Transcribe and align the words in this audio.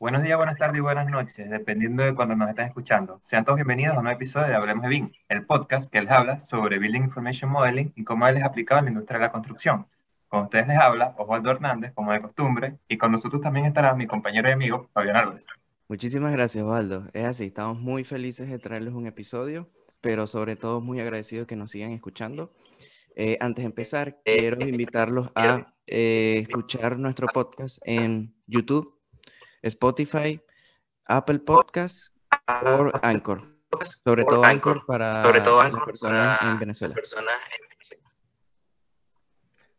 Buenos 0.00 0.22
días, 0.22 0.38
buenas 0.38 0.56
tardes 0.56 0.78
y 0.78 0.80
buenas 0.80 1.10
noches, 1.10 1.50
dependiendo 1.50 2.02
de 2.02 2.14
cuando 2.14 2.34
nos 2.34 2.48
estén 2.48 2.64
escuchando. 2.64 3.18
Sean 3.20 3.44
todos 3.44 3.56
bienvenidos 3.56 3.94
a 3.94 3.98
un 3.98 4.04
nuevo 4.04 4.16
episodio 4.16 4.46
de 4.46 4.54
Hablemos 4.54 4.84
de 4.84 4.88
BIM, 4.88 5.12
el 5.28 5.44
podcast 5.44 5.92
que 5.92 6.00
les 6.00 6.10
habla 6.10 6.40
sobre 6.40 6.78
Building 6.78 7.02
Information 7.02 7.50
Modeling 7.50 7.92
y 7.94 8.02
cómo 8.02 8.26
él 8.26 8.38
es 8.38 8.44
aplicado 8.44 8.78
en 8.78 8.86
la 8.86 8.90
industria 8.92 9.18
de 9.18 9.26
la 9.26 9.30
construcción. 9.30 9.86
Con 10.28 10.44
ustedes 10.44 10.68
les 10.68 10.78
habla 10.78 11.14
Osvaldo 11.18 11.50
Hernández, 11.50 11.92
como 11.92 12.12
de 12.12 12.22
costumbre, 12.22 12.78
y 12.88 12.96
con 12.96 13.12
nosotros 13.12 13.42
también 13.42 13.66
estará 13.66 13.94
mi 13.94 14.06
compañero 14.06 14.48
y 14.48 14.52
amigo 14.52 14.88
Fabián 14.94 15.16
Álvarez. 15.16 15.46
Muchísimas 15.86 16.32
gracias, 16.32 16.64
Osvaldo. 16.64 17.06
Es 17.12 17.26
así, 17.26 17.44
estamos 17.44 17.78
muy 17.78 18.02
felices 18.02 18.48
de 18.48 18.58
traerles 18.58 18.94
un 18.94 19.06
episodio, 19.06 19.68
pero 20.00 20.26
sobre 20.26 20.56
todo 20.56 20.80
muy 20.80 20.98
agradecidos 21.00 21.46
que 21.46 21.56
nos 21.56 21.72
sigan 21.72 21.92
escuchando. 21.92 22.54
Eh, 23.16 23.36
antes 23.38 23.64
de 23.64 23.66
empezar, 23.66 24.16
quiero 24.24 24.66
invitarlos 24.66 25.28
a 25.34 25.74
eh, 25.86 26.38
escuchar 26.40 26.98
nuestro 26.98 27.26
podcast 27.26 27.80
en 27.84 28.34
YouTube 28.46 28.98
Spotify, 29.62 30.40
Apple 31.06 31.40
Podcasts 31.40 32.12
o 32.46 32.90
Anchor. 33.02 33.42
Sobre 34.04 34.24
todo 34.24 34.44
Anchor 34.44 34.84
para 34.86 35.22
las 35.22 35.84
personas 35.84 36.42
en 36.42 36.58
Venezuela. 36.58 36.94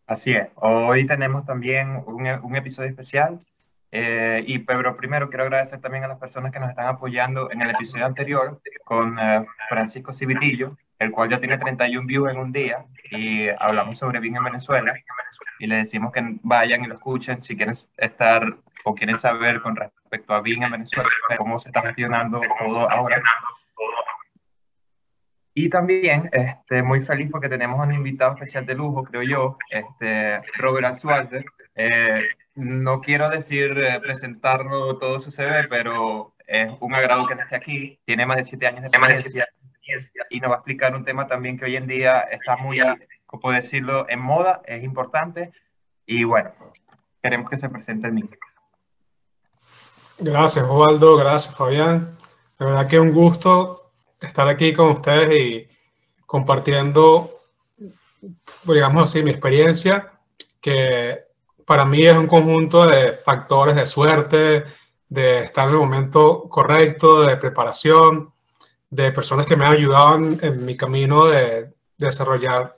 Así 0.07 0.33
es. 0.33 0.49
Hoy 0.57 1.05
tenemos 1.05 1.45
también 1.45 2.03
un, 2.05 2.27
un 2.27 2.55
episodio 2.55 2.89
especial. 2.89 3.45
Eh, 3.93 4.43
y 4.47 4.59
pero 4.59 4.95
primero 4.95 5.29
quiero 5.29 5.43
agradecer 5.43 5.81
también 5.81 6.05
a 6.05 6.07
las 6.07 6.17
personas 6.17 6.51
que 6.51 6.59
nos 6.59 6.69
están 6.69 6.85
apoyando 6.85 7.51
en 7.51 7.61
el 7.61 7.71
episodio 7.71 8.05
anterior 8.05 8.61
con 8.85 9.19
eh, 9.19 9.45
Francisco 9.67 10.13
Civitillo, 10.13 10.77
el 10.97 11.11
cual 11.11 11.29
ya 11.29 11.39
tiene 11.39 11.57
31 11.57 12.07
views 12.07 12.31
en 12.31 12.39
un 12.39 12.53
día 12.53 12.85
y 13.11 13.49
hablamos 13.59 13.97
sobre 13.97 14.21
BIM 14.21 14.37
en 14.37 14.45
Venezuela 14.45 14.93
y 15.59 15.67
le 15.67 15.77
decimos 15.77 16.13
que 16.13 16.21
vayan 16.41 16.85
y 16.85 16.87
lo 16.87 16.93
escuchen 16.93 17.41
si 17.41 17.57
quieren 17.57 17.75
estar 17.97 18.45
o 18.85 18.95
quieren 18.95 19.17
saber 19.17 19.61
con 19.61 19.75
respecto 19.75 20.33
a 20.33 20.41
BIM 20.41 20.63
en 20.63 20.71
Venezuela, 20.71 21.09
cómo 21.37 21.59
se 21.59 21.69
está 21.69 21.81
gestionando 21.81 22.39
todo 22.59 22.89
ahora. 22.89 23.21
Y 25.53 25.69
también 25.69 26.29
este, 26.31 26.81
muy 26.81 27.01
feliz 27.01 27.29
porque 27.29 27.49
tenemos 27.49 27.77
un 27.85 27.93
invitado 27.93 28.35
especial 28.35 28.65
de 28.65 28.73
lujo, 28.73 29.03
creo 29.03 29.23
yo, 29.23 29.57
este, 29.69 30.41
Robert 30.57 30.85
Alzualde. 30.85 31.43
Eh, 31.75 32.23
no 32.55 33.01
quiero 33.01 33.29
decir 33.29 33.77
eh, 33.77 33.99
presentarlo 34.01 34.97
todo 34.97 35.19
su 35.19 35.31
CV, 35.31 35.67
pero 35.69 36.35
es 36.47 36.69
un 36.79 36.93
agrado 36.93 37.25
que 37.27 37.33
esté 37.33 37.55
aquí. 37.55 37.99
Tiene 38.05 38.25
más 38.25 38.37
de 38.37 38.43
siete 38.43 38.67
años 38.67 38.81
de 38.81 38.87
experiencia 38.87 39.47
y 40.29 40.39
nos 40.39 40.51
va 40.51 40.55
a 40.55 40.57
explicar 40.57 40.95
un 40.95 41.03
tema 41.03 41.27
también 41.27 41.57
que 41.57 41.65
hoy 41.65 41.75
en 41.75 41.87
día 41.87 42.21
está 42.21 42.55
muy, 42.57 42.79
como 43.25 43.51
decirlo, 43.51 44.05
en 44.09 44.19
moda, 44.19 44.61
es 44.65 44.83
importante. 44.83 45.51
Y 46.05 46.23
bueno, 46.23 46.51
queremos 47.21 47.49
que 47.49 47.57
se 47.57 47.69
presente 47.69 48.07
el 48.07 48.13
mismo. 48.13 48.37
Gracias, 50.19 50.65
Osvaldo. 50.65 51.17
Gracias, 51.17 51.55
Fabián. 51.55 52.15
De 52.59 52.65
verdad 52.65 52.87
que 52.87 52.97
es 52.97 53.01
un 53.01 53.11
gusto 53.11 53.91
estar 54.21 54.47
aquí 54.47 54.73
con 54.73 54.89
ustedes 54.89 55.31
y 55.33 55.67
compartiendo, 56.25 57.41
digamos 58.63 59.03
así, 59.03 59.23
mi 59.23 59.31
experiencia, 59.31 60.13
que 60.61 61.30
para 61.65 61.85
mí 61.85 62.03
es 62.03 62.15
un 62.15 62.27
conjunto 62.27 62.85
de 62.85 63.13
factores 63.13 63.75
de 63.75 63.85
suerte, 63.85 64.63
de 65.09 65.43
estar 65.43 65.67
en 65.67 65.73
el 65.73 65.79
momento 65.79 66.47
correcto, 66.49 67.23
de 67.23 67.37
preparación, 67.37 68.33
de 68.89 69.11
personas 69.11 69.45
que 69.45 69.55
me 69.55 69.65
han 69.65 69.73
ayudado 69.73 70.15
en, 70.15 70.65
mi 70.65 70.75
camino 70.75 71.27
de, 71.27 71.73
desarrollar 71.97 72.77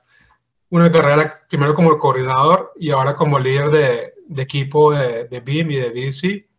una 0.70 0.92
carrera 0.92 1.42
primero 1.48 1.74
como 1.74 1.98
coordinador 1.98 2.74
y 2.76 2.92
ahora 2.92 3.16
como 3.16 3.40
líder 3.40 3.70
de, 3.70 4.42
equipo 4.42 4.92
de, 4.92 5.26
de, 5.26 5.40
BIM 5.40 5.72
y 5.72 5.76
de 5.76 5.90
BDC. 5.92 6.50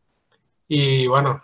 Y 0.69 1.07
bueno, 1.07 1.43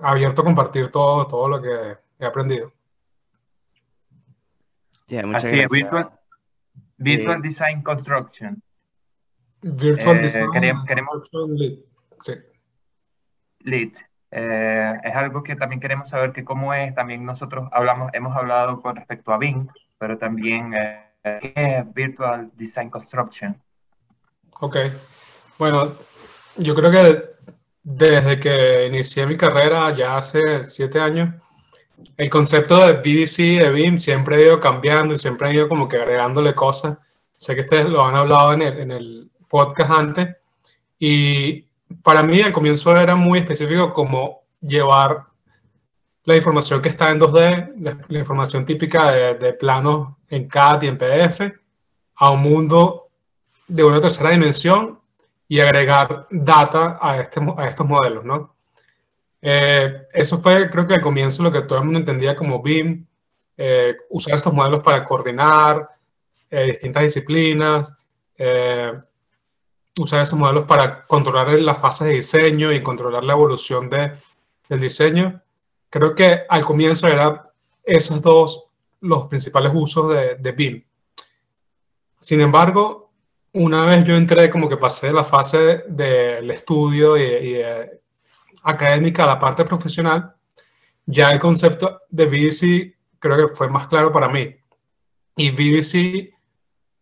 abierto 0.00 0.42
a 0.42 0.44
compartir 0.44 0.90
todo, 0.90 1.26
todo 1.26 1.48
lo 1.48 1.60
que 1.60 1.96
he 2.18 2.24
aprendido. 2.24 2.72
Así 5.34 5.60
es, 5.60 5.68
Virtual, 5.68 6.10
virtual 6.96 7.42
Design 7.42 7.82
Construction. 7.82 8.62
Virtual 9.62 10.16
eh, 10.16 10.22
Design 10.22 10.50
queremos, 10.52 10.84
queremos, 10.86 11.30
Lead. 11.32 11.78
Sí. 12.20 12.32
Lead. 13.60 13.92
Eh, 14.30 14.94
es 15.04 15.14
algo 15.14 15.42
que 15.42 15.56
también 15.56 15.80
queremos 15.80 16.08
saber 16.08 16.32
que 16.32 16.44
cómo 16.44 16.72
es, 16.74 16.94
también 16.94 17.24
nosotros 17.24 17.68
hablamos, 17.70 18.10
hemos 18.14 18.36
hablado 18.36 18.80
con 18.80 18.96
respecto 18.96 19.32
a 19.32 19.38
BIM, 19.38 19.68
pero 19.98 20.18
también 20.18 20.72
eh, 20.74 21.38
qué 21.40 21.52
es 21.54 21.94
Virtual 21.94 22.50
Design 22.56 22.90
Construction. 22.90 23.60
Ok, 24.60 24.76
bueno, 25.58 25.92
yo 26.56 26.74
creo 26.74 26.90
que 26.90 27.24
desde 27.82 28.40
que 28.40 28.86
inicié 28.86 29.26
mi 29.26 29.36
carrera 29.36 29.94
ya 29.94 30.16
hace 30.16 30.64
siete 30.64 30.98
años, 30.98 31.34
el 32.16 32.30
concepto 32.30 32.86
de 32.86 32.94
BDC, 32.94 33.62
de 33.62 33.70
BIM, 33.70 33.98
siempre 33.98 34.36
ha 34.36 34.40
ido 34.40 34.60
cambiando 34.60 35.14
y 35.14 35.18
siempre 35.18 35.48
ha 35.48 35.52
ido 35.52 35.68
como 35.68 35.88
que 35.88 35.96
agregándole 35.98 36.54
cosas. 36.54 36.98
Sé 37.38 37.54
que 37.54 37.62
ustedes 37.62 37.88
lo 37.88 38.04
han 38.04 38.14
hablado 38.14 38.52
en 38.54 38.62
el, 38.62 38.78
en 38.78 38.90
el 38.92 39.31
podcast 39.52 39.90
antes. 39.90 40.36
Y 40.98 41.66
para 42.02 42.22
mí 42.22 42.40
al 42.40 42.52
comienzo 42.52 42.96
era 42.96 43.14
muy 43.14 43.40
específico 43.40 43.92
como 43.92 44.44
llevar 44.62 45.26
la 46.24 46.36
información 46.36 46.80
que 46.80 46.88
está 46.88 47.10
en 47.10 47.20
2D, 47.20 47.72
la, 48.08 48.18
información 48.18 48.64
típica 48.64 49.12
de, 49.12 49.52
planos 49.52 50.14
en 50.30 50.48
CAD 50.48 50.82
y 50.82 50.86
en 50.86 50.96
PDF, 50.96 51.40
a 52.14 52.30
un 52.30 52.40
mundo 52.40 53.08
de 53.68 53.84
una 53.84 54.00
tercera 54.00 54.30
dimensión 54.30 55.00
y 55.48 55.60
agregar 55.60 56.26
data 56.30 56.98
a, 57.00 57.20
este, 57.20 57.40
a 57.58 57.68
estos 57.68 57.86
modelos, 57.86 58.24
¿no? 58.24 58.54
Eh, 59.42 60.06
eso 60.12 60.38
fue, 60.38 60.70
creo 60.70 60.86
que 60.86 60.94
al 60.94 61.02
comienzo 61.02 61.42
lo 61.42 61.52
que 61.52 61.62
todo 61.62 61.78
el 61.78 61.84
mundo 61.84 61.98
entendía 61.98 62.36
como 62.36 62.62
BIM, 62.62 63.04
eh, 63.56 63.96
usar 64.08 64.36
estos 64.36 64.54
modelos 64.54 64.82
para 64.82 65.04
coordinar 65.04 65.88
eh, 66.48 66.66
distintas 66.66 67.02
disciplinas, 67.02 67.98
usar 69.98 70.22
esos 70.22 70.38
modelos 70.38 70.64
para 70.64 71.06
controlar 71.06 71.48
las 71.60 71.78
fases 71.78 72.06
de 72.06 72.14
diseño 72.14 72.72
y 72.72 72.82
controlar 72.82 73.24
la 73.24 73.34
evolución 73.34 73.90
de, 73.90 74.12
del 74.68 74.80
diseño. 74.80 75.40
Creo 75.90 76.14
que 76.14 76.42
al 76.48 76.64
comienzo 76.64 77.06
eran 77.06 77.42
esos 77.84 78.22
dos 78.22 78.68
los 79.00 79.26
principales 79.26 79.72
usos 79.74 80.10
de, 80.10 80.36
de 80.36 80.52
BIM. 80.52 80.84
Sin 82.18 82.40
embargo, 82.40 83.10
una 83.54 83.84
vez 83.84 84.04
yo 84.04 84.16
entré, 84.16 84.48
como 84.48 84.68
que 84.68 84.76
pasé 84.76 85.08
de 85.08 85.12
la 85.12 85.24
fase 85.24 85.84
del 85.88 86.50
estudio 86.50 87.18
y, 87.18 87.60
académica 88.64 89.24
a 89.24 89.26
la 89.26 89.38
parte 89.38 89.64
profesional, 89.64 90.34
ya 91.04 91.32
el 91.32 91.40
concepto 91.40 92.02
de 92.08 92.26
VDC 92.26 92.96
creo 93.18 93.48
que 93.48 93.54
fue 93.54 93.68
más 93.68 93.88
claro 93.88 94.12
para 94.12 94.28
mí. 94.28 94.54
Y 95.36 95.50
VDC 95.50 96.32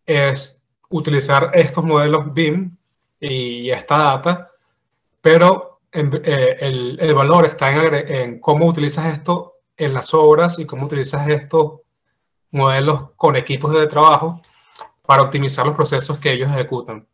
es 0.06 0.60
utilizar 0.88 1.50
estos 1.54 1.84
modelos 1.84 2.32
BIM 2.32 2.76
y 3.20 3.70
esta 3.70 3.98
data, 3.98 4.50
pero 5.20 5.80
eh, 5.92 6.56
el, 6.60 6.98
el, 7.00 7.14
valor 7.14 7.44
está 7.44 7.70
en, 7.70 7.94
en, 7.94 8.40
cómo 8.40 8.66
utilizas 8.66 9.12
esto 9.12 9.56
en 9.76 9.92
las 9.92 10.14
obras 10.14 10.58
y 10.58 10.64
cómo 10.64 10.86
utilizas 10.86 11.28
estos 11.28 11.80
modelos 12.52 13.10
con 13.16 13.36
equipos 13.36 13.72
de 13.72 13.86
trabajo 13.86 14.40
para 15.04 15.22
optimizar 15.22 15.66
los 15.66 15.76
procesos 15.76 16.18
que 16.18 16.32
ellos 16.32 16.50
ejecutan. 16.50 17.06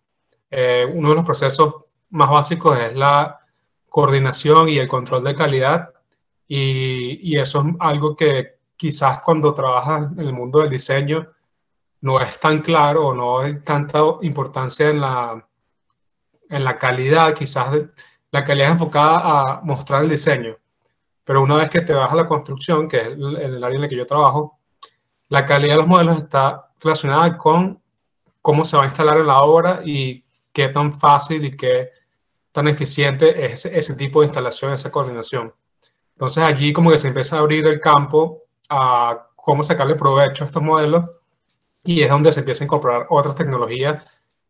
Eh, 0.50 0.86
uno 0.92 1.10
de 1.10 1.14
los 1.16 1.26
procesos 1.26 1.74
más 2.10 2.30
básicos 2.30 2.78
es 2.78 2.94
la 2.94 3.40
coordinación 3.88 4.68
y 4.68 4.78
el 4.78 4.88
control 4.88 5.24
de 5.24 5.34
calidad 5.34 5.90
y, 6.46 7.18
y 7.22 7.38
eso 7.38 7.60
es 7.60 7.74
algo 7.80 8.14
que 8.14 8.56
quizás 8.76 9.22
cuando 9.22 9.54
trabajas 9.54 10.12
en 10.12 10.20
el 10.20 10.32
mundo 10.32 10.60
del 10.60 10.70
diseño 10.70 11.28
no 12.02 12.20
es 12.20 12.38
tan 12.38 12.60
claro 12.60 13.08
o 13.08 13.14
no 13.14 13.40
hay 13.40 13.60
tanta 13.60 14.00
importancia 14.20 14.90
en 14.90 15.00
la, 15.00 15.46
en 16.48 16.64
la 16.64 16.78
calidad, 16.78 17.34
quizás 17.34 17.74
la 18.30 18.44
calidad 18.44 18.68
es 18.68 18.72
enfocada 18.72 19.20
a 19.24 19.60
mostrar 19.62 20.02
el 20.02 20.10
diseño, 20.10 20.56
pero 21.24 21.42
una 21.42 21.56
vez 21.56 21.70
que 21.70 21.80
te 21.80 21.92
vas 21.92 22.12
a 22.12 22.16
la 22.16 22.28
construcción, 22.28 22.88
que 22.88 22.98
es 22.98 23.06
el, 23.08 23.64
área 23.64 23.76
en 23.76 23.80
la 23.80 23.88
que 23.88 23.96
yo 23.96 24.06
trabajo, 24.06 24.58
la 25.28 25.44
calidad 25.44 25.74
de 25.74 25.78
los 25.78 25.86
modelos 25.86 26.18
está 26.18 26.70
relacionada 26.80 27.36
con 27.36 27.80
cómo 28.42 28.64
se 28.64 28.76
va 28.76 28.84
a 28.84 28.86
instalar 28.86 29.18
en 29.18 29.26
la 29.26 29.42
obra 29.42 29.80
y 29.84 30.24
qué 30.52 30.68
tan 30.68 30.92
fácil 30.92 31.44
y 31.44 31.56
qué 31.56 31.90
tan 32.52 32.68
eficiente 32.68 33.44
es 33.44 33.66
ese, 33.66 33.94
tipo 33.96 34.20
de 34.20 34.26
instalación, 34.26 34.72
esa 34.72 34.90
coordinación. 34.90 35.52
Entonces 36.12 36.44
allí 36.44 36.72
como 36.72 36.90
que 36.90 36.98
se 36.98 37.08
empieza 37.08 37.36
a 37.36 37.40
abrir 37.40 37.66
el 37.66 37.80
campo 37.80 38.44
a 38.68 39.26
cómo 39.34 39.64
sacarle 39.64 39.94
provecho 39.96 40.44
a 40.44 40.46
estos 40.46 40.62
modelos 40.62 41.04
y 41.84 42.02
es 42.02 42.08
donde 42.08 42.32
se 42.32 42.40
empieza 42.40 42.64
a 42.64 42.66
incorporar 42.66 43.06
otras 43.10 43.34
tecnologías 43.34 44.02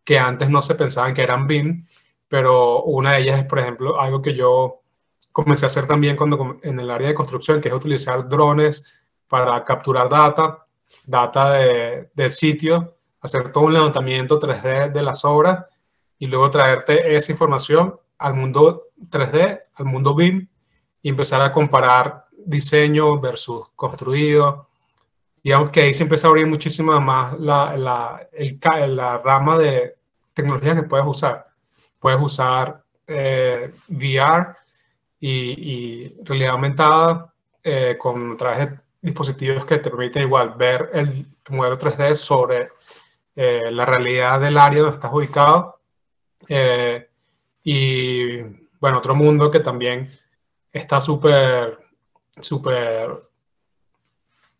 que 0.07 0.19
antes 0.21 0.49
no 0.49 0.63
se 0.63 0.77
pensaban 0.77 1.13
que 1.13 1.23
eran 1.23 1.49
BIM, 1.49 1.85
pero 2.29 2.85
una 2.85 3.13
de 3.13 3.23
ellas 3.23 3.41
es, 3.41 3.45
por 3.47 3.59
ejemplo, 3.59 4.01
algo 4.01 4.23
que 4.23 4.35
yo 4.35 4.81
comencé 5.33 5.67
a 5.67 5.69
hacer 5.69 5.87
también 5.87 6.17
cuando 6.17 6.59
en 6.63 6.79
el 6.79 6.91
área 6.91 7.09
de 7.09 7.15
construcción, 7.15 7.61
que 7.61 7.69
es 7.69 7.75
utilizar 7.75 8.29
drones 8.29 9.01
para 9.29 9.63
capturar 9.65 10.09
data, 10.09 10.65
data 11.05 11.53
de, 11.55 12.09
del 12.15 12.31
sitio, 12.31 12.95
hacer 13.21 13.51
todo 13.51 13.65
un 13.65 13.73
levantamiento 13.73 14.39
3D 14.39 14.93
de 14.93 15.03
las 15.03 15.25
obras 15.25 15.67
y 16.21 16.29
luego 16.29 16.51
traerte 16.51 17.17
esa 17.17 17.33
información 17.33 17.99
al 18.19 18.35
mundo 18.35 18.85
3D, 19.11 19.61
al 19.75 19.85
mundo 19.85 20.15
BIM, 20.15 20.49
y 21.03 21.09
empezar 21.09 21.43
a 21.43 21.53
comparar 21.53 22.27
diseño 22.33 23.19
versus 23.19 23.71
construido. 23.75 24.69
Digamos 25.43 25.71
que 25.71 25.83
ahí 25.83 25.95
se 25.95 26.05
empieza 26.05 26.29
a 26.29 26.31
abrir 26.31 26.47
muchísimo 26.47 26.99
más 27.01 27.39
la, 27.41 27.77
la, 27.77 28.29
el, 28.33 28.97
la 28.97 29.19
rama 29.19 29.59
de 29.59 29.96
tecnologías 30.37 30.77
que 30.77 30.87
puedes 30.87 31.07
usar. 31.07 31.47
Puedes 31.99 32.21
usar 32.21 32.83
eh, 33.07 33.73
VR 33.89 34.55
y, 35.19 36.15
realidad 36.23 36.51
aumentada 36.51 37.33
eh, 37.65 37.97
con 37.99 38.33
a 38.33 38.37
través 38.37 38.59
de 38.59 38.79
dispositivos 39.01 39.65
que 39.65 39.79
te 39.79 39.91
permiten 39.91 40.23
igual 40.23 40.55
ver 40.57 40.91
el 40.93 41.27
modelo 41.51 41.79
3D 41.79 42.15
sobre 42.15 42.69
eh, 43.35 43.71
la 43.71 43.87
realidad 43.87 44.39
del 44.41 44.59
área 44.59 44.83
donde 44.83 44.97
estás 44.97 45.13
ubicado. 45.13 45.81
y 47.65 48.43
bueno, 48.79 48.99
otro 48.99 49.15
mundo 49.15 49.51
que 49.51 49.61
también 49.61 50.09
está 50.71 51.01
súper, 51.01 51.79
súper 52.41 53.23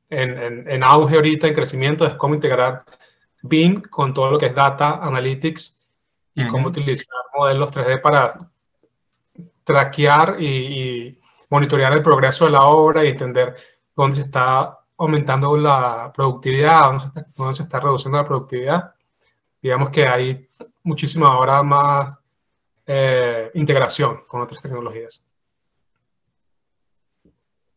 en, 0.09 0.69
en, 0.69 0.85
auge 0.85 1.17
ahorita, 1.17 1.47
en 1.47 1.55
crecimiento, 1.55 2.07
es 2.07 2.15
cómo 2.15 2.35
integrar 2.35 2.85
BIM 3.43 3.83
con 3.83 4.15
todo 4.15 4.31
lo 4.31 4.39
que 4.39 4.47
es 4.47 4.55
Data 4.55 5.01
Analytics 5.03 5.79
y 6.35 6.47
cómo 6.49 6.69
utilizar 6.69 7.09
modelos 7.35 7.73
3D 7.73 8.01
para 8.01 8.29
traquear 9.65 10.41
y, 10.41 11.19
monitorear 11.49 11.93
el 11.93 12.03
progreso 12.03 12.47
de 12.47 12.51
la 12.51 12.65
obra 12.65 13.05
y 13.05 13.09
entender 13.09 13.55
dónde 13.95 14.17
se 14.17 14.23
está 14.23 14.81
aumentando 14.99 15.57
la 15.57 16.13
productividad, 16.13 16.91
dónde 17.37 17.55
se 17.55 17.63
está, 17.63 17.79
reduciendo 17.79 18.19
la 18.19 18.25
productividad. 18.25 18.95
Digamos 19.63 19.91
que 19.91 20.07
hay 20.07 20.49
muchísima 20.83 21.29
ahora 21.29 21.63
más 21.63 22.19
eh, 22.85 23.51
integración 23.55 24.25
con 24.27 24.41
otras 24.41 24.61
tecnologías. 24.61 25.25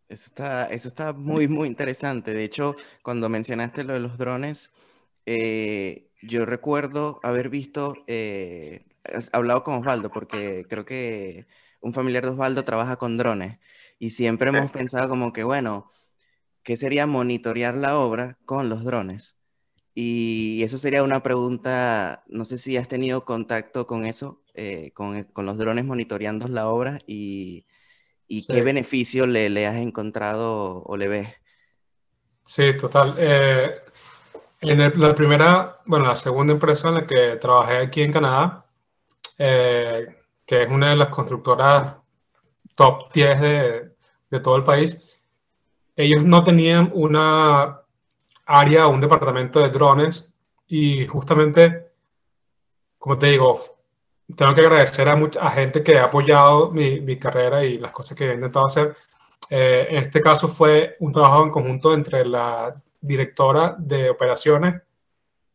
Eso 0.09 0.25
está, 0.25 0.65
eso 0.65 0.87
está 0.87 1.13
muy, 1.13 1.47
muy 1.47 1.67
interesante. 1.67 2.33
De 2.33 2.43
hecho, 2.43 2.75
cuando 3.03 3.29
mencionaste 3.29 3.83
lo 3.83 3.93
de 3.93 3.99
los 3.99 4.17
drones, 4.17 4.73
eh, 5.31 6.09
yo 6.23 6.47
recuerdo 6.47 7.19
haber 7.21 7.49
visto, 7.49 7.93
eh, 8.07 8.87
hablado 9.31 9.63
con 9.63 9.75
Osvaldo, 9.75 10.09
porque 10.09 10.65
creo 10.67 10.85
que 10.85 11.45
un 11.81 11.93
familiar 11.93 12.23
de 12.23 12.31
Osvaldo 12.31 12.65
trabaja 12.65 12.95
con 12.95 13.15
drones 13.15 13.59
y 13.99 14.09
siempre 14.09 14.49
hemos 14.49 14.71
pensado 14.71 15.07
como 15.07 15.31
que, 15.31 15.43
bueno, 15.43 15.85
¿qué 16.63 16.77
sería 16.77 17.05
monitorear 17.05 17.75
la 17.75 17.99
obra 17.99 18.39
con 18.45 18.69
los 18.69 18.83
drones? 18.83 19.37
Y 19.93 20.63
eso 20.63 20.79
sería 20.79 21.03
una 21.03 21.21
pregunta, 21.21 22.23
no 22.27 22.43
sé 22.43 22.57
si 22.57 22.77
has 22.77 22.87
tenido 22.87 23.23
contacto 23.23 23.85
con 23.85 24.05
eso, 24.05 24.41
eh, 24.55 24.91
con, 24.95 25.25
con, 25.25 25.45
los 25.45 25.59
drones 25.59 25.85
monitoreando 25.85 26.47
la 26.47 26.69
obra 26.69 27.01
y, 27.05 27.67
y 28.27 28.47
qué 28.47 28.63
beneficio 28.63 29.27
le, 29.27 29.49
le, 29.49 29.67
has 29.67 29.75
encontrado 29.75 30.81
o 30.83 30.97
le 30.97 31.07
ves. 31.07 31.27
Sí, 32.45 32.71
total. 32.81 33.13
Eh, 33.19 33.69
en 34.61 35.01
la 35.01 35.15
primera, 35.15 35.79
bueno, 35.85 36.05
la 36.05 36.15
segunda 36.15 36.53
empresa 36.53 36.89
en 36.89 36.95
la 36.95 37.07
que 37.07 37.37
trabajé 37.37 37.77
aquí 37.77 38.01
en 38.01 38.11
Canadá, 38.11 38.65
eh, 39.37 40.17
que 40.45 40.63
es 40.63 40.69
una 40.69 40.89
de 40.89 40.95
las 40.97 41.09
constructoras 41.09 41.95
top 42.75 43.11
10 43.13 43.41
de, 43.41 43.91
de 44.29 44.39
todo 44.39 44.57
el 44.57 44.63
país, 44.63 45.05
ellos 45.95 46.23
no 46.23 46.43
tenían 46.43 46.91
una 46.93 47.81
área, 48.45 48.87
un 48.87 49.01
departamento 49.01 49.59
de 49.59 49.69
drones 49.69 50.33
y 50.67 51.05
justamente, 51.07 51.91
como 52.97 53.17
te 53.17 53.27
digo, 53.27 53.59
tengo 54.35 54.53
que 54.53 54.61
agradecer 54.61 55.07
a 55.09 55.15
mucha 55.15 55.49
gente 55.51 55.83
que 55.83 55.97
ha 55.97 56.05
apoyado 56.05 56.71
mi, 56.71 56.99
mi, 57.01 57.17
carrera 57.17 57.63
y 57.63 57.77
las 57.77 57.91
cosas 57.91 58.17
que 58.17 58.29
he 58.29 58.33
intentado 58.33 58.65
hacer. 58.65 58.95
Eh, 59.49 59.87
en 59.89 60.03
este 60.03 60.21
caso 60.21 60.47
fue 60.47 60.95
un 60.99 61.11
trabajo 61.11 61.43
en 61.43 61.49
conjunto 61.49 61.93
entre 61.93 62.25
la 62.25 62.75
directora 63.01 63.75
de 63.77 64.09
operaciones 64.09 64.81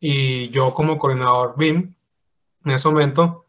y 0.01 0.49
yo 0.51 0.75
como 0.75 0.99
coordinador 0.99 1.55
BIM 1.57 1.95
en 2.65 2.71
ese 2.71 2.89
momento 2.89 3.45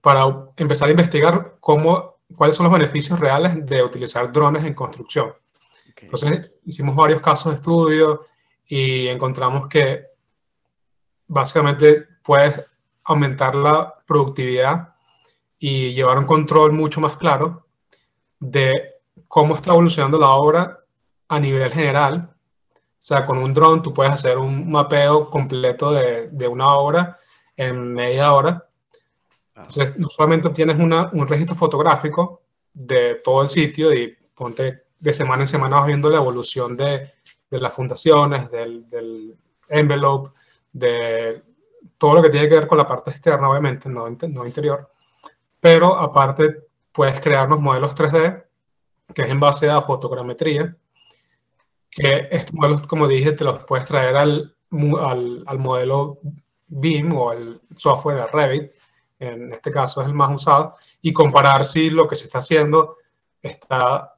para 0.00 0.24
empezar 0.56 0.88
a 0.88 0.92
investigar 0.92 1.56
cómo, 1.60 2.16
cuáles 2.36 2.56
son 2.56 2.64
los 2.64 2.72
beneficios 2.72 3.18
reales 3.18 3.64
de 3.66 3.82
utilizar 3.82 4.32
drones 4.32 4.64
en 4.64 4.74
construcción. 4.74 5.32
Entonces 6.00 6.50
hicimos 6.64 6.96
varios 6.96 7.20
casos 7.20 7.52
de 7.52 7.56
estudio 7.56 8.26
y 8.66 9.08
encontramos 9.08 9.68
que 9.68 10.06
básicamente 11.26 12.06
puedes 12.22 12.64
aumentar 13.04 13.54
la 13.54 13.94
productividad 14.06 14.94
y 15.58 15.92
llevar 15.92 16.18
un 16.18 16.26
control 16.26 16.72
mucho 16.72 17.00
más 17.00 17.16
claro 17.16 17.66
de 18.38 18.94
cómo 19.28 19.54
está 19.54 19.72
evolucionando 19.72 20.18
la 20.18 20.30
obra 20.30 20.78
a 21.28 21.38
nivel 21.38 21.70
general. 21.70 22.29
O 23.00 23.02
sea, 23.02 23.24
con 23.24 23.38
un 23.38 23.54
dron 23.54 23.82
tú 23.82 23.94
puedes 23.94 24.12
hacer 24.12 24.36
un 24.36 24.70
mapeo 24.70 25.30
completo 25.30 25.90
de, 25.90 26.28
de 26.28 26.46
una 26.46 26.74
obra 26.74 27.18
en 27.56 27.94
media 27.94 28.34
hora. 28.34 28.68
Entonces, 29.56 29.98
no 29.98 30.10
solamente 30.10 30.50
tienes 30.50 30.78
una, 30.78 31.08
un 31.12 31.26
registro 31.26 31.56
fotográfico 31.56 32.42
de 32.74 33.16
todo 33.24 33.42
el 33.42 33.48
sitio 33.48 33.92
y 33.94 34.14
ponte 34.34 34.84
de 34.98 35.12
semana 35.14 35.44
en 35.44 35.48
semana 35.48 35.76
vas 35.76 35.86
viendo 35.86 36.10
la 36.10 36.18
evolución 36.18 36.76
de, 36.76 37.12
de 37.50 37.58
las 37.58 37.74
fundaciones, 37.74 38.50
del, 38.50 38.88
del, 38.88 39.34
envelope, 39.68 40.30
de 40.72 41.42
todo 41.96 42.14
lo 42.14 42.22
que 42.22 42.30
tiene 42.30 42.48
que 42.48 42.56
ver 42.56 42.66
con 42.66 42.76
la 42.76 42.86
parte 42.86 43.10
externa, 43.10 43.48
obviamente, 43.48 43.88
no, 43.88 44.08
no 44.08 44.46
interior. 44.46 44.90
Pero 45.58 45.96
aparte, 45.96 46.66
puedes 46.92 47.20
crear 47.20 47.46
unos 47.46 47.60
modelos 47.60 47.94
3D, 47.94 48.44
que 49.14 49.22
es 49.22 49.28
en 49.30 49.40
base 49.40 49.70
a 49.70 49.80
fotogrametría, 49.80 50.76
que 51.90 52.28
estos 52.30 52.54
modelos, 52.54 52.86
como 52.86 53.08
dije, 53.08 53.32
te 53.32 53.44
los 53.44 53.64
puedes 53.64 53.86
traer 53.86 54.16
al, 54.16 54.54
al, 55.00 55.44
al 55.46 55.58
modelo 55.58 56.20
BIM 56.68 57.12
o 57.16 57.30
al 57.30 57.60
software, 57.76 58.20
al 58.20 58.32
Revit, 58.32 58.70
en 59.18 59.52
este 59.52 59.70
caso 59.70 60.00
es 60.00 60.06
el 60.06 60.14
más 60.14 60.34
usado, 60.34 60.74
y 61.02 61.12
comparar 61.12 61.64
si 61.64 61.90
lo 61.90 62.06
que 62.08 62.16
se 62.16 62.26
está 62.26 62.38
haciendo 62.38 62.96
está 63.42 64.14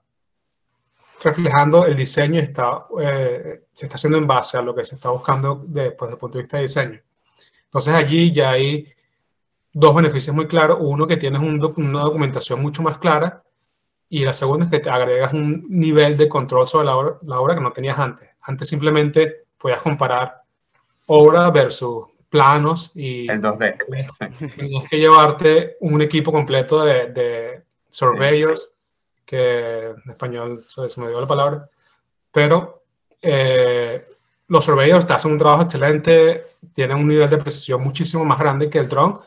reflejando 1.23 1.87
el 1.87 1.97
diseño 1.97 2.41
está, 2.41 2.87
eh, 3.01 3.65
se 3.73 3.87
está 3.87 3.97
haciendo 3.97 4.19
en 4.19 4.27
base 4.27 4.59
a 4.59 4.63
lo 4.63 4.75
que 4.75 4.85
se 4.85 4.97
está 4.97 5.11
buscando 5.11 5.61
pues, 5.61 5.73
desde 5.73 6.13
el 6.13 6.19
punto 6.19 6.39
de 6.39 6.43
vista 6.43 6.57
de 6.57 6.63
diseño. 6.65 7.01
Entonces 7.65 7.95
allí 7.95 8.33
ya 8.33 8.51
hay 8.51 8.93
dos 9.73 9.95
beneficios 9.95 10.35
muy 10.35 10.47
claros. 10.47 10.79
Uno, 10.81 11.07
que 11.07 11.17
tienes 11.17 11.41
una 11.41 12.03
documentación 12.03 12.61
mucho 12.61 12.83
más 12.83 12.99
clara 12.99 13.43
y 14.13 14.27
la 14.27 14.35
segunda 14.35 14.67
es 14.67 14.71
que 14.71 14.81
te 14.81 14.91
agregas 14.91 15.33
un 15.33 15.65
nivel 15.71 16.19
de 16.19 16.29
control 16.29 16.69
sobre 16.69 16.85
la 16.85 16.97
obra, 16.97 17.17
la 17.23 17.41
obra 17.41 17.55
que 17.55 17.63
no 17.63 17.73
tenías 17.73 17.99
antes. 17.99 18.29
Antes 18.43 18.69
simplemente 18.69 19.45
podías 19.57 19.81
comparar 19.81 20.43
obra 21.07 21.49
versus 21.49 22.09
planos 22.29 22.91
y... 22.95 23.27
El 23.31 23.41
2D. 23.41 23.79
Tienes 24.59 24.91
que 24.91 24.99
llevarte 24.99 25.79
un 25.81 26.03
equipo 26.03 26.31
completo 26.31 26.85
de, 26.85 27.07
de 27.07 27.63
surveyors, 27.89 28.75
que 29.25 29.87
en 30.05 30.11
español 30.11 30.63
se, 30.69 31.01
me 31.01 31.09
dio 31.09 31.19
la 31.19 31.27
palabra, 31.27 31.71
pero 32.31 32.83
eh, 33.23 34.07
los 34.49 34.63
surveyors 34.63 35.07
te 35.07 35.15
hacen 35.15 35.33
un 35.33 35.39
trabajo 35.39 35.63
excelente, 35.63 36.49
tienen 36.75 36.99
un 36.99 37.09
nivel 37.09 37.31
de 37.31 37.39
precisión 37.39 37.83
muchísimo 37.83 38.27
más 38.27 38.39
grande 38.39 38.69
que 38.69 38.79
el 38.79 38.91
drone, 38.91 39.21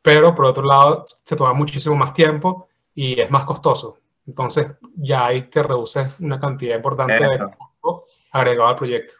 pero 0.00 0.32
por 0.32 0.44
otro 0.44 0.62
lado 0.62 1.02
se 1.08 1.34
toma 1.34 1.54
muchísimo 1.54 1.96
más 1.96 2.14
tiempo 2.14 2.68
y 2.94 3.20
es 3.20 3.28
más 3.32 3.42
costoso. 3.42 3.98
Entonces 4.28 4.76
ya 4.94 5.26
ahí 5.26 5.42
te 5.44 5.62
reduce 5.62 6.06
una 6.20 6.38
cantidad 6.38 6.76
importante 6.76 7.14
de 7.14 7.28
tiempo 7.30 8.04
agregado 8.30 8.68
al 8.68 8.76
proyecto. 8.76 9.14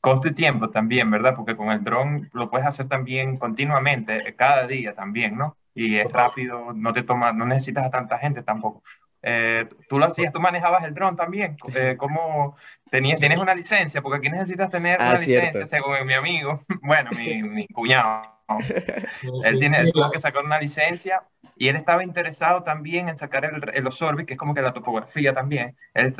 Costo 0.00 0.28
y 0.28 0.34
tiempo 0.34 0.70
también, 0.70 1.08
¿verdad? 1.10 1.34
Porque 1.36 1.56
con 1.56 1.70
el 1.70 1.84
dron 1.84 2.28
lo 2.32 2.50
puedes 2.50 2.66
hacer 2.66 2.88
también 2.88 3.36
continuamente, 3.36 4.28
eh, 4.28 4.34
cada 4.34 4.66
día 4.66 4.94
también, 4.94 5.36
¿no? 5.36 5.56
Y 5.72 5.96
es 5.96 6.10
rápido, 6.10 6.72
no 6.74 6.92
te 6.92 7.04
toma, 7.04 7.32
no 7.32 7.46
necesitas 7.46 7.86
a 7.86 7.90
tanta 7.90 8.18
gente 8.18 8.42
tampoco. 8.42 8.82
Eh, 9.22 9.68
tú 9.88 9.98
lo 9.98 10.06
hacías, 10.06 10.32
tú 10.32 10.40
manejabas 10.40 10.82
el 10.84 10.94
dron 10.94 11.14
también. 11.14 11.56
Eh, 11.74 11.94
¿Cómo 11.96 12.56
tenías, 12.90 13.20
tienes 13.20 13.38
una 13.38 13.54
licencia? 13.54 14.02
Porque 14.02 14.18
aquí 14.18 14.30
necesitas 14.30 14.68
tener 14.68 15.00
ah, 15.00 15.10
una 15.10 15.20
licencia, 15.20 15.66
según 15.66 16.04
mi 16.06 16.14
amigo, 16.14 16.60
bueno, 16.82 17.10
mi, 17.16 17.42
mi 17.42 17.68
cuñado. 17.68 18.22
él 19.44 19.60
tiene 19.60 19.92
que 20.12 20.18
sacar 20.18 20.44
una 20.44 20.58
licencia 20.58 21.22
y 21.60 21.68
él 21.68 21.76
estaba 21.76 22.02
interesado 22.02 22.62
también 22.62 23.10
en 23.10 23.16
sacar 23.16 23.44
el, 23.44 23.62
el 23.74 23.86
Osorbi, 23.86 24.24
que 24.24 24.32
es 24.32 24.38
como 24.38 24.54
que 24.54 24.62
la 24.62 24.72
topografía 24.72 25.34
también. 25.34 25.76
Él 25.92 26.14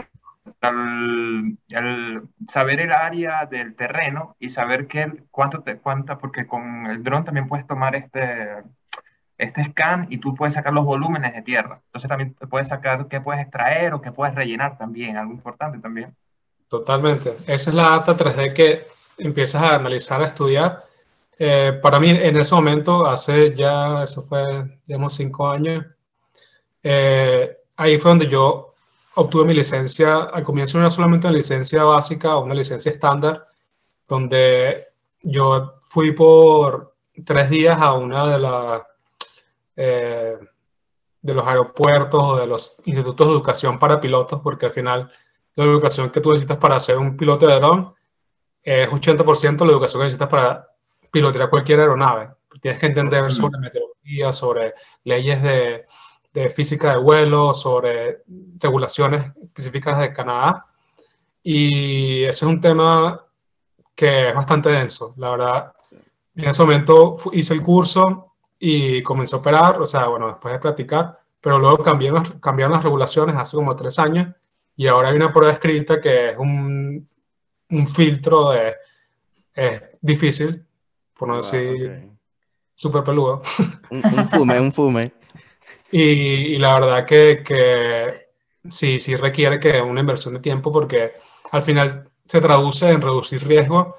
el, 0.60 2.22
saber 2.46 2.80
el 2.80 2.92
área 2.92 3.46
del 3.46 3.74
terreno 3.74 4.36
y 4.38 4.50
saber 4.50 4.86
qué, 4.86 5.24
cuánto 5.30 5.62
te 5.62 5.78
cuenta, 5.78 6.18
porque 6.18 6.46
con 6.46 6.86
el 6.86 7.02
dron 7.02 7.24
también 7.24 7.48
puedes 7.48 7.66
tomar 7.66 7.94
este, 7.94 8.48
este 9.38 9.64
scan 9.64 10.08
y 10.10 10.18
tú 10.18 10.34
puedes 10.34 10.52
sacar 10.52 10.74
los 10.74 10.84
volúmenes 10.84 11.32
de 11.32 11.40
tierra. 11.40 11.80
Entonces 11.86 12.08
también 12.08 12.34
puedes 12.50 12.68
sacar 12.68 13.08
qué 13.08 13.22
puedes 13.22 13.40
extraer 13.40 13.94
o 13.94 14.02
qué 14.02 14.12
puedes 14.12 14.34
rellenar 14.34 14.76
también, 14.76 15.16
algo 15.16 15.32
importante 15.32 15.78
también. 15.78 16.14
Totalmente. 16.68 17.34
Esa 17.46 17.70
es 17.70 17.74
la 17.74 17.88
data 17.88 18.14
3D 18.14 18.52
que 18.52 18.86
empiezas 19.16 19.62
a 19.62 19.76
analizar, 19.76 20.22
a 20.22 20.26
estudiar. 20.26 20.84
Eh, 21.42 21.80
para 21.82 21.98
mí, 21.98 22.10
en 22.10 22.36
ese 22.36 22.54
momento, 22.54 23.06
hace 23.06 23.54
ya, 23.54 24.02
eso 24.02 24.22
fue, 24.24 24.78
digamos, 24.86 25.14
cinco 25.14 25.48
años, 25.48 25.86
eh, 26.82 27.56
ahí 27.78 27.98
fue 27.98 28.10
donde 28.10 28.28
yo 28.28 28.74
obtuve 29.14 29.46
mi 29.46 29.54
licencia. 29.54 30.24
Al 30.24 30.44
comienzo 30.44 30.76
no 30.76 30.84
era 30.84 30.90
solamente 30.90 31.26
una 31.26 31.36
licencia 31.38 31.82
básica 31.84 32.36
o 32.36 32.44
una 32.44 32.54
licencia 32.54 32.92
estándar, 32.92 33.46
donde 34.06 34.88
yo 35.22 35.76
fui 35.80 36.12
por 36.12 36.94
tres 37.24 37.48
días 37.48 37.80
a 37.80 37.94
una 37.94 38.30
de 38.32 38.38
las 38.38 38.82
eh, 39.76 40.38
de 41.22 41.34
los 41.34 41.46
aeropuertos 41.46 42.22
o 42.22 42.36
de 42.36 42.46
los 42.46 42.76
institutos 42.84 43.26
de 43.26 43.32
educación 43.32 43.78
para 43.78 44.00
pilotos, 44.00 44.40
porque 44.42 44.66
al 44.66 44.72
final 44.72 45.10
la 45.54 45.64
educación 45.64 46.10
que 46.10 46.20
tú 46.20 46.32
necesitas 46.32 46.58
para 46.58 46.78
ser 46.80 46.98
un 46.98 47.16
piloto 47.16 47.46
de 47.46 47.54
dron 47.56 47.94
es 48.62 48.90
80% 48.90 49.64
la 49.64 49.72
educación 49.72 50.00
que 50.00 50.04
necesitas 50.04 50.28
para 50.28 50.69
pilotear 51.10 51.50
cualquier 51.50 51.80
aeronave. 51.80 52.30
Tienes 52.60 52.80
que 52.80 52.86
entender 52.86 53.30
sobre 53.32 53.58
meteorología, 53.58 54.32
sobre 54.32 54.74
leyes 55.04 55.42
de, 55.42 55.86
de 56.32 56.50
física 56.50 56.92
de 56.92 56.98
vuelo, 56.98 57.54
sobre 57.54 58.22
regulaciones 58.58 59.32
específicas 59.42 59.98
de 60.00 60.12
Canadá. 60.12 60.66
Y 61.42 62.24
ese 62.24 62.44
es 62.44 62.50
un 62.50 62.60
tema 62.60 63.24
que 63.94 64.28
es 64.28 64.34
bastante 64.34 64.68
denso. 64.70 65.14
La 65.16 65.30
verdad, 65.30 65.72
en 66.34 66.48
ese 66.48 66.62
momento 66.62 67.16
hice 67.32 67.54
el 67.54 67.62
curso 67.62 68.34
y 68.58 69.02
comencé 69.02 69.36
a 69.36 69.38
operar, 69.38 69.80
o 69.80 69.86
sea, 69.86 70.06
bueno, 70.08 70.28
después 70.28 70.52
de 70.52 70.60
practicar, 70.60 71.18
pero 71.40 71.58
luego 71.58 71.78
cambiaron, 71.82 72.38
cambiaron 72.40 72.72
las 72.72 72.82
regulaciones 72.82 73.36
hace 73.36 73.56
como 73.56 73.74
tres 73.74 73.98
años 73.98 74.34
y 74.76 74.86
ahora 74.86 75.08
hay 75.08 75.16
una 75.16 75.32
prueba 75.32 75.52
escrita 75.52 76.00
que 76.00 76.30
es 76.30 76.38
un, 76.38 77.08
un 77.70 77.86
filtro 77.86 78.50
de... 78.50 78.74
Es 79.54 79.82
difícil, 80.00 80.64
por 81.20 81.28
no 81.28 81.36
decir 81.36 82.08
súper 82.74 83.04
peludo. 83.04 83.42
Un, 83.90 84.02
un, 84.06 84.28
fume, 84.30 84.58
un 84.58 84.72
fume. 84.72 85.12
y, 85.92 86.00
y, 86.00 86.58
la 86.58 86.80
verdad 86.80 87.06
que, 87.06 87.44
que 87.44 88.28
sí, 88.70 88.98
sí 88.98 89.14
requiere 89.16 89.60
que 89.60 89.82
una 89.82 90.00
inversión 90.00 90.32
de 90.32 90.40
tiempo 90.40 90.72
porque 90.72 91.12
al 91.52 91.60
final 91.60 92.08
se 92.24 92.40
traduce 92.40 92.88
en 92.88 93.02
reducir 93.02 93.46
riesgo 93.46 93.96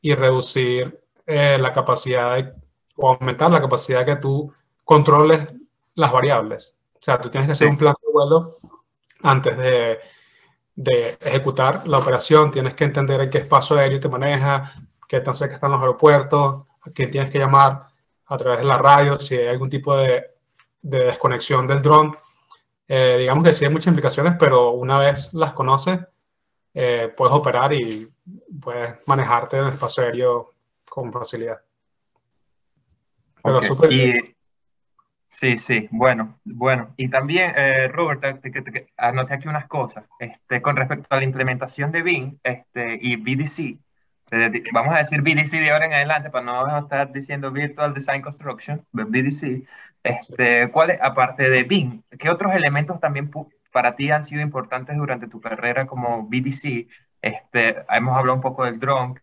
y 0.00 0.14
reducir 0.14 1.02
eh, 1.26 1.58
la 1.60 1.70
capacidad 1.70 2.36
de, 2.36 2.54
o 2.96 3.10
aumentar 3.10 3.50
la 3.50 3.60
capacidad 3.60 4.06
que 4.06 4.16
tú 4.16 4.50
controles 4.84 5.46
las 5.94 6.12
variables. 6.12 6.80
O 6.94 7.02
sea, 7.02 7.20
tú 7.20 7.28
tienes 7.28 7.46
que 7.46 7.52
hacer 7.52 7.68
un 7.68 7.76
plan 7.76 7.92
de 8.00 8.10
vuelo 8.10 8.56
antes 9.22 9.54
de, 9.58 9.98
de, 10.76 11.18
ejecutar 11.20 11.86
la 11.86 11.98
operación, 11.98 12.50
tienes 12.50 12.72
que 12.72 12.84
entender 12.84 13.20
en 13.20 13.28
qué 13.28 13.38
espacio 13.38 13.76
aéreo 13.76 14.00
te 14.00 14.08
maneja, 14.08 14.72
qué 15.08 15.20
tan 15.20 15.34
cerca 15.34 15.54
están 15.54 15.70
los 15.70 15.80
aeropuertos, 15.80 16.66
a 16.82 16.90
quién 16.90 17.10
tienes 17.10 17.30
que 17.30 17.38
llamar 17.38 17.86
a 18.26 18.36
través 18.36 18.60
de 18.60 18.64
la 18.64 18.78
radio, 18.78 19.18
si 19.18 19.36
hay 19.36 19.48
algún 19.48 19.68
tipo 19.68 19.96
de, 19.96 20.24
de 20.82 20.98
desconexión 21.06 21.66
del 21.66 21.82
dron. 21.82 22.16
Eh, 22.86 23.16
digamos 23.20 23.44
que 23.44 23.52
sí 23.52 23.64
hay 23.64 23.70
muchas 23.70 23.88
implicaciones, 23.88 24.34
pero 24.38 24.70
una 24.72 24.98
vez 24.98 25.32
las 25.34 25.52
conoces, 25.52 25.98
eh, 26.74 27.12
puedes 27.16 27.34
operar 27.34 27.72
y 27.72 28.10
puedes 28.60 28.96
manejarte 29.06 29.58
en 29.58 29.64
el 29.64 29.72
espacio 29.74 30.02
aéreo 30.02 30.52
con 30.88 31.12
facilidad. 31.12 31.60
Pero 33.42 33.58
okay. 33.58 33.68
super 33.68 33.92
y, 33.92 34.34
Sí, 35.34 35.58
sí, 35.58 35.88
bueno, 35.90 36.38
bueno. 36.44 36.94
Y 36.96 37.08
también, 37.08 37.54
eh, 37.56 37.88
Robert, 37.88 38.20
te, 38.40 38.50
te, 38.52 38.62
te, 38.62 38.92
anoté 38.96 39.34
aquí 39.34 39.48
unas 39.48 39.66
cosas. 39.66 40.04
Este, 40.20 40.62
con 40.62 40.76
respecto 40.76 41.08
a 41.10 41.16
la 41.16 41.24
implementación 41.24 41.90
de 41.90 42.02
BIM 42.02 42.38
este, 42.44 43.00
y 43.02 43.16
BDC, 43.16 43.80
vamos 44.72 44.94
a 44.94 44.98
decir 44.98 45.22
BDC 45.22 45.50
de 45.60 45.70
ahora 45.70 45.86
en 45.86 45.94
adelante 45.94 46.30
para 46.30 46.44
no 46.44 46.78
estar 46.78 47.12
diciendo 47.12 47.50
Virtual 47.50 47.94
Design 47.94 48.22
Construction, 48.22 48.84
BDC. 48.92 49.66
Este, 50.02 50.70
¿cuál 50.70 50.98
aparte 51.00 51.48
de 51.48 51.62
BIM, 51.62 52.02
qué 52.18 52.30
otros 52.30 52.54
elementos 52.54 53.00
también 53.00 53.30
para 53.72 53.96
ti 53.96 54.10
han 54.10 54.22
sido 54.22 54.42
importantes 54.42 54.96
durante 54.96 55.28
tu 55.28 55.40
carrera 55.40 55.86
como 55.86 56.26
BDC? 56.28 56.88
Este, 57.22 57.76
hemos 57.88 58.16
hablado 58.16 58.34
un 58.34 58.42
poco 58.42 58.64
del 58.64 58.78
drone, 58.78 59.20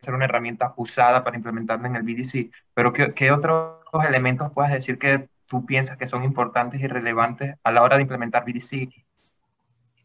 ser 0.00 0.14
una 0.14 0.24
herramienta 0.24 0.72
usada 0.76 1.22
para 1.22 1.36
implementarlo 1.36 1.86
en 1.86 1.96
el 1.96 2.02
BDC, 2.02 2.50
pero 2.74 2.92
¿qué, 2.92 3.12
qué 3.12 3.30
otros 3.30 3.82
elementos 4.08 4.50
puedes 4.52 4.72
decir 4.72 4.98
que 4.98 5.28
tú 5.46 5.66
piensas 5.66 5.98
que 5.98 6.06
son 6.06 6.24
importantes 6.24 6.80
y 6.80 6.86
relevantes 6.86 7.56
a 7.62 7.72
la 7.72 7.82
hora 7.82 7.96
de 7.96 8.02
implementar 8.02 8.44
BDC? 8.44 8.88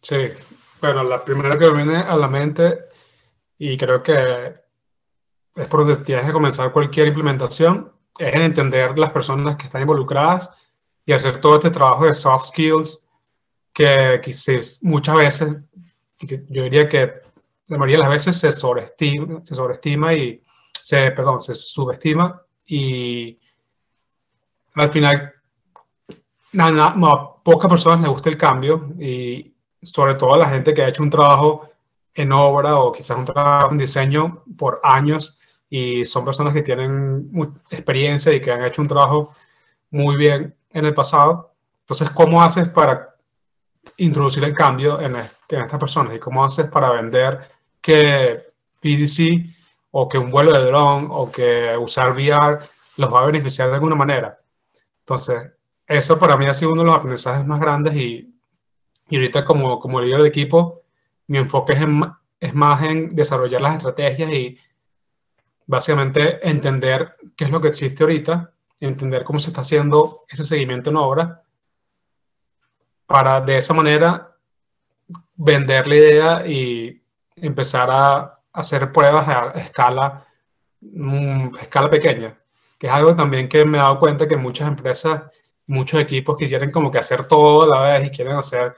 Sí, 0.02 0.30
bueno, 0.82 1.04
la 1.04 1.24
primera 1.24 1.58
que 1.58 1.70
me 1.72 1.84
viene 1.84 1.98
a 1.98 2.16
la 2.16 2.28
mente, 2.28 2.80
y 3.58 3.78
creo 3.78 4.04
que 4.04 4.56
es 5.56 5.68
por 5.68 5.86
donde 5.86 6.04
tienes 6.04 6.26
que 6.26 6.32
comenzar 6.32 6.72
cualquier 6.72 7.08
implementación, 7.08 7.92
es 8.18 8.34
en 8.34 8.42
entender 8.44 8.98
las 8.98 9.12
personas 9.12 9.58
que 9.58 9.66
están 9.66 9.82
involucradas 9.82 10.50
y 11.06 11.14
hacer 11.14 11.40
todo 11.40 11.56
este 11.56 11.72
trabajo 11.72 12.06
de 12.06 12.14
soft 12.14 12.48
skills 12.48 13.04
que 13.74 14.20
quizás 14.24 14.80
muchas 14.82 15.16
veces, 15.16 15.58
yo 16.20 16.64
diría 16.64 16.90
que 16.90 17.14
la 17.68 17.78
mayoría 17.78 17.98
de 17.98 18.04
las 18.04 18.12
veces 18.12 18.40
se 18.40 18.52
sobreestima, 18.52 19.42
se 19.44 19.56
sobreestima 19.56 20.14
y 20.14 20.44
se, 20.72 21.12
perdón, 21.12 21.40
se 21.40 21.54
subestima 21.54 22.42
y 22.66 23.40
al 24.74 24.90
final 24.90 25.34
a 26.58 27.36
pocas 27.44 27.70
personas 27.70 28.02
les 28.02 28.10
gusta 28.10 28.30
el 28.30 28.38
cambio 28.38 28.90
y 29.00 29.54
sobre 29.82 30.16
todo 30.16 30.34
a 30.34 30.38
la 30.38 30.50
gente 30.50 30.74
que 30.74 30.82
ha 30.82 30.90
hecho 30.90 31.04
un 31.04 31.10
trabajo 31.10 31.70
en 32.18 32.32
obra 32.32 32.80
o 32.80 32.92
quizás 32.92 33.16
un 33.16 33.26
trabajo 33.26 33.72
en 33.72 33.78
diseño 33.78 34.44
por 34.58 34.82
años 34.84 35.38
y 35.70 36.04
son 36.04 36.26
personas 36.26 36.54
que 36.54 36.64
tienen 36.64 37.30
experiencia 37.70 38.34
y 38.34 38.42
que 38.42 38.52
han 38.52 38.66
hecho 38.66 38.82
un 38.82 38.88
trabajo 38.88 39.36
muy 39.92 40.18
bien 40.18 40.56
en 40.72 40.86
el 40.86 40.96
pasado. 40.96 41.54
Entonces, 41.82 42.10
¿cómo 42.10 42.42
haces 42.42 42.70
para 42.70 43.16
introducir 43.98 44.44
el 44.44 44.56
cambio 44.56 45.00
en, 45.00 45.16
estas 45.16 45.80
personas? 45.80 46.16
¿Y 46.16 46.20
cómo 46.20 46.44
haces 46.44 46.70
para 46.72 46.92
vender 46.92 47.52
que 47.80 48.48
PDC 48.82 49.56
o 49.92 50.10
que 50.10 50.18
un 50.18 50.32
vuelo 50.32 50.52
de 50.54 50.66
dron 50.66 51.10
o 51.12 51.32
que 51.32 51.78
usar 51.78 52.14
VR 52.14 52.60
los 52.98 53.14
va 53.14 53.20
a 53.20 53.26
beneficiar 53.28 53.70
de 53.70 53.76
alguna 53.76 53.96
manera? 53.96 54.40
Entonces, 55.00 55.52
eso 55.86 56.18
para 56.18 56.36
mí 56.36 56.48
ha 56.48 56.54
sido 56.56 56.72
uno 56.72 56.82
de 56.82 56.88
los 56.88 56.96
aprendizajes 56.96 57.46
más 57.46 57.60
grandes 57.60 57.96
y, 57.96 58.34
y 59.08 59.16
ahorita 59.16 59.46
como, 59.46 59.80
como 59.80 60.02
líder 60.02 60.24
de 60.24 60.30
equipo, 60.30 60.82
mi 61.28 61.38
enfoque 61.38 61.74
es, 62.40 62.54
más 62.54 62.84
en 62.84 63.16
desarrollar 63.16 63.62
las 63.62 63.76
estrategias 63.76 64.32
y 64.32 64.58
básicamente 65.66 66.48
entender 66.48 67.16
qué 67.36 67.46
es 67.46 67.52
lo 67.52 67.62
que 67.62 67.70
existe 67.70 68.04
ahorita, 68.04 68.52
entender 68.80 69.24
cómo 69.24 69.40
se 69.40 69.50
está 69.50 69.62
haciendo 69.62 70.26
ese 70.30 70.44
seguimiento 70.44 70.90
en 70.90 70.98
obra, 70.98 71.44
para 73.06 73.42
de 73.42 73.58
esa 73.58 73.74
manera 73.74 74.36
vender 75.36 75.88
la 75.88 75.96
idea 75.96 76.48
y 76.48 77.02
empezar 77.36 77.90
a 77.92 78.40
hacer 78.54 78.92
pruebas 78.92 79.28
a 79.28 79.52
escala, 79.60 80.26
mm, 80.82 81.56
escala 81.62 81.90
pequeña, 81.90 82.38
que 82.78 82.88
es 82.88 82.94
algo 82.94 83.16
también 83.16 83.48
que 83.48 83.64
me 83.66 83.78
he 83.78 83.82
dado 83.82 84.00
cuenta 84.00 84.28
que 84.28 84.38
muchas 84.38 84.68
empresas 84.68 85.24
muchos 85.68 86.00
equipos 86.00 86.38
quisieran 86.38 86.72
como 86.72 86.90
que 86.90 86.98
hacer 86.98 87.28
todo 87.28 87.64
a 87.64 87.68
la 87.68 88.00
vez 88.00 88.08
y 88.08 88.16
quieren 88.16 88.38
hacer 88.38 88.76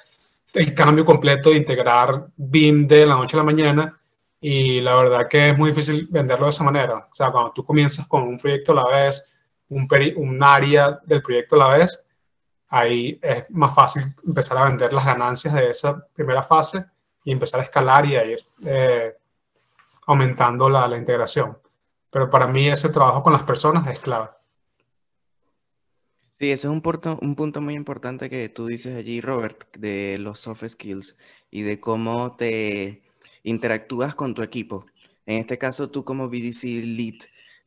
el 0.53 0.73
cambio 0.73 1.05
completo, 1.05 1.51
integrar 1.51 2.27
BIM 2.35 2.87
de 2.87 3.05
la 3.05 3.15
noche 3.15 3.35
a 3.35 3.39
la 3.39 3.43
mañana 3.43 3.99
y 4.41 4.81
la 4.81 4.95
verdad 4.95 5.27
que 5.27 5.49
es 5.49 5.57
muy 5.57 5.71
difícil 5.71 6.07
venderlo 6.09 6.45
de 6.45 6.51
esa 6.51 6.63
manera. 6.63 7.07
O 7.09 7.13
sea, 7.13 7.31
cuando 7.31 7.51
tú 7.51 7.63
comienzas 7.63 8.07
con 8.07 8.23
un 8.23 8.37
proyecto 8.37 8.71
a 8.71 8.75
la 8.75 8.87
vez, 8.87 9.31
un, 9.69 9.87
un 10.15 10.43
área 10.43 10.99
del 11.05 11.21
proyecto 11.21 11.55
a 11.55 11.59
la 11.59 11.77
vez, 11.77 12.05
ahí 12.69 13.19
es 13.21 13.45
más 13.49 13.73
fácil 13.73 14.03
empezar 14.25 14.57
a 14.57 14.65
vender 14.65 14.93
las 14.93 15.05
ganancias 15.05 15.53
de 15.53 15.69
esa 15.69 16.05
primera 16.13 16.43
fase 16.43 16.85
y 17.23 17.31
empezar 17.31 17.59
a 17.59 17.63
escalar 17.63 18.05
y 18.05 18.15
a 18.15 18.25
ir 18.25 18.39
eh, 18.65 19.15
aumentando 20.07 20.69
la, 20.69 20.87
la 20.87 20.97
integración. 20.97 21.57
Pero 22.09 22.29
para 22.29 22.47
mí 22.47 22.67
ese 22.67 22.89
trabajo 22.89 23.21
con 23.21 23.33
las 23.33 23.43
personas 23.43 23.87
es 23.87 23.99
clave. 23.99 24.29
Sí, 26.39 26.51
eso 26.51 26.69
es 26.69 26.73
un 26.73 26.81
punto, 26.81 27.19
un 27.21 27.35
punto 27.35 27.59
muy 27.61 27.73
importante 27.75 28.29
que 28.29 28.47
tú 28.47 28.67
dices 28.67 28.95
allí, 28.95 29.19
Robert, 29.19 29.75
de 29.77 30.17
los 30.19 30.39
soft 30.39 30.63
skills 30.67 31.17
y 31.51 31.63
de 31.63 31.79
cómo 31.81 32.35
te 32.37 33.01
interactúas 33.43 34.15
con 34.15 34.33
tu 34.33 34.41
equipo. 34.41 34.85
En 35.25 35.37
este 35.41 35.57
caso, 35.57 35.89
tú 35.91 36.05
como 36.05 36.29
BDC 36.29 36.67
Lead, 36.81 37.15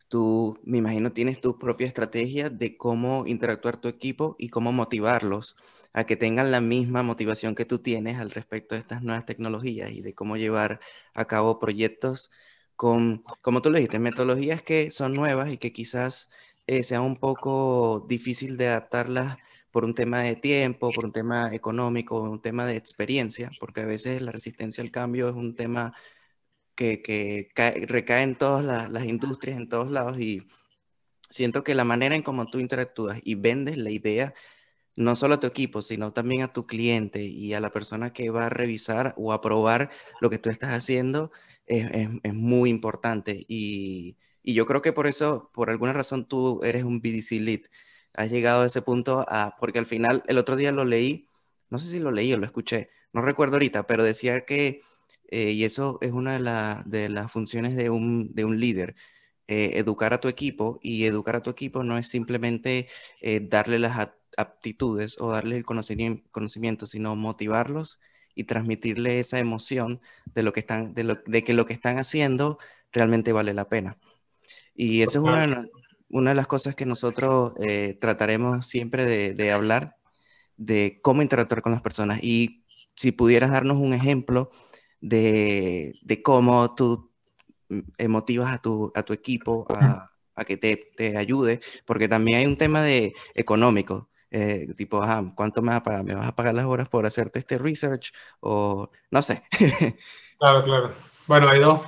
tú, 0.08 0.58
me 0.64 0.78
imagino, 0.78 1.12
tienes 1.12 1.40
tu 1.42 1.58
propia 1.58 1.86
estrategia 1.86 2.48
de 2.48 2.76
cómo 2.78 3.26
interactuar 3.26 3.76
tu 3.78 3.88
equipo 3.88 4.36
y 4.38 4.48
cómo 4.48 4.72
motivarlos 4.72 5.54
a 5.92 6.04
que 6.04 6.16
tengan 6.16 6.50
la 6.50 6.62
misma 6.62 7.02
motivación 7.02 7.54
que 7.54 7.66
tú 7.66 7.78
tienes 7.80 8.18
al 8.18 8.30
respecto 8.30 8.74
de 8.74 8.80
estas 8.80 9.02
nuevas 9.02 9.26
tecnologías 9.26 9.90
y 9.92 10.00
de 10.00 10.14
cómo 10.14 10.38
llevar 10.38 10.80
a 11.12 11.26
cabo 11.26 11.58
proyectos 11.58 12.30
con, 12.76 13.22
como 13.42 13.62
tú 13.62 13.70
lo 13.70 13.76
dijiste, 13.76 13.98
metodologías 13.98 14.62
que 14.62 14.90
son 14.90 15.14
nuevas 15.14 15.50
y 15.50 15.58
que 15.58 15.72
quizás 15.72 16.30
eh, 16.66 16.82
sea 16.84 17.00
un 17.02 17.16
poco 17.16 18.04
difícil 18.08 18.56
de 18.56 18.68
adaptarlas 18.68 19.38
por 19.70 19.84
un 19.84 19.94
tema 19.94 20.20
de 20.20 20.36
tiempo, 20.36 20.90
por 20.92 21.04
un 21.06 21.12
tema 21.12 21.54
económico, 21.54 22.22
un 22.22 22.42
tema 22.42 22.66
de 22.66 22.76
experiencia, 22.76 23.50
porque 23.60 23.80
a 23.82 23.86
veces 23.86 24.22
la 24.22 24.32
resistencia 24.32 24.82
al 24.84 24.90
cambio 24.90 25.28
es 25.28 25.34
un 25.34 25.56
tema 25.56 25.94
que, 26.74 27.02
que 27.02 27.50
recae 27.86 28.22
en 28.22 28.36
todas 28.36 28.64
las, 28.90 29.04
industrias, 29.04 29.58
en 29.58 29.68
todos 29.68 29.90
lados, 29.90 30.18
y 30.20 30.46
siento 31.30 31.64
que 31.64 31.74
la 31.74 31.84
manera 31.84 32.14
en 32.16 32.22
cómo 32.22 32.46
tú 32.46 32.58
interactúas 32.60 33.20
y 33.24 33.34
vendes 33.36 33.76
la 33.78 33.90
idea 33.90 34.34
no 34.96 35.16
solo 35.16 35.34
a 35.36 35.40
tu 35.40 35.46
equipo, 35.46 35.82
sino 35.82 36.12
también 36.12 36.42
a 36.42 36.52
tu 36.52 36.66
cliente 36.66 37.24
y 37.24 37.54
a 37.54 37.60
la 37.60 37.72
persona 37.72 38.12
que 38.12 38.30
va 38.30 38.46
a 38.46 38.50
revisar 38.50 39.14
o 39.16 39.32
aprobar 39.32 39.90
lo 40.20 40.30
que 40.30 40.38
tú 40.38 40.50
estás 40.50 40.72
haciendo, 40.72 41.32
es, 41.66 42.34
muy 42.34 42.70
importante. 42.70 43.44
Y, 43.48 44.18
y, 44.42 44.54
yo 44.54 44.66
creo 44.66 44.82
que 44.82 44.92
por 44.92 45.06
eso, 45.06 45.50
por 45.54 45.70
alguna 45.70 45.92
razón, 45.92 46.26
tú 46.26 46.62
eres 46.64 46.84
un 46.84 47.00
BDC 47.00 47.32
lead. 47.40 47.60
Has 48.14 48.30
llegado 48.30 48.62
a 48.62 48.66
ese 48.66 48.82
punto, 48.82 49.24
a, 49.28 49.56
porque 49.58 49.78
al 49.78 49.86
final, 49.86 50.22
el 50.26 50.38
otro 50.38 50.56
día 50.56 50.72
lo 50.72 50.84
leí, 50.84 51.28
no 51.70 51.78
sé 51.78 51.88
si 51.90 51.98
lo 51.98 52.10
leí 52.12 52.32
o 52.32 52.38
lo 52.38 52.46
escuché, 52.46 52.90
no 53.12 53.22
recuerdo 53.22 53.54
ahorita, 53.56 53.86
pero 53.86 54.04
decía 54.04 54.44
que, 54.44 54.82
eh, 55.28 55.52
y 55.52 55.64
eso 55.64 55.98
es 56.02 56.12
una 56.12 56.38
de, 56.38 56.98
de, 57.00 57.08
las 57.08 57.32
funciones 57.32 57.76
de 57.76 57.90
un, 57.90 58.34
de 58.34 58.44
un 58.44 58.60
líder, 58.60 58.94
eh, 59.48 59.72
educar 59.74 60.14
a 60.14 60.20
tu 60.20 60.28
equipo, 60.28 60.78
y 60.82 61.04
educar 61.04 61.36
a 61.36 61.42
tu 61.42 61.50
equipo 61.50 61.84
no 61.84 61.98
es 61.98 62.08
simplemente 62.08 62.88
eh, 63.20 63.40
darle 63.40 63.78
las 63.78 64.10
aptitudes 64.36 65.16
o 65.20 65.30
darle 65.30 65.56
el 65.56 65.64
conocimiento, 65.64 66.86
sino 66.86 67.16
motivarlos 67.16 68.00
y 68.34 68.44
transmitirle 68.44 69.18
esa 69.18 69.38
emoción 69.38 70.00
de, 70.34 70.42
lo 70.42 70.52
que 70.52 70.60
están, 70.60 70.94
de, 70.94 71.04
lo, 71.04 71.16
de 71.26 71.44
que 71.44 71.54
lo 71.54 71.66
que 71.66 71.74
están 71.74 71.98
haciendo 71.98 72.58
realmente 72.92 73.32
vale 73.32 73.54
la 73.54 73.68
pena. 73.68 73.98
Y 74.74 75.02
eso 75.02 75.18
es 75.18 75.24
una, 75.24 75.64
una 76.08 76.30
de 76.30 76.34
las 76.36 76.46
cosas 76.46 76.74
que 76.74 76.86
nosotros 76.86 77.54
trataremos 78.00 78.66
siempre 78.66 79.04
de, 79.04 79.34
de 79.34 79.52
hablar, 79.52 79.96
de 80.56 81.00
cómo 81.02 81.22
interactuar 81.22 81.62
con 81.62 81.72
las 81.72 81.82
personas. 81.82 82.20
Y 82.22 82.64
si 82.94 83.12
pudieras 83.12 83.50
darnos 83.50 83.78
un 83.78 83.94
ejemplo 83.94 84.50
de, 85.00 85.98
de 86.02 86.22
cómo 86.22 86.74
tú 86.74 87.10
mm, 87.68 88.08
motivas 88.08 88.52
a 88.52 88.58
tu, 88.58 88.92
a 88.94 89.02
tu 89.02 89.12
equipo 89.12 89.66
a, 89.68 90.10
a 90.34 90.44
que 90.44 90.56
te, 90.56 90.92
te, 90.96 91.16
ayude, 91.16 91.60
porque 91.84 92.08
también 92.08 92.38
hay 92.38 92.46
un 92.46 92.56
tema 92.56 92.82
de 92.82 93.14
económico, 93.34 94.08
eh, 94.30 94.72
tipo, 94.76 95.02
¿cuánto 95.34 95.60
me 95.60 95.68
vas 95.68 95.78
a 95.78 95.82
pagar? 95.82 96.04
¿Me 96.04 96.14
vas 96.14 96.28
a 96.28 96.34
pagar 96.34 96.54
las 96.54 96.64
horas 96.64 96.88
por 96.88 97.04
hacerte 97.04 97.38
este 97.38 97.58
research? 97.58 98.12
O 98.40 98.88
no 99.10 99.22
sé. 99.22 99.42
claro, 100.38 100.64
claro. 100.64 100.92
Bueno, 101.26 101.48
hay 101.48 101.60
dos. 101.60 101.82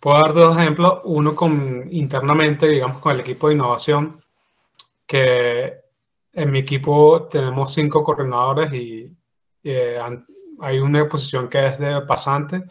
Puedo 0.00 0.18
dar 0.18 0.34
dos 0.34 0.58
ejemplos. 0.58 1.00
Uno 1.04 1.34
con 1.34 1.88
internamente, 1.90 2.68
digamos, 2.68 2.98
con 2.98 3.12
el 3.12 3.20
equipo 3.20 3.48
de 3.48 3.54
innovación, 3.54 4.22
que 5.06 5.80
en 6.32 6.50
mi 6.50 6.60
equipo 6.60 7.28
tenemos 7.30 7.72
cinco 7.72 8.04
coordinadores 8.04 8.72
y 8.72 9.10
eh, 9.64 9.98
hay 10.60 10.78
una 10.78 11.08
posición 11.08 11.48
que 11.48 11.66
es 11.66 11.78
de 11.78 12.00
pasante, 12.02 12.64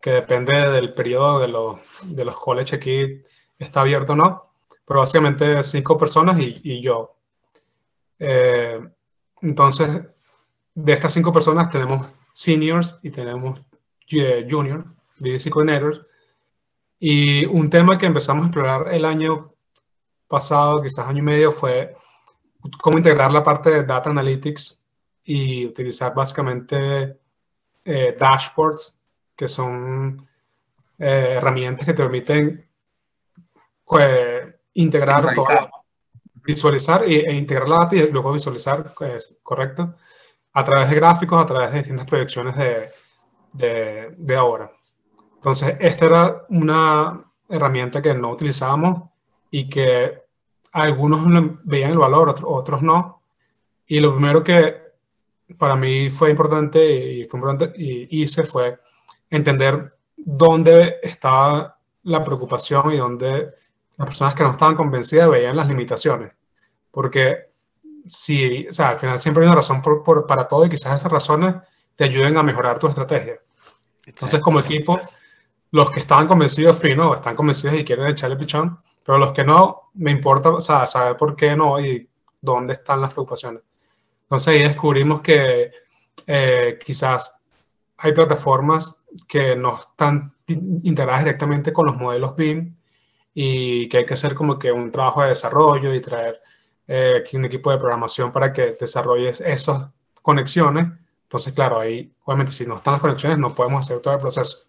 que 0.00 0.10
depende 0.10 0.70
del 0.70 0.94
periodo 0.94 1.38
de 1.38 1.48
los, 1.48 1.80
de 2.02 2.24
los 2.24 2.36
college 2.36 2.76
aquí 2.76 3.22
está 3.58 3.82
abierto 3.82 4.12
o 4.12 4.16
no, 4.16 4.52
pero 4.84 5.00
básicamente 5.00 5.62
cinco 5.62 5.96
personas 5.96 6.38
y, 6.40 6.60
y 6.62 6.82
yo. 6.82 7.16
Eh, 8.18 8.80
entonces, 9.42 10.02
de 10.74 10.92
estas 10.92 11.12
cinco 11.12 11.32
personas 11.32 11.70
tenemos 11.70 12.08
seniors 12.32 12.98
y 13.02 13.10
tenemos 13.10 13.60
eh, 14.10 14.46
juniors, 14.50 14.84
coordinators, 15.50 16.00
y 16.98 17.44
un 17.46 17.68
tema 17.68 17.98
que 17.98 18.06
empezamos 18.06 18.44
a 18.44 18.46
explorar 18.46 18.94
el 18.94 19.04
año 19.04 19.52
pasado, 20.28 20.82
quizás 20.82 21.06
año 21.06 21.18
y 21.18 21.22
medio, 21.22 21.52
fue 21.52 21.96
cómo 22.80 22.98
integrar 22.98 23.30
la 23.30 23.42
parte 23.42 23.70
de 23.70 23.84
data 23.84 24.10
analytics 24.10 24.84
y 25.24 25.66
utilizar 25.66 26.14
básicamente 26.14 27.18
eh, 27.84 28.16
dashboards, 28.18 28.98
que 29.36 29.48
son 29.48 30.26
eh, 30.98 31.34
herramientas 31.36 31.86
que 31.86 31.92
te 31.92 32.02
permiten 32.02 32.68
pues, 33.84 34.54
integrar 34.74 35.28
visualizar. 35.28 35.70
visualizar 36.34 37.02
e, 37.04 37.32
integrar 37.32 37.68
la 37.68 37.78
data 37.78 37.96
y 37.96 38.10
luego 38.10 38.32
visualizar, 38.32 38.94
pues, 38.96 39.38
correcto, 39.42 39.94
a 40.52 40.64
través 40.64 40.88
de 40.88 40.96
gráficos, 40.96 41.42
a 41.42 41.46
través 41.46 41.72
de 41.72 41.78
distintas 41.78 42.06
proyecciones 42.06 42.56
de, 42.56 42.88
de, 43.52 44.14
de 44.16 44.36
ahora. 44.36 44.70
Entonces, 45.44 45.76
esta 45.78 46.06
era 46.06 46.46
una 46.48 47.22
herramienta 47.50 48.00
que 48.00 48.14
no 48.14 48.30
utilizábamos 48.30 49.10
y 49.50 49.68
que 49.68 50.22
algunos 50.72 51.20
veían 51.64 51.90
el 51.90 51.98
valor, 51.98 52.34
otros 52.44 52.80
no. 52.80 53.20
Y 53.86 54.00
lo 54.00 54.14
primero 54.14 54.42
que 54.42 54.74
para 55.58 55.76
mí 55.76 56.08
fue 56.08 56.30
importante 56.30 56.90
y, 56.90 57.24
fue 57.26 57.40
importante 57.40 57.74
y 57.76 58.22
hice 58.22 58.42
fue 58.42 58.78
entender 59.28 59.94
dónde 60.16 60.96
estaba 61.02 61.76
la 62.04 62.24
preocupación 62.24 62.92
y 62.92 62.96
dónde 62.96 63.50
las 63.98 64.08
personas 64.08 64.34
que 64.34 64.44
no 64.44 64.52
estaban 64.52 64.76
convencidas 64.76 65.28
veían 65.28 65.56
las 65.56 65.68
limitaciones. 65.68 66.32
Porque 66.90 67.50
si, 68.06 68.66
o 68.66 68.72
sea, 68.72 68.88
al 68.88 68.96
final 68.96 69.20
siempre 69.20 69.42
hay 69.44 69.48
una 69.48 69.56
razón 69.56 69.82
por, 69.82 70.26
para 70.26 70.48
todo 70.48 70.64
y 70.64 70.70
quizás 70.70 70.98
esas 70.98 71.12
razones 71.12 71.56
te 71.96 72.04
ayuden 72.04 72.38
a 72.38 72.42
mejorar 72.42 72.78
tu 72.78 72.86
estrategia. 72.86 73.38
Entonces, 74.06 74.40
como 74.40 74.58
equipo, 74.58 74.98
los 75.74 75.90
que 75.90 75.98
estaban 75.98 76.28
convencidos, 76.28 76.78
fino, 76.78 77.14
están 77.14 77.34
convencidos 77.34 77.76
y 77.76 77.84
quieren 77.84 78.06
echarle 78.06 78.36
pichón, 78.36 78.78
pero 79.04 79.18
los 79.18 79.32
que 79.32 79.42
no, 79.42 79.90
me 79.94 80.12
importa 80.12 80.50
o 80.50 80.60
sea, 80.60 80.86
saber 80.86 81.16
por 81.16 81.34
qué 81.34 81.56
no 81.56 81.80
y 81.80 82.08
dónde 82.40 82.74
están 82.74 83.00
las 83.00 83.12
preocupaciones. 83.12 83.60
Entonces 84.22 84.54
ahí 84.54 84.62
descubrimos 84.62 85.20
que 85.20 85.72
eh, 86.28 86.78
quizás 86.84 87.34
hay 87.96 88.12
plataformas 88.12 89.04
que 89.26 89.56
no 89.56 89.80
están 89.80 90.32
integradas 90.46 91.24
directamente 91.24 91.72
con 91.72 91.86
los 91.86 91.96
modelos 91.96 92.36
BIM 92.36 92.76
y 93.34 93.88
que 93.88 93.98
hay 93.98 94.06
que 94.06 94.14
hacer 94.14 94.36
como 94.36 94.56
que 94.56 94.70
un 94.70 94.92
trabajo 94.92 95.22
de 95.22 95.30
desarrollo 95.30 95.92
y 95.92 96.00
traer 96.00 96.40
eh, 96.86 97.24
un 97.32 97.46
equipo 97.46 97.72
de 97.72 97.78
programación 97.78 98.30
para 98.30 98.52
que 98.52 98.76
desarrolles 98.78 99.40
esas 99.40 99.90
conexiones. 100.22 100.86
Entonces, 101.24 101.52
claro, 101.52 101.80
ahí 101.80 102.14
obviamente 102.26 102.52
si 102.52 102.64
no 102.64 102.76
están 102.76 102.92
las 102.92 103.00
conexiones 103.00 103.38
no 103.38 103.52
podemos 103.52 103.84
hacer 103.84 103.98
todo 103.98 104.14
el 104.14 104.20
proceso. 104.20 104.68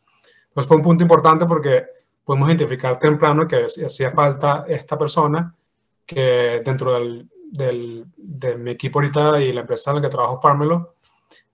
Entonces 0.55 0.69
fue 0.69 0.77
un 0.77 0.83
punto 0.83 1.03
importante 1.03 1.45
porque 1.45 1.83
podemos 2.23 2.47
identificar 2.47 2.97
temprano 2.97 3.45
que 3.45 3.65
hacía 3.65 4.11
falta 4.11 4.63
esta 4.69 4.97
persona 4.97 5.53
que 6.05 6.61
dentro 6.63 6.93
del, 6.93 7.29
del, 7.51 8.05
de 8.15 8.55
mi 8.55 8.71
equipo 8.71 8.99
ahorita 8.99 9.41
y 9.41 9.51
la 9.51 9.61
empresa 9.61 9.91
en 9.91 9.97
la 9.97 10.01
que 10.03 10.07
trabajo, 10.07 10.39
Parmelo, 10.39 10.95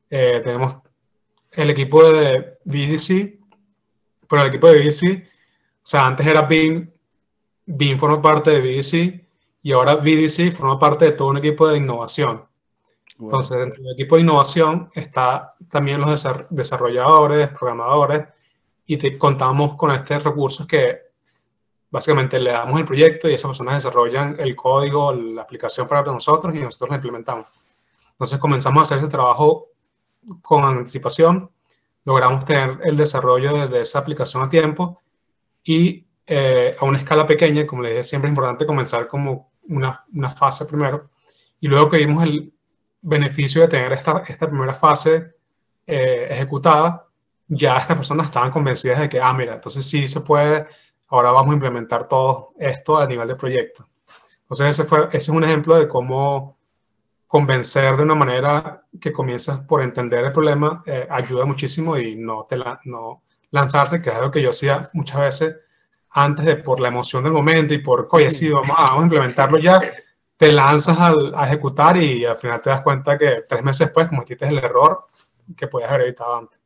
eh, 0.07 0.39
tenemos 0.43 0.77
el 1.49 1.71
equipo 1.71 2.11
de 2.11 2.59
BDC, 2.63 3.39
pero 4.29 4.43
el 4.43 4.49
equipo 4.49 4.67
de 4.67 4.79
BDC, 4.79 5.23
o 5.83 5.87
sea, 5.87 6.05
antes 6.05 6.27
era 6.27 6.43
BIM, 6.43 6.87
BIM 7.65 7.97
forma 7.97 8.21
parte 8.21 8.51
de 8.51 8.61
BDC 8.61 9.25
y 9.63 9.71
ahora 9.71 9.95
BDC 9.95 10.51
forma 10.51 10.77
parte 10.77 11.05
de 11.05 11.11
todo 11.13 11.29
un 11.29 11.37
equipo 11.37 11.67
de 11.67 11.77
innovación. 11.77 12.45
Entonces, 13.19 13.57
dentro 13.57 13.81
del 13.81 13.93
equipo 13.93 14.15
de 14.15 14.21
innovación 14.21 14.91
está 14.93 15.55
también 15.69 16.01
los 16.01 16.23
desarrolladores, 16.51 17.49
programadores, 17.49 18.25
y 18.91 18.97
te, 18.97 19.17
contamos 19.17 19.77
con 19.77 19.89
estos 19.91 20.21
recursos 20.21 20.67
que 20.67 20.99
básicamente 21.89 22.37
le 22.37 22.51
damos 22.51 22.77
el 22.77 22.85
proyecto 22.85 23.29
y 23.29 23.35
esas 23.35 23.47
personas 23.47 23.75
desarrollan 23.75 24.35
el 24.37 24.53
código, 24.53 25.13
la 25.13 25.43
aplicación 25.43 25.87
para 25.87 26.03
nosotros 26.03 26.53
y 26.53 26.59
nosotros 26.59 26.89
la 26.89 26.97
implementamos. 26.97 27.47
Entonces 28.11 28.37
comenzamos 28.37 28.81
a 28.81 28.83
hacer 28.83 28.97
ese 28.97 29.07
trabajo 29.07 29.69
con 30.41 30.65
anticipación, 30.65 31.49
logramos 32.03 32.43
tener 32.43 32.79
el 32.83 32.97
desarrollo 32.97 33.65
de, 33.65 33.79
esa 33.79 33.99
aplicación 33.99 34.43
a 34.43 34.49
tiempo 34.49 35.01
y 35.63 36.05
eh, 36.27 36.75
a 36.77 36.83
una 36.83 36.97
escala 36.97 37.25
pequeña, 37.25 37.65
como 37.65 37.83
le 37.83 37.91
dije, 37.91 38.03
siempre 38.03 38.27
es 38.27 38.31
importante 38.33 38.65
comenzar 38.65 39.07
como 39.07 39.53
una, 39.69 40.03
una, 40.13 40.31
fase 40.31 40.65
primero 40.65 41.11
y 41.61 41.69
luego 41.69 41.89
que 41.89 41.99
vimos 41.99 42.25
el 42.25 42.53
beneficio 43.01 43.61
de 43.61 43.69
tener 43.69 43.93
esta, 43.93 44.25
esta 44.27 44.49
primera 44.49 44.73
fase 44.73 45.35
eh, 45.87 46.27
ejecutada, 46.29 47.07
ya 47.53 47.77
estas 47.77 47.97
personas 47.97 48.27
estaban 48.27 48.51
convencidas 48.51 48.99
de 48.99 49.09
que, 49.09 49.21
ah, 49.21 49.33
mira, 49.33 49.55
entonces 49.55 49.85
sí 49.85 50.07
se 50.07 50.21
puede 50.21 50.67
ahora 51.11 51.31
vamos 51.31 51.51
a 51.51 51.55
implementar 51.55 52.07
todo 52.07 52.53
esto 52.57 52.97
a 52.97 53.05
nivel 53.05 53.27
de 53.27 53.35
proyecto. 53.35 53.87
Entonces, 54.43 54.69
ese, 54.69 54.85
fue, 54.85 55.07
ese 55.09 55.17
es 55.17 55.29
un 55.29 55.43
ejemplo 55.43 55.77
de 55.77 55.87
cómo 55.87 56.57
convencer 57.27 57.95
de 57.95 58.03
una 58.03 58.15
manera 58.15 58.83
que 58.99 59.13
comienzas 59.13 59.59
por 59.59 59.81
entender 59.81 60.25
el 60.25 60.31
problema, 60.31 60.83
eh, 60.85 61.07
ayuda 61.09 61.45
muchísimo 61.45 61.97
y 61.97 62.15
no, 62.15 62.45
te 62.47 62.57
la, 62.57 62.79
no 62.85 63.23
lanzarse, 63.51 64.01
que 64.01 64.09
es 64.09 64.15
algo 64.15 64.31
que 64.31 64.41
yo 64.41 64.49
hacía 64.49 64.89
muchas 64.93 65.19
veces 65.19 65.55
antes 66.09 66.45
de 66.45 66.57
por 66.57 66.79
la 66.79 66.89
emoción 66.89 67.23
del 67.23 67.33
momento 67.33 67.73
y 67.73 67.77
por, 67.77 68.07
oye, 68.11 68.31
sí, 68.31 68.49
vamos, 68.49 68.75
a 68.77 68.97
implementarlo 68.97 69.59
ya, 69.59 69.81
te 70.35 70.51
lanzas 70.51 70.97
a 70.99 71.45
ejecutar 71.45 71.95
y 71.97 72.25
al 72.25 72.37
final 72.37 72.61
te 72.61 72.69
das 72.69 72.81
cuenta 72.81 73.17
que 73.17 73.43
tres 73.47 73.63
meses 73.63 73.87
después 73.87 74.07
cometiste 74.07 74.47
el 74.47 74.57
error 74.57 75.07
que 75.55 75.67
podías 75.67 75.89
haber 75.89 76.07
evitado 76.07 76.37
antes. 76.37 76.60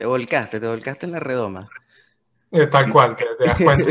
Te 0.00 0.06
volcaste, 0.06 0.58
te 0.58 0.66
volcaste 0.66 1.04
en 1.04 1.12
la 1.12 1.20
redoma. 1.20 1.68
Tal 2.70 2.90
cual, 2.90 3.14
que 3.14 3.26
te 3.38 3.44
das 3.44 3.60
cuenta 3.60 3.86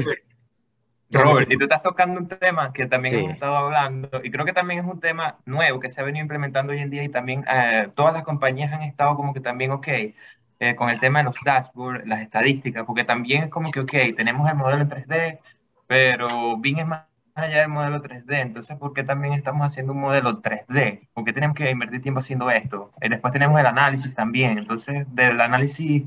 Robert, 1.12 1.52
y 1.52 1.56
tú 1.56 1.66
estás 1.66 1.84
tocando 1.84 2.20
un 2.20 2.28
tema 2.28 2.74
que 2.74 2.88
también 2.88 3.20
hemos 3.20 3.32
estado 3.34 3.56
hablando, 3.56 4.10
y 4.24 4.32
creo 4.32 4.44
que 4.44 4.52
también 4.52 4.80
es 4.80 4.88
un 4.88 5.00
tema 5.00 5.38
nuevo 5.46 5.80
que 5.80 5.92
se 5.92 6.02
ha 6.02 6.04
venido 6.04 6.24
implementando 6.24 6.74
hoy 6.74 6.80
en 6.80 6.90
día 6.90 7.04
y 7.04 7.10
también 7.10 7.46
eh, 7.48 7.90
todas 7.94 8.12
las 8.12 8.24
compañías 8.24 8.74
han 8.74 8.82
estado 8.82 9.16
como 9.16 9.36
que 9.36 9.40
también, 9.40 9.70
ok, 9.70 9.88
eh, 9.88 10.76
con 10.76 10.90
el 10.90 11.00
tema 11.00 11.20
de 11.20 11.26
los 11.26 11.38
dashboards, 11.46 12.08
las 12.08 12.24
estadísticas, 12.24 12.86
porque 12.88 13.04
también 13.04 13.44
es 13.44 13.50
como 13.50 13.70
que, 13.70 13.82
ok, 13.82 13.94
tenemos 14.18 14.50
el 14.50 14.56
modelo 14.56 14.82
en 14.82 14.90
3D, 14.90 15.40
pero 15.86 16.58
bien 16.58 16.80
es 16.80 16.88
más 16.88 17.04
allá 17.42 17.62
del 17.62 17.70
modelo 17.70 18.02
3D. 18.02 18.42
Entonces, 18.42 18.78
¿por 18.78 18.94
qué 18.94 19.04
también 19.04 19.34
estamos 19.34 19.66
haciendo 19.66 19.94
un 19.94 20.00
modelo 20.02 20.42
3D? 20.42 21.10
¿Por 21.14 21.24
qué 21.26 21.34
tenemos 21.34 21.56
que 21.56 21.70
invertir 21.70 22.02
tiempo 22.02 22.20
haciendo 22.20 22.50
esto? 22.52 22.92
Y 23.02 23.10
después 23.10 23.34
tenemos 23.34 23.60
el 23.60 23.66
análisis 23.66 24.14
también. 24.14 24.58
Entonces, 24.58 25.06
del 25.14 25.42
análisis, 25.42 26.04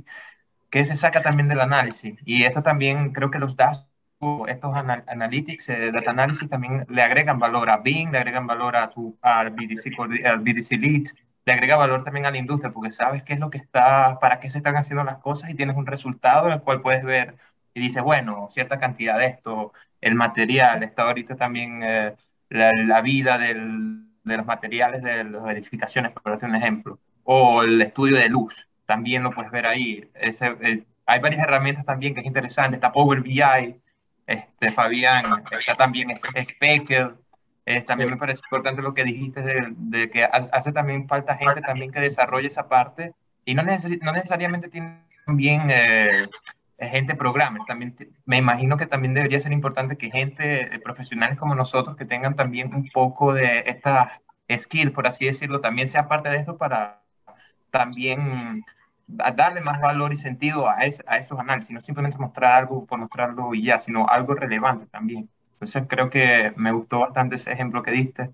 ¿qué 0.71 0.85
se 0.85 0.97
saca 0.97 1.23
también 1.23 1.49
del 1.49 1.61
análisis? 1.61 2.19
Y 2.25 2.45
esto 2.45 2.63
también 2.63 3.13
creo 3.13 3.31
que 3.31 3.39
los 3.39 3.57
datos 3.57 3.89
estos 4.49 4.77
analytics, 4.77 5.69
eh, 5.71 5.91
data 5.93 6.11
analysis 6.13 6.49
también 6.49 6.87
le 6.89 7.03
agregan 7.03 7.39
valor 7.39 7.71
a 7.71 7.79
Bing, 7.79 8.13
le 8.13 8.19
agregan 8.19 8.47
valor 8.47 8.77
a 8.77 8.91
tu, 8.91 9.19
al, 9.21 9.51
BDC, 9.51 9.99
al 10.25 10.41
BDC 10.41 10.73
Lead, 10.79 11.05
le 11.45 11.53
agrega 11.53 11.77
valor 11.77 12.05
también 12.05 12.27
a 12.27 12.31
la 12.31 12.39
industria 12.39 12.73
porque 12.73 12.91
sabes 12.93 13.23
qué 13.25 13.35
es 13.35 13.41
lo 13.41 13.51
que 13.51 13.59
está, 13.59 14.19
para 14.21 14.39
qué 14.41 14.49
se 14.51 14.59
están 14.59 14.77
haciendo 14.77 15.05
las 15.05 15.19
cosas 15.19 15.51
y 15.51 15.55
tienes 15.55 15.77
un 15.77 15.87
resultado 15.87 16.47
en 16.47 16.55
el 16.55 16.63
cual 16.63 16.83
puedes 16.83 17.03
ver 17.05 17.37
y 17.75 17.81
dices, 17.81 18.03
bueno, 18.03 18.49
cierta 18.51 18.79
cantidad 18.79 19.19
de 19.19 19.27
esto, 19.27 19.73
el 20.01 20.15
material, 20.15 20.83
está 20.83 21.05
ahorita 21.05 21.37
también 21.37 21.83
eh, 21.83 22.15
la, 22.51 23.01
vida 23.01 23.39
del, 23.39 24.05
de 24.25 24.37
los 24.37 24.47
materiales 24.47 25.03
de 25.03 25.25
las 25.25 25.51
edificaciones, 25.51 26.13
por 26.13 26.33
hacer 26.33 26.49
un 26.49 26.57
ejemplo, 26.57 26.99
o 27.25 27.63
el 27.63 27.81
estudio 27.81 28.17
de 28.17 28.29
luz, 28.29 28.69
también 28.87 29.23
lo 29.23 29.31
puedes 29.31 29.51
ver 29.51 29.67
ahí. 29.67 30.11
Ese, 30.15 30.57
eh, 30.61 30.85
hay 31.07 31.21
varias 31.21 31.43
herramientas 31.43 31.85
también 31.85 32.15
que 32.15 32.21
es 32.21 32.27
interesante, 32.27 32.77
está 32.77 32.93
Power 32.93 33.21
BI, 33.21 33.75
este, 34.27 34.73
Fabián, 34.73 35.25
está 35.59 35.75
también 35.77 36.15
Spectre, 36.17 37.11
eh, 37.65 37.81
también 37.83 38.11
me 38.11 38.17
parece 38.17 38.43
importante 38.45 38.83
lo 38.83 38.95
que 38.95 39.05
dijiste 39.05 39.43
de, 39.43 40.11
que 40.11 40.25
hace 40.25 40.73
también 40.73 41.07
falta 41.07 41.37
gente 41.37 41.61
también 41.61 41.93
que 41.93 42.01
desarrolle 42.01 42.49
esa 42.49 42.69
parte 42.69 43.15
y 43.45 43.55
no, 43.55 43.63
no 43.63 44.13
necesariamente 44.13 44.69
tiene 44.69 45.05
también 45.25 45.71
eh, 45.71 46.27
gente 46.89 47.15
programas, 47.15 47.67
también 47.67 47.95
me 48.25 48.39
imagino 48.39 48.77
que 48.77 48.87
también 48.87 49.15
debería 49.15 49.41
ser 49.41 49.53
importante 49.53 49.97
que 49.97 50.11
gente, 50.11 50.75
eh, 50.75 50.79
profesionales 50.81 51.39
como 51.39 51.55
nosotros, 51.55 51.97
que 51.97 52.05
tengan 52.05 52.37
también 52.37 52.75
un 52.75 52.89
poco 52.91 53.33
de 53.35 53.65
esta 53.67 54.21
skill, 54.51 54.93
por 54.93 55.07
así 55.07 55.27
decirlo, 55.27 55.61
también 55.61 55.89
sea 55.89 56.09
parte 56.09 56.29
de 56.29 56.37
esto 56.39 56.59
para 56.59 57.03
también 57.71 58.65
darle 59.07 59.61
más 59.61 59.81
valor 59.81 60.13
y 60.13 60.17
sentido 60.17 60.69
a, 60.69 60.77
a 60.79 61.19
esos 61.19 61.39
análisis, 61.39 61.71
no 61.71 61.81
simplemente 61.81 62.19
mostrar 62.19 62.53
algo 62.55 62.87
por 62.87 62.99
mostrarlo 62.99 63.55
y 63.55 63.65
ya, 63.65 63.79
sino 63.79 64.09
algo 64.09 64.35
relevante 64.35 64.87
también. 64.87 65.29
Entonces 65.55 65.85
creo 65.89 66.11
que 66.11 66.53
me 66.57 66.73
gustó 66.73 67.01
bastante 67.01 67.37
ese 67.37 67.53
ejemplo 67.53 67.83
que 67.83 67.93
diste 67.93 68.31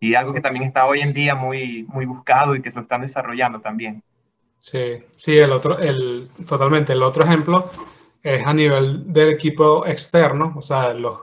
y 0.00 0.14
algo 0.14 0.32
que 0.32 0.40
también 0.40 0.64
está 0.64 0.86
hoy 0.86 1.00
en 1.00 1.12
día 1.12 1.34
muy, 1.34 1.84
muy 1.88 2.06
buscado 2.06 2.54
y 2.54 2.62
que 2.62 2.70
lo 2.70 2.82
están 2.82 3.00
desarrollando 3.00 3.60
también. 3.60 4.02
Sí, 4.60 4.98
sí, 5.16 5.38
el 5.38 5.52
otro, 5.52 5.78
el, 5.78 6.28
totalmente. 6.46 6.92
El 6.92 7.02
otro 7.02 7.24
ejemplo 7.24 7.70
es 8.22 8.44
a 8.46 8.52
nivel 8.52 9.12
del 9.12 9.30
equipo 9.30 9.86
externo, 9.86 10.54
o 10.56 10.62
sea, 10.62 10.92
los, 10.94 11.20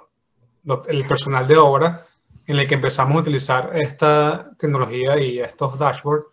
el 0.88 1.06
personal 1.06 1.48
de 1.48 1.58
obra, 1.58 2.06
en 2.48 2.58
el 2.58 2.68
que 2.68 2.76
empezamos 2.76 3.18
a 3.18 3.22
utilizar 3.22 3.72
esta 3.74 4.52
tecnología 4.58 5.20
y 5.20 5.40
estos 5.40 5.78
dashboards, 5.78 6.28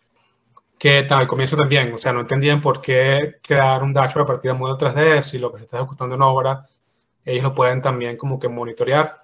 que 0.79 1.07
al 1.09 1.29
comienzo 1.29 1.57
también, 1.57 1.93
o 1.93 1.99
sea, 1.99 2.13
no 2.13 2.21
entendían 2.21 2.61
por 2.61 2.81
qué 2.81 3.37
crear 3.43 3.83
un 3.83 3.93
dashboard 3.93 4.25
a 4.25 4.27
partir 4.27 4.53
de 4.53 4.59
modelo 4.59 4.79
3D, 4.79 5.23
si 5.23 5.39
lo 5.39 5.53
que 5.53 5.59
se 5.59 5.65
está 5.65 5.79
ejecutando 5.79 6.17
en 6.17 6.23
obra, 6.23 6.67
ellos 7.25 7.45
lo 7.45 7.55
pueden 7.55 7.81
también 7.81 8.17
como 8.17 8.39
que 8.39 8.49
monitorear. 8.49 9.23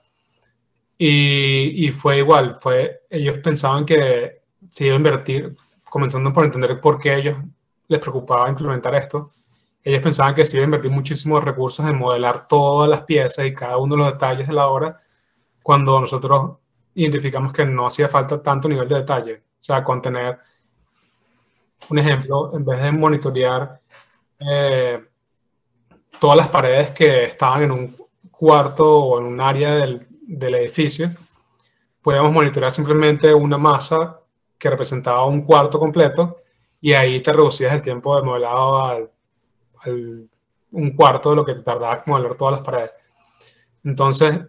Y, 0.96 1.86
y 1.86 1.92
fue 1.92 2.18
igual, 2.18 2.58
fue, 2.60 3.02
ellos 3.10 3.38
pensaban 3.38 3.84
que 3.86 4.42
se 4.70 4.86
iba 4.86 4.94
a 4.94 4.98
invertir, 4.98 5.56
comenzando 5.84 6.32
por 6.32 6.44
entender 6.44 6.80
por 6.80 6.98
qué 6.98 7.16
ellos 7.16 7.36
les 7.88 8.01
preocupaba 8.01 8.48
implementar 8.48 8.94
esto, 8.94 9.33
ellos 9.83 10.03
pensaban 10.03 10.35
que 10.35 10.44
se 10.44 10.57
iba 10.57 10.64
a 10.64 10.66
invertir 10.66 10.90
muchísimos 10.90 11.42
recursos 11.42 11.87
en 11.87 11.96
modelar 11.96 12.46
todas 12.46 12.90
las 12.90 13.03
piezas 13.03 13.46
y 13.46 13.55
cada 13.55 13.79
uno 13.79 13.94
de 13.94 14.03
los 14.03 14.12
detalles 14.12 14.46
de 14.46 14.53
la 14.53 14.68
obra, 14.68 15.01
cuando 15.62 16.01
nosotros 16.01 16.59
identificamos 16.94 17.53
que 17.53 17.64
no 17.64 17.87
hacía 17.87 18.09
falta 18.09 18.42
tanto 18.42 18.68
nivel 18.68 18.88
de 18.88 18.96
detalle. 18.96 19.42
O 19.61 19.64
sea, 19.64 19.83
con 19.83 20.03
tener 20.03 20.38
un 21.88 21.98
ejemplo, 21.98 22.51
en 22.55 22.64
vez 22.64 22.83
de 22.83 22.92
monitorear 22.92 23.81
eh, 24.40 25.05
todas 26.20 26.37
las 26.37 26.48
paredes 26.48 26.90
que 26.90 27.24
estaban 27.24 27.62
en 27.62 27.70
un 27.70 27.96
cuarto 28.31 28.98
o 28.98 29.20
en 29.20 29.27
un 29.27 29.40
área 29.40 29.74
del, 29.77 30.07
del 30.20 30.55
edificio, 30.57 31.11
podíamos 32.03 32.33
monitorear 32.33 32.70
simplemente 32.70 33.33
una 33.33 33.57
masa 33.57 34.20
que 34.59 34.70
representaba 34.70 35.24
un 35.24 35.42
cuarto 35.42 35.79
completo 35.79 36.38
y 36.80 36.92
ahí 36.92 37.20
te 37.20 37.32
reducías 37.32 37.74
el 37.74 37.82
tiempo 37.82 38.16
de 38.16 38.22
modelado 38.22 38.80
al, 38.84 39.10
un 40.70 40.90
cuarto 40.94 41.30
de 41.30 41.36
lo 41.36 41.44
que 41.44 41.54
te 41.54 41.62
tardaba 41.62 42.02
modelar 42.06 42.34
todas 42.34 42.52
las 42.52 42.62
paredes. 42.62 42.92
Entonces, 43.84 44.40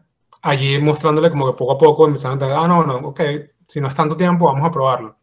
allí 0.41 0.79
mostrándole 0.79 1.29
como 1.29 1.47
que 1.47 1.57
poco 1.57 1.73
a 1.73 1.77
poco 1.77 2.05
empezaron 2.05 2.33
a 2.33 2.35
entender, 2.35 2.57
ah, 2.57 2.67
no, 2.67 2.83
no, 2.83 3.09
ok, 3.09 3.21
si 3.67 3.79
no 3.79 3.87
es 3.87 3.95
tanto 3.95 4.17
tiempo, 4.17 4.45
vamos 4.45 4.67
a 4.67 4.71
probarlo. 4.71 5.17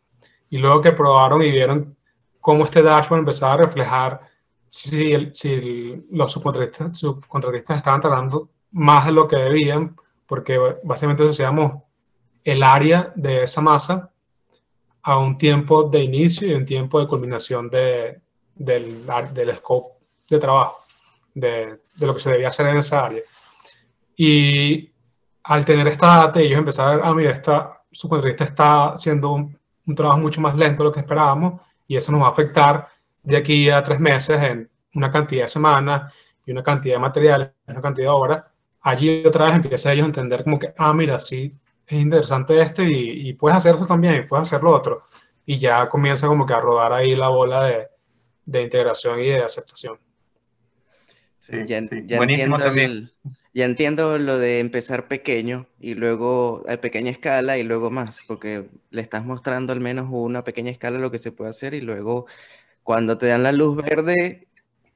Y 0.49 0.59
luego 0.59 0.81
que 0.81 0.92
probaron 0.92 1.42
y 1.42 1.51
vieron 1.51 1.97
cómo 2.40 2.64
este 2.64 2.83
dashboard 2.83 3.21
empezaba 3.21 3.55
a 3.55 3.57
reflejar 3.59 4.21
si, 4.66 5.31
si 5.33 6.07
los 6.11 6.33
subcontratistas, 6.33 6.99
subcontratistas 6.99 7.79
estaban 7.79 8.01
tardando 8.01 8.51
más 8.73 9.07
de 9.07 9.12
lo 9.12 9.27
que 9.27 9.37
debían, 9.37 9.97
porque 10.27 10.59
básicamente 10.83 11.25
asociamos 11.25 11.83
el 12.45 12.62
área 12.62 13.12
de 13.16 13.42
esa 13.42 13.61
masa 13.61 14.12
a 15.07 15.19
un 15.19 15.38
tiempo 15.38 15.85
de 15.85 16.03
inicio 16.03 16.49
y 16.49 16.55
un 16.55 16.64
tiempo 16.64 16.99
de 16.99 17.07
culminación 17.07 17.71
de, 17.71 18.21
del, 18.57 19.07
del 19.33 19.57
scope 19.57 19.90
de 20.29 20.38
trabajo, 20.40 20.79
de, 21.33 21.79
lo 22.01 22.12
que 22.12 22.21
se 22.21 22.33
debía 22.33 22.49
hacer 22.49 22.66
en 22.66 22.79
esa 22.79 23.05
área. 23.05 23.23
Y 24.16 24.90
al 25.45 25.64
tener 25.64 25.87
esta 25.87 26.09
data, 26.09 26.40
ellos 26.40 26.59
empezaron 26.59 27.05
a 27.05 27.09
ah, 27.09 27.14
mira, 27.14 27.31
esta 27.31 27.85
subcontractista 27.88 28.45
está 28.45 28.87
haciendo 28.95 29.31
un, 29.31 29.57
un, 29.87 29.95
trabajo 29.95 30.19
mucho 30.19 30.40
más 30.40 30.57
lento 30.57 30.83
de 30.83 30.88
lo 30.88 30.92
que 30.92 31.01
esperábamos 31.01 31.61
y 31.87 31.97
eso 31.97 32.11
nos 32.11 32.23
va 32.23 32.27
a 32.27 32.31
afectar 32.31 32.88
de 33.23 33.37
aquí 33.37 33.71
a 33.71 33.85
tres 33.85 34.01
meses 34.01 34.42
en 34.42 34.69
una 34.95 35.12
cantidad 35.12 35.45
de 35.45 35.49
semanas 35.49 36.12
y 36.45 36.51
una 36.51 36.64
cantidad 36.64 36.97
de 36.97 37.01
materiales, 37.01 37.51
una 37.69 37.81
cantidad 37.81 38.07
de 38.07 38.11
horas. 38.11 38.45
Allí 38.81 39.25
otra 39.25 39.45
vez 39.45 39.55
empieza 39.55 39.92
ellos 39.92 40.03
a 40.03 40.09
entender 40.09 40.42
como 40.42 40.59
que, 40.59 40.75
ah, 40.77 40.92
mira, 40.92 41.21
sí, 41.21 41.57
es 41.87 42.03
interesante 42.03 42.61
este 42.61 42.85
y, 42.85 43.33
puedes 43.35 43.59
hacer 43.59 43.75
esto 43.75 43.87
también 43.87 44.16
y 44.16 44.22
puedes 44.22 44.49
hacer 44.49 44.62
lo 44.62 44.75
otro. 44.75 45.05
Y 45.44 45.59
ya 45.59 45.88
comienza 45.88 46.27
como 46.27 46.44
que 46.44 46.55
a 46.55 46.61
rodar 46.61 46.92
ahí 46.92 47.14
la 47.14 47.29
bola 47.29 47.64
de, 47.64 47.88
de 48.44 48.62
integración 48.62 49.20
y 49.20 49.29
de 49.29 49.42
aceptación. 49.42 49.99
Sí, 51.38 51.53
ya, 51.64 51.81
Buenísimo 52.16 52.59
también. 52.59 53.12
ya 53.55 53.66
entiendo 53.66 54.18
lo 54.18 54.37
de 54.37 54.59
empezar 54.59 55.07
pequeño 55.07 55.68
y 55.79 55.94
luego 55.94 56.64
a 56.68 56.77
pequeña 56.79 57.12
escala 57.12 57.57
y 57.57 57.62
luego 57.62 57.88
más, 57.88 58.22
porque 58.27 58.68
le 58.90 59.01
estás 59.01 59.25
mostrando 59.25 59.72
al 59.72 59.81
menos 59.81 60.09
una 60.11 60.42
pequeña 60.42 60.72
escala 60.72 60.99
lo 60.99 61.12
que 61.12 61.18
se 61.18 61.31
puede 61.31 61.51
hacer 61.51 61.75
y 61.75 61.81
luego 61.81 62.27
cuando 62.83 63.16
te 63.16 63.27
dan 63.27 63.44
la 63.44 63.53
luz 63.53 63.77
verde, 63.77 64.49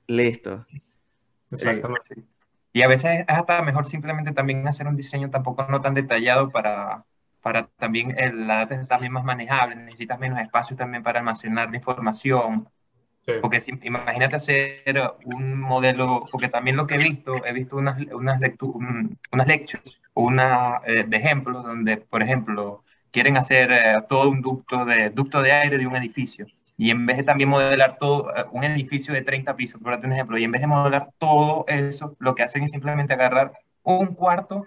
listo. 0.09 0.66
Exactamente. 1.53 2.24
Y 2.73 2.83
a 2.83 2.89
veces 2.89 3.21
es 3.21 3.37
hasta 3.37 3.63
mejor 3.63 3.87
simplemente 3.87 4.33
también 4.33 4.67
hacer 4.69 4.87
un 4.87 4.97
diseño 4.97 5.31
tampoco 5.31 5.67
no 5.69 5.81
tan 5.81 5.95
detallado 5.95 6.51
para, 6.51 7.05
para 7.43 7.67
también 7.79 8.15
el, 8.19 8.47
la 8.47 8.67
data 8.67 8.87
también 8.87 9.13
más 9.13 9.25
manejable, 9.25 9.77
necesitas 9.77 10.19
menos 10.19 10.39
espacio 10.39 10.77
también 10.77 11.03
para 11.03 11.21
almacenar 11.21 11.71
la 11.71 11.77
información. 11.77 12.69
Porque 13.41 13.61
si, 13.61 13.73
imagínate 13.83 14.37
hacer 14.37 14.83
un 15.25 15.61
modelo, 15.61 16.27
porque 16.33 16.49
también 16.49 16.77
lo 16.77 16.87
que 16.87 16.95
he 16.95 16.99
visto, 16.99 17.45
he 17.45 17.53
visto 17.53 17.77
unas, 17.77 18.01
unas, 18.13 18.41
unas 19.33 19.47
lectures, 19.47 20.01
una 20.15 20.81
eh, 20.85 21.05
de 21.07 21.17
ejemplos 21.17 21.65
donde, 21.65 21.99
por 21.99 22.23
ejemplo, 22.23 22.83
quieren 23.13 23.37
hacer 23.37 23.71
eh, 23.73 24.03
todo 24.09 24.31
un 24.31 24.41
ducto 24.41 24.85
de, 24.85 25.11
ducto 25.11 25.43
de 25.43 25.53
aire 25.53 25.79
de 25.79 25.87
un 25.87 25.97
edificio. 25.97 26.47
Y 26.81 26.90
en 26.90 27.05
vez 27.05 27.19
de 27.19 27.25
también 27.25 27.51
modelar 27.51 27.99
todo, 27.99 28.35
eh, 28.35 28.47
un 28.53 28.64
edificio 28.64 29.12
de 29.12 29.21
30 29.21 29.55
pisos, 29.55 29.79
por 29.83 29.93
un 29.93 30.12
ejemplo, 30.14 30.38
y 30.38 30.45
en 30.45 30.51
vez 30.51 30.62
de 30.62 30.66
modelar 30.66 31.11
todo 31.19 31.66
eso, 31.69 32.16
lo 32.21 32.35
que 32.35 32.43
hacen 32.43 32.62
es 32.62 32.71
simplemente 32.71 33.12
agarrar 33.12 33.53
un 33.83 34.14
cuarto 34.14 34.64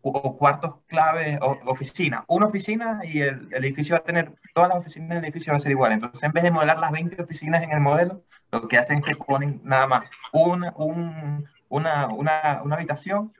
o 0.00 0.38
cuartos 0.38 0.76
clave, 0.86 1.38
o, 1.42 1.58
oficina, 1.66 2.24
una 2.28 2.46
oficina 2.46 3.02
y 3.04 3.20
el, 3.20 3.52
edificio 3.52 3.94
va 3.94 3.98
a 3.98 4.04
tener, 4.04 4.32
todas 4.54 4.70
las 4.70 4.78
oficinas 4.78 5.10
del 5.10 5.24
edificio 5.24 5.52
va 5.52 5.58
a 5.58 5.60
ser 5.60 5.72
igual. 5.72 5.92
Entonces, 5.92 6.22
en 6.22 6.32
vez 6.32 6.44
de 6.44 6.50
modelar 6.50 6.78
las 6.78 6.92
20 6.92 7.22
oficinas 7.22 7.62
en 7.62 7.72
el 7.72 7.80
modelo, 7.80 8.22
lo 8.52 8.66
que 8.66 8.78
hacen 8.78 9.00
es 9.00 9.04
que 9.04 9.22
ponen 9.22 9.60
nada 9.62 9.86
más 9.86 10.04
una, 10.32 10.72
un, 10.78 11.46
una, 11.68 12.08
una, 12.08 12.62
una 12.64 12.74
habitación 12.74 13.34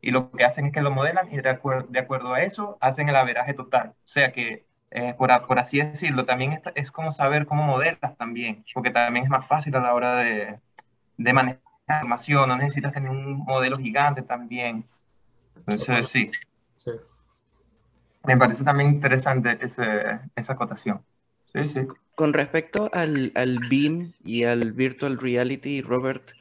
y 0.00 0.12
lo 0.12 0.30
que 0.30 0.46
hacen 0.46 0.64
es 0.64 0.72
que 0.72 0.80
lo 0.80 0.92
modelan 0.92 1.30
y 1.30 1.36
de 1.42 1.50
acuerdo, 1.50 1.88
de 1.90 1.98
acuerdo 1.98 2.32
a 2.32 2.40
eso 2.40 2.78
hacen 2.80 3.10
el 3.10 3.16
averaje 3.16 3.52
total. 3.52 3.88
O 3.90 4.08
sea 4.08 4.32
que 4.32 4.64
eh, 4.90 5.14
por, 5.18 5.46
por, 5.46 5.58
así 5.58 5.78
decirlo, 5.78 6.24
también 6.24 6.52
es, 6.52 6.60
es, 6.74 6.90
como 6.90 7.12
saber 7.12 7.46
cómo 7.46 7.62
modelas 7.62 8.16
también, 8.16 8.64
porque 8.72 8.90
también 8.90 9.24
es 9.24 9.30
más 9.30 9.46
fácil 9.46 9.74
a 9.76 9.80
la 9.80 9.94
hora 9.94 10.16
de, 10.16 10.58
de 11.16 11.32
manejar 11.32 11.60
información, 11.88 12.48
no 12.48 12.56
necesitas 12.56 12.92
tener 12.92 13.10
un 13.10 13.38
modelo 13.38 13.78
gigante 13.78 14.22
también. 14.22 14.84
Entonces, 15.56 16.08
sí. 16.08 16.30
sí. 16.74 16.90
Me 18.24 18.36
parece 18.36 18.64
también 18.64 18.90
interesante 18.90 19.58
ese, 19.60 19.84
esa 20.34 20.52
acotación. 20.52 21.02
Sí, 21.52 21.68
sí. 21.68 21.80
Con 22.14 22.32
respecto 22.32 22.90
al, 22.92 23.32
al 23.34 23.58
BIM 23.58 24.12
y 24.24 24.44
al 24.44 24.72
Virtual 24.72 25.18
Reality, 25.18 25.80
Robert, 25.80 26.32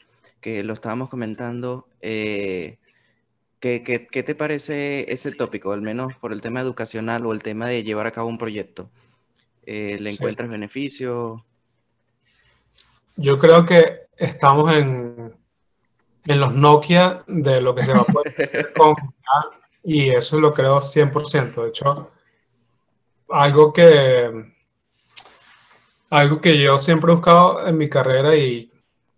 que 0.41 0.63
lo 0.63 0.73
estábamos 0.73 1.09
comentando, 1.09 1.87
eh, 2.01 2.77
¿Qué, 3.65 3.81
qué, 3.81 4.05
qué 4.05 4.21
te 4.21 4.35
parece 4.35 5.11
ese 5.11 5.31
tópico, 5.31 5.71
al 5.71 5.81
menos 5.81 6.13
por 6.17 6.31
el 6.31 6.39
tema 6.39 6.61
educacional 6.61 7.25
o 7.25 7.33
el 7.33 7.41
tema 7.41 7.67
de 7.67 7.81
llevar 7.81 8.05
a 8.05 8.11
cabo 8.11 8.29
un 8.29 8.37
proyecto? 8.37 8.91
Eh, 9.65 9.97
¿Le 9.99 10.11
Sí. 10.11 10.17
encuentras 10.17 10.51
beneficio? 10.51 11.43
Yo 13.15 13.39
creo 13.39 13.65
que 13.65 14.01
estamos 14.17 14.71
en, 14.71 15.33
en 16.25 16.39
los 16.39 16.53
Nokia 16.53 17.23
de 17.25 17.59
lo 17.59 17.73
que 17.73 17.81
se 17.81 17.91
va 17.93 18.01
a 18.01 18.05
poder 18.05 18.35
hacer 18.39 18.71
con 18.73 18.93
y 19.83 20.11
eso 20.11 20.39
lo 20.39 20.53
creo 20.53 20.79
100%. 20.79 21.63
De 21.63 21.69
hecho, 21.69 22.11
algo 23.29 23.73
que, 23.73 24.53
algo 26.11 26.39
que 26.39 26.61
yo 26.61 26.77
siempre 26.77 27.11
he 27.11 27.15
buscado 27.15 27.67
en 27.67 27.79
mi 27.79 27.89
carrera 27.89 28.35
y, 28.35 28.71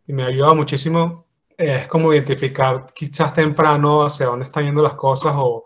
y 0.08 0.14
me 0.14 0.24
ha 0.24 0.28
ayudado 0.28 0.56
muchísimo 0.56 1.27
es 1.58 1.88
como 1.88 2.14
identificar 2.14 2.86
quizás 2.94 3.34
temprano 3.34 4.04
hacia 4.04 4.28
dónde 4.28 4.46
están 4.46 4.66
yendo 4.66 4.84
las 4.84 4.94
cosas 4.94 5.34
o 5.36 5.66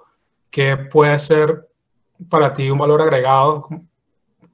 qué 0.49 0.77
puede 0.77 1.19
ser 1.19 1.67
para 2.29 2.53
ti 2.53 2.69
un 2.69 2.77
valor 2.77 3.01
agregado, 3.01 3.67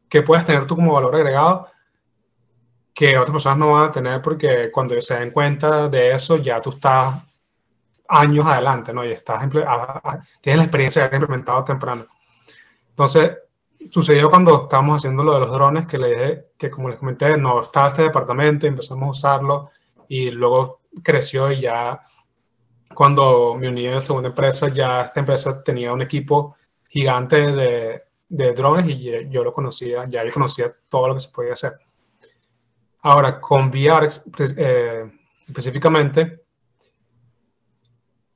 qué 0.09 0.23
puedes 0.23 0.45
tener 0.45 0.65
tú 0.65 0.75
como 0.75 0.93
valor 0.93 1.15
agregado 1.15 1.67
que 2.93 3.15
otras 3.15 3.31
personas 3.31 3.59
no 3.59 3.73
van 3.73 3.89
a 3.89 3.91
tener 3.91 4.21
porque 4.23 4.71
cuando 4.71 4.99
se 4.99 5.19
den 5.19 5.29
cuenta 5.29 5.87
de 5.87 6.15
eso 6.15 6.37
ya 6.37 6.59
tú 6.59 6.71
estás 6.71 7.23
años 8.07 8.45
adelante, 8.47 8.91
¿no? 8.91 9.05
Y 9.05 9.11
estás 9.11 9.47
tienes 10.41 10.57
la 10.57 10.63
experiencia 10.63 11.03
de 11.03 11.07
haber 11.07 11.21
implementado 11.21 11.63
temprano. 11.63 12.07
Entonces, 12.89 13.37
sucedió 13.91 14.31
cuando 14.31 14.63
estábamos 14.63 15.01
haciendo 15.01 15.23
lo 15.23 15.33
de 15.35 15.39
los 15.41 15.51
drones, 15.51 15.85
que 15.85 15.99
le 15.99 16.09
dije 16.09 16.45
que 16.57 16.71
como 16.71 16.89
les 16.89 16.97
comenté, 16.97 17.37
no 17.37 17.61
estaba 17.61 17.89
este 17.89 18.01
departamento, 18.03 18.65
empezamos 18.65 19.07
a 19.07 19.11
usarlo 19.11 19.69
y 20.07 20.31
luego 20.31 20.79
creció 21.03 21.51
y 21.51 21.61
ya 21.61 22.01
cuando 22.93 23.55
me 23.55 23.69
uní 23.69 23.87
a 23.87 23.95
la 23.95 24.01
segunda 24.01 24.29
empresa, 24.29 24.69
ya 24.69 25.03
esta 25.03 25.19
empresa 25.19 25.63
tenía 25.63 25.93
un 25.93 26.01
equipo 26.01 26.55
gigante 26.89 27.37
de, 27.51 28.03
de 28.29 28.53
drones 28.53 28.85
y 28.87 29.29
yo- 29.29 29.43
lo 29.43 29.53
conocía, 29.53 30.05
ya 30.09 30.23
yo 30.23 30.31
conocía 30.31 30.73
todo 30.89 31.09
lo 31.09 31.13
que 31.15 31.19
se 31.19 31.29
podía 31.31 31.53
hacer. 31.53 31.73
Ahora, 33.01 33.39
con 33.39 33.69
VR 33.69 34.07
espe- 34.07 34.53
eh, 34.57 35.11
específicamente, 35.47 36.43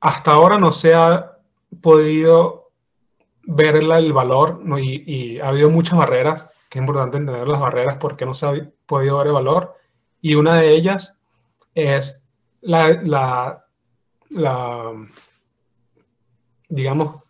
hasta 0.00 0.32
ahora 0.32 0.58
no 0.58 0.72
se 0.72 0.94
ha 0.94 1.38
podido 1.80 2.70
ver 3.44 3.76
el 3.76 4.12
valor 4.12 4.60
¿no? 4.64 4.78
y, 4.78 5.02
y 5.06 5.40
ha 5.40 5.48
habido 5.48 5.70
muchas 5.70 5.98
barreras, 5.98 6.48
que 6.68 6.78
es 6.78 6.82
importante 6.82 7.18
entender 7.18 7.46
las 7.48 7.60
barreras 7.60 7.96
porque 7.96 8.24
no 8.26 8.34
se 8.34 8.46
ha 8.46 8.52
podido 8.86 9.18
ver 9.18 9.28
el 9.28 9.32
valor. 9.34 9.74
Y 10.20 10.34
una 10.34 10.56
de 10.56 10.70
ellas 10.74 11.18
es 11.74 12.21
la, 12.62 12.88
la, 13.02 13.64
la, 14.30 14.92
digamos, 16.68 17.22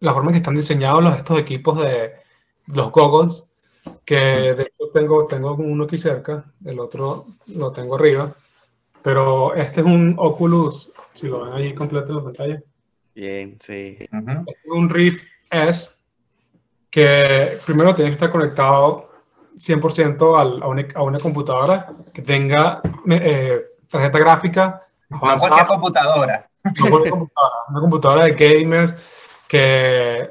la 0.00 0.12
forma 0.14 0.30
en 0.30 0.34
que 0.34 0.38
están 0.38 0.54
diseñados 0.54 1.02
los, 1.02 1.16
estos 1.16 1.38
equipos 1.38 1.78
de 1.80 2.12
los 2.68 2.90
goggles, 2.90 3.50
que 4.04 4.16
de 4.16 4.62
hecho 4.64 4.90
tengo, 4.92 5.26
tengo 5.26 5.54
uno 5.54 5.84
aquí 5.84 5.98
cerca, 5.98 6.44
el 6.64 6.78
otro 6.78 7.26
lo 7.48 7.70
tengo 7.72 7.94
arriba, 7.96 8.32
pero 9.02 9.54
este 9.54 9.80
es 9.80 9.86
un 9.86 10.14
Oculus, 10.18 10.90
si 11.14 11.28
lo 11.28 11.44
ven 11.44 11.52
ahí 11.54 11.74
completo 11.74 12.08
en 12.10 12.16
la 12.16 12.22
pantalla, 12.24 12.62
Bien, 13.14 13.56
sí. 13.60 13.96
Ujú. 14.12 14.44
es 14.46 14.56
un 14.66 14.90
Rift 14.90 15.24
S 15.50 15.92
que 16.90 17.58
primero 17.64 17.94
tiene 17.94 18.10
que 18.10 18.14
estar 18.14 18.30
conectado 18.30 19.10
100% 19.58 20.36
al- 20.36 20.62
a, 20.62 20.66
una, 20.68 20.86
a 20.94 21.02
una 21.02 21.18
computadora 21.18 21.88
que 22.12 22.20
tenga 22.20 22.82
eh, 23.08 23.64
tarjeta 23.88 24.18
gráfica 24.18 24.82
No 25.08 25.20
cualquier 25.20 25.66
computadora. 25.66 26.48
no 26.64 26.88
cualquier 26.88 27.10
computadora, 27.10 27.54
una 27.68 27.80
computadora 27.80 28.24
de 28.24 28.32
gamers 28.32 28.94
que 29.48 30.30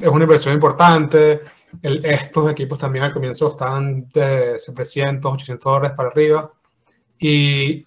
es 0.00 0.08
una 0.08 0.24
inversión 0.24 0.54
importante. 0.54 1.40
El- 1.82 2.04
estos 2.04 2.50
equipos 2.50 2.78
también 2.78 3.04
al 3.04 3.12
comienzo 3.12 3.48
están 3.48 4.08
de 4.10 4.58
700, 4.58 5.32
800 5.32 5.64
dólares 5.72 5.96
para 5.96 6.08
arriba. 6.10 6.50
Y 7.18 7.84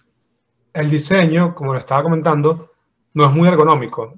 el 0.72 0.90
diseño, 0.90 1.54
como 1.54 1.72
le 1.72 1.80
estaba 1.80 2.02
comentando, 2.02 2.72
no 3.14 3.24
es 3.24 3.30
muy 3.30 3.48
ergonómico. 3.48 4.14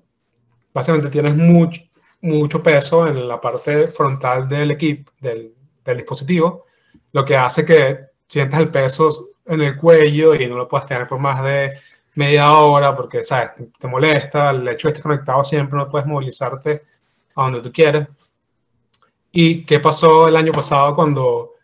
Básicamente 0.74 1.10
tienes 1.10 1.36
mucho, 1.36 1.82
mucho 2.22 2.62
peso 2.62 3.06
en 3.06 3.28
la 3.28 3.40
parte 3.40 3.88
frontal 3.88 4.48
del 4.48 4.72
equipo, 4.72 5.12
del, 5.20 5.54
del 5.84 5.96
dispositivo, 5.98 6.66
lo 7.12 7.24
que 7.24 7.36
hace 7.36 7.64
que 7.64 7.98
sientas 8.26 8.60
el 8.60 8.70
peso 8.70 9.28
en 9.48 9.60
el 9.62 9.76
cuello 9.76 10.34
y 10.34 10.46
no 10.46 10.56
lo 10.56 10.68
puedas 10.68 10.86
tener 10.86 11.08
por 11.08 11.18
más 11.18 11.42
de 11.42 11.78
media 12.14 12.52
hora 12.52 12.96
porque, 12.96 13.22
¿sabes? 13.22 13.50
Te, 13.78 13.86
molesta, 13.86 14.50
el 14.50 14.66
hecho 14.68 14.88
de 14.88 14.92
estar 14.92 15.02
conectado 15.02 15.44
siempre, 15.44 15.78
no 15.78 15.88
puedes 15.88 16.06
movilizarte 16.06 16.82
a 17.34 17.42
donde 17.42 17.60
tú 17.60 17.72
quieres. 17.72 18.08
¿Y 19.30 19.64
qué 19.64 19.78
pasó 19.78 20.26
el 20.28 20.36
año 20.36 20.52
pasado 20.52 20.94
cuando 20.94 21.54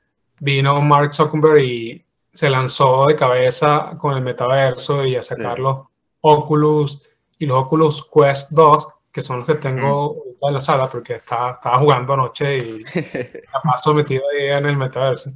vino 0.41 0.81
Mark 0.81 1.15
Zuckerberg 1.15 1.59
y 1.61 2.05
se 2.33 2.51
lanzó 2.51 3.07
de 3.07 3.17
cabeza 3.17 3.93
con 3.99 4.15
el 4.17 4.23
metaverso 4.23 5.05
y 5.05 5.17
a 5.17 5.23
sacar 5.23 5.57
Sí. 5.57 5.63
los 5.63 5.85
Oculus 6.21 7.03
y 7.39 7.47
los 7.47 7.59
Oculus 7.59 8.09
Quest 8.13 8.51
2, 8.53 8.89
que 9.13 9.23
son 9.23 9.39
los 9.39 9.47
que 9.47 9.55
tengo 9.55 9.89
ahorita 9.89 10.49
en 10.49 10.55
la 10.55 10.61
sala 10.61 10.89
porque 10.89 11.15
estaba, 11.15 11.53
estaba 11.53 11.79
jugando 11.79 12.15
anoche 12.15 12.59
y 12.59 12.85
la 13.53 13.61
paso 13.63 13.95
metido 13.95 14.23
ahí 14.33 14.49
en 14.49 14.67
el 14.67 14.77
metaverso. 14.77 15.31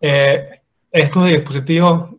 Eh, 0.00 0.60
estos 0.94 1.26
dispositivos 1.26 2.10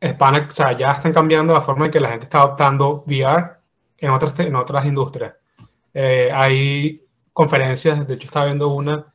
están, 0.00 0.46
o 0.48 0.50
sea, 0.50 0.76
ya 0.76 0.92
están 0.92 1.12
cambiando 1.12 1.52
la 1.52 1.60
forma 1.60 1.84
en 1.84 1.92
que 1.92 2.00
la 2.00 2.08
gente 2.08 2.24
está 2.24 2.38
adoptando 2.38 3.04
VR 3.06 3.58
en 3.98 4.10
otras, 4.10 4.38
en 4.40 4.56
otras 4.56 4.86
industrias. 4.86 5.34
Eh, 5.92 6.30
hay 6.32 7.04
conferencias, 7.34 8.08
de 8.08 8.14
hecho 8.14 8.26
estaba 8.26 8.46
viendo 8.46 8.68
una 8.68 9.12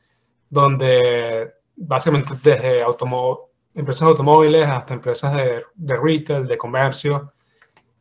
donde 0.48 1.54
básicamente 1.74 2.34
desde 2.40 2.84
empresas 3.74 4.00
de 4.06 4.10
automóviles 4.10 4.66
hasta 4.68 4.94
empresas 4.94 5.34
de, 5.34 5.64
de 5.74 5.96
retail, 5.96 6.46
de 6.46 6.56
comercio, 6.56 7.32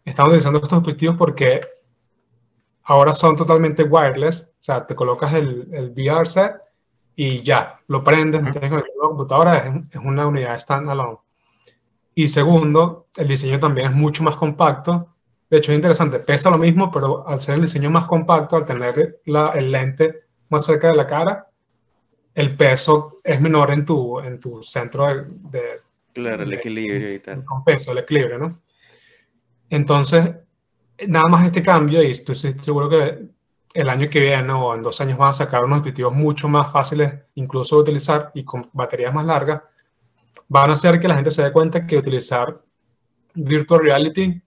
están 0.05 0.27
utilizando 0.27 0.59
estos 0.59 0.77
dispositivos 0.77 1.17
porque 1.17 1.61
ahora 2.83 3.15
son 3.15 3.35
totalmente 3.35 3.81
wireless, 3.81 4.43
o 4.43 4.61
sea, 4.61 4.85
te 4.85 4.93
colocas 4.93 5.33
el, 5.33 5.69
el 5.71 5.89
VR 5.89 6.27
set 6.27 6.68
y 7.21 7.41
ya, 7.43 7.81
lo 7.87 8.01
prendes, 8.01 8.39
conectarlo 8.41 8.77
a 8.77 8.79
la 8.79 9.07
computadora, 9.09 9.57
es, 9.67 9.87
es 9.91 10.01
una 10.01 10.25
unidad 10.25 10.57
standalone. 10.57 11.17
Y 12.15 12.27
segundo, 12.29 13.07
el 13.17 13.27
diseño 13.27 13.59
también 13.59 13.87
es 13.91 13.95
mucho 13.95 14.23
más 14.23 14.37
compacto. 14.37 15.15
De 15.49 15.57
hecho, 15.57 15.71
es 15.71 15.75
interesante, 15.77 16.19
pesa 16.19 16.49
lo 16.49 16.57
mismo, 16.57 16.89
pero 16.91 17.27
al 17.27 17.41
ser 17.41 17.55
el 17.55 17.61
diseño 17.63 17.89
más 17.89 18.05
compacto, 18.05 18.55
al 18.55 18.65
tener 18.65 19.19
la- 19.25 19.49
el 19.51 19.71
lente 19.71 20.27
más 20.49 20.65
cerca 20.65 20.87
de 20.89 20.95
la 20.95 21.07
cara, 21.07 21.47
el 22.35 22.55
peso 22.55 23.19
es 23.23 23.41
menor 23.41 23.71
en 23.71 23.85
tu, 23.85 24.19
en 24.21 24.39
tu 24.39 24.63
centro 24.63 25.07
de, 25.07 25.25
de- 25.51 25.81
Claro, 26.13 26.43
el 26.43 26.49
de- 26.51 26.55
equilibrio 26.55 27.13
y 27.13 27.19
tal. 27.19 27.39
el 27.39 27.45
compenso, 27.45 27.91
el 27.91 27.99
equilibrio, 27.99 28.37
¿no? 28.39 28.59
Entonces, 29.69 30.35
nada 31.07 31.27
más 31.29 31.45
este 31.45 31.61
cambio, 31.63 32.01
y 32.03 32.11
estoy 32.11 32.35
seguro 32.35 32.89
que 32.89 33.27
el 33.73 33.89
año 33.89 34.09
que 34.09 34.19
viene 34.19 34.51
o 34.53 34.73
en 34.73 34.81
dos 34.81 34.99
años 35.01 35.17
van 35.17 35.29
a 35.29 35.33
sacar 35.33 35.63
unos 35.63 35.79
dispositivos 35.79 36.13
mucho 36.13 36.47
más 36.47 36.71
fáciles 36.71 37.13
incluso 37.35 37.75
de 37.75 37.81
utilizar 37.81 38.31
y 38.33 38.43
con 38.43 38.69
baterías 38.73 39.13
más 39.13 39.25
largas, 39.25 39.61
van 40.47 40.69
a 40.71 40.73
hacer 40.73 40.99
que 40.99 41.07
la 41.07 41.15
gente 41.15 41.31
se 41.31 41.43
dé 41.43 41.51
cuenta 41.51 41.85
que 41.85 41.97
utilizar 41.97 42.61
virtual 43.35 43.81
reality 43.81 44.41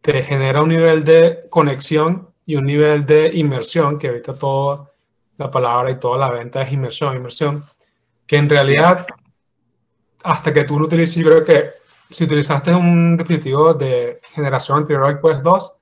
te 0.00 0.22
genera 0.22 0.62
un 0.62 0.68
nivel 0.68 1.04
de 1.04 1.46
conexión 1.48 2.28
y 2.44 2.56
un 2.56 2.66
nivel 2.66 3.06
de 3.06 3.30
inmersión, 3.34 3.98
que 3.98 4.08
ahorita 4.08 4.34
toda 4.34 4.90
la 5.38 5.50
palabra 5.50 5.90
y 5.90 5.98
toda 5.98 6.18
la 6.18 6.30
venta 6.30 6.60
es 6.62 6.70
inmersión, 6.72 7.16
inmersión, 7.16 7.64
que 8.26 8.36
en 8.36 8.50
realidad 8.50 9.06
hasta 10.22 10.52
que 10.52 10.64
tú 10.64 10.78
no 10.78 10.84
utilices, 10.84 11.16
yo 11.16 11.24
creo 11.24 11.44
que 11.44 11.70
si 12.10 12.24
utilizaste 12.24 12.74
un 12.74 13.16
dispositivo 13.16 13.74
de 13.74 14.20
generación 14.34 14.78
anterior 14.78 15.06
al 15.06 15.20
Quest 15.20 15.40
2, 15.42 15.76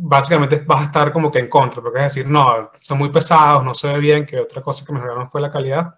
básicamente 0.00 0.62
vas 0.66 0.82
a 0.82 0.84
estar 0.84 1.12
como 1.12 1.30
que 1.30 1.40
en 1.40 1.48
contra, 1.48 1.82
porque 1.82 1.98
es 1.98 2.04
decir, 2.04 2.26
no, 2.28 2.70
son 2.80 2.98
muy 2.98 3.10
pesados, 3.10 3.64
no 3.64 3.74
se 3.74 3.88
ve 3.88 3.98
bien, 3.98 4.24
que 4.26 4.38
otra 4.38 4.62
cosa 4.62 4.84
que 4.86 4.92
mejoraron 4.92 5.30
fue 5.30 5.40
la 5.40 5.50
calidad. 5.50 5.94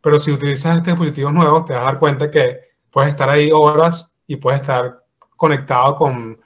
Pero 0.00 0.18
si 0.18 0.30
utilizas 0.32 0.76
estos 0.76 0.92
dispositivos 0.92 1.32
nuevos, 1.32 1.64
te 1.64 1.72
vas 1.74 1.82
a 1.82 1.86
dar 1.86 1.98
cuenta 1.98 2.30
que 2.30 2.60
puedes 2.90 3.10
estar 3.10 3.30
ahí 3.30 3.50
horas 3.52 4.16
y 4.26 4.36
puedes 4.36 4.60
estar 4.60 5.02
conectado 5.36 5.96
con, 5.96 6.38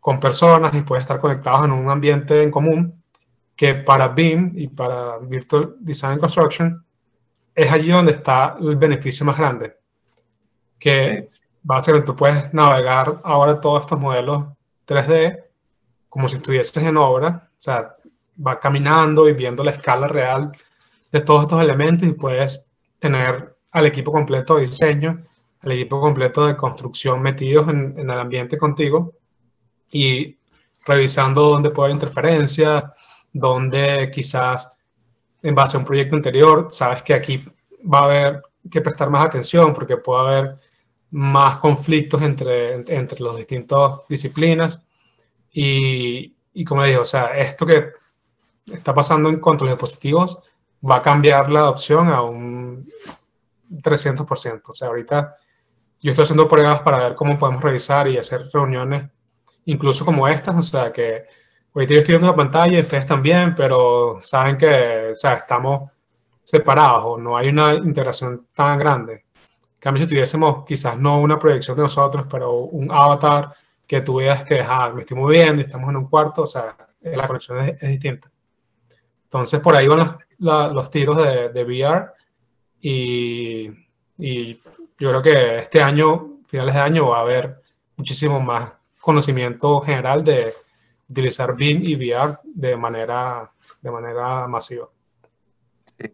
con 0.00 0.20
personas 0.20 0.74
y 0.74 0.82
puedes 0.82 1.02
estar 1.02 1.20
conectados 1.20 1.64
en 1.64 1.72
un 1.72 1.90
ambiente 1.90 2.42
en 2.42 2.50
común 2.50 3.02
que 3.56 3.74
para 3.74 4.08
BIM 4.08 4.52
y 4.54 4.68
para 4.68 5.18
Virtual 5.18 5.74
Design 5.80 6.12
and 6.12 6.20
Construction 6.20 6.84
es 7.54 7.72
allí 7.72 7.90
donde 7.90 8.12
está 8.12 8.56
el 8.60 8.76
beneficio 8.76 9.26
más 9.26 9.36
grande. 9.36 9.76
Que 10.78 11.24
Sí. 11.28 11.42
básicamente 11.62 12.06
tú 12.06 12.16
puedes 12.16 12.54
navegar 12.54 13.20
ahora 13.24 13.60
todos 13.60 13.82
estos 13.82 13.98
modelos 13.98 14.44
3D 14.86 15.47
como 16.18 16.28
si 16.28 16.38
estuvieses 16.38 16.82
en 16.82 16.96
obra, 16.96 17.48
o 17.48 17.62
sea, 17.62 17.94
va 18.44 18.58
caminando 18.58 19.28
y 19.28 19.34
viendo 19.34 19.62
la 19.62 19.70
escala 19.70 20.08
real 20.08 20.50
de 21.12 21.20
todos 21.20 21.42
estos 21.42 21.62
elementos 21.62 22.08
y 22.08 22.12
puedes 22.12 22.68
tener 22.98 23.56
al 23.70 23.86
equipo 23.86 24.10
completo 24.10 24.56
de 24.56 24.62
diseño, 24.62 25.24
al 25.60 25.70
equipo 25.70 26.00
completo 26.00 26.44
de 26.44 26.56
construcción 26.56 27.22
metidos 27.22 27.68
en, 27.68 27.94
el 27.96 28.10
ambiente 28.10 28.58
contigo 28.58 29.12
y 29.92 30.36
revisando 30.84 31.50
dónde 31.50 31.70
puede 31.70 31.92
haber 31.92 32.02
interferencia, 32.02 32.92
dónde 33.32 34.10
quizás 34.12 34.72
en 35.40 35.54
base 35.54 35.76
a 35.76 35.78
un 35.78 35.86
proyecto 35.86 36.16
anterior, 36.16 36.66
sabes 36.72 37.04
que 37.04 37.14
aquí 37.14 37.44
va 37.80 38.00
a 38.00 38.04
haber 38.06 38.42
que 38.68 38.80
prestar 38.80 39.08
más 39.08 39.24
atención 39.24 39.72
porque 39.72 39.98
puede 39.98 40.20
haber 40.20 40.56
más 41.12 41.58
conflictos 41.58 42.20
entre, 42.22 42.74
entre 42.92 43.20
las 43.20 43.36
distintas 43.36 44.00
disciplinas. 44.08 44.84
Y, 45.60 46.36
y 46.54 46.64
como 46.64 46.84
digo, 46.84 47.02
o 47.02 47.04
sea, 47.04 47.36
esto 47.36 47.66
que 47.66 47.90
está 48.72 48.94
pasando 48.94 49.28
en 49.28 49.40
cuanto 49.40 49.64
a 49.64 49.66
los 49.66 49.76
dispositivos 49.76 50.38
va 50.88 50.96
a 50.96 51.02
cambiar 51.02 51.50
la 51.50 51.60
adopción 51.60 52.06
a 52.06 52.22
un 52.22 52.88
300%. 53.68 54.62
O 54.68 54.72
sea, 54.72 54.86
ahorita 54.86 55.36
yo 56.00 56.12
estoy 56.12 56.22
haciendo 56.22 56.46
pruebas 56.46 56.80
para 56.82 56.98
ver 56.98 57.16
cómo 57.16 57.36
podemos 57.36 57.60
revisar 57.60 58.06
y 58.06 58.18
hacer 58.18 58.48
reuniones, 58.52 59.10
incluso 59.64 60.04
como 60.04 60.28
estas, 60.28 60.54
o 60.54 60.62
sea, 60.62 60.92
que 60.92 61.24
ahorita 61.74 61.94
yo 61.94 62.00
estoy 62.00 62.12
viendo 62.12 62.28
la 62.28 62.36
pantalla 62.36 62.78
y 62.78 62.82
ustedes 62.82 63.06
también, 63.06 63.56
pero 63.56 64.18
saben 64.20 64.56
que, 64.56 65.08
o 65.10 65.14
sea, 65.16 65.34
estamos 65.34 65.90
separados 66.44 67.02
o 67.04 67.18
no 67.18 67.36
hay 67.36 67.48
una 67.48 67.74
integración 67.74 68.46
tan 68.54 68.78
grande. 68.78 69.24
En 69.34 69.80
cambio, 69.80 70.04
si 70.04 70.08
tuviésemos 70.08 70.64
quizás 70.64 70.96
no 70.96 71.20
una 71.20 71.36
proyección 71.36 71.76
de 71.76 71.82
nosotros, 71.82 72.26
pero 72.30 72.52
un 72.58 72.92
avatar 72.92 73.52
que 73.88 74.02
tú 74.02 74.16
veas 74.16 74.44
que 74.44 74.60
ah, 74.60 74.92
me 74.94 75.00
estoy 75.00 75.16
moviendo 75.16 75.62
y 75.62 75.64
estamos 75.64 75.88
en 75.88 75.96
un 75.96 76.08
cuarto, 76.08 76.42
o 76.42 76.46
sea, 76.46 76.76
la 77.00 77.26
conexión 77.26 77.66
es, 77.66 77.80
distinta. 77.80 78.30
Entonces, 79.24 79.60
por 79.60 79.74
ahí 79.74 79.88
van 79.88 80.14
los, 80.38 80.72
los 80.74 80.90
tiros 80.90 81.16
de, 81.16 81.48
de 81.48 81.64
VR 81.64 82.10
y, 82.80 83.70
y, 84.18 84.60
yo 85.00 85.08
creo 85.10 85.22
que 85.22 85.58
este 85.60 85.80
año, 85.80 86.40
finales 86.48 86.74
de 86.74 86.80
año, 86.80 87.08
va 87.08 87.18
a 87.18 87.22
haber 87.22 87.62
muchísimo 87.96 88.40
más 88.40 88.72
conocimiento 89.00 89.80
general 89.80 90.24
de 90.24 90.52
utilizar 91.08 91.54
BIM 91.54 91.82
y 91.84 91.94
VR 91.94 92.38
de 92.44 92.76
manera, 92.76 93.50
de 93.80 93.90
manera 93.90 94.46
masiva. 94.48 94.88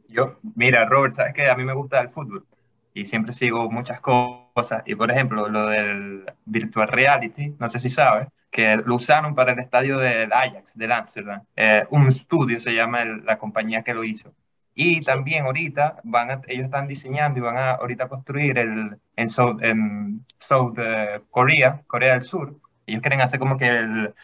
Yo, 0.09 0.37
mira, 0.55 0.85
Robert, 0.85 1.15
sabes 1.15 1.35
que 1.35 1.49
a 1.49 1.57
mí 1.57 1.65
me 1.65 1.73
gusta 1.73 2.01
el 2.01 2.11
fútbol 2.11 2.47
y 2.95 3.05
siempre 3.07 3.33
sigo 3.33 3.71
muchas 3.71 4.01
cosas. 4.01 4.83
Y 4.87 4.95
por 4.95 5.11
ejemplo, 5.11 5.49
lo 5.49 5.67
del 5.67 6.25
virtual 6.47 6.89
reality, 6.89 7.55
no 7.59 7.69
sé 7.69 7.81
si 7.81 7.91
sabes, 7.91 8.29
que 8.51 8.77
lo 8.77 8.95
usaron 8.95 9.35
para 9.35 9.53
el 9.53 9.59
estadio 9.59 9.99
del 9.99 10.33
Ajax, 10.33 10.79
del 10.79 10.93
Amsterdam. 10.93 11.43
Eh, 11.57 11.85
un 11.91 12.07
estudio 12.07 12.61
se 12.61 12.73
llama 12.73 13.05
la 13.05 13.37
compañía 13.37 13.83
que 13.83 13.95
lo 13.95 14.05
hizo. 14.05 14.33
Y 14.77 15.01
también 15.01 15.45
ahorita 15.45 16.01
van 16.05 16.43
ellos 16.49 16.65
están 16.65 16.89
diseñando 16.89 17.39
y 17.39 17.43
van 17.43 17.57
a 17.57 17.73
ahorita 17.73 18.09
construir 18.09 18.59
el, 18.59 18.97
en 19.17 19.29
South, 19.29 19.61
en 19.63 20.25
South 20.39 20.79
uh, 20.79 21.23
Korea, 21.31 21.83
Corea 21.87 22.15
del 22.15 22.23
Sur. 22.23 22.57
Ellos 22.87 23.03
quieren 23.03 23.21
hacer 23.21 23.39
como 23.39 23.57
que 23.57 23.69
el, 23.69 24.15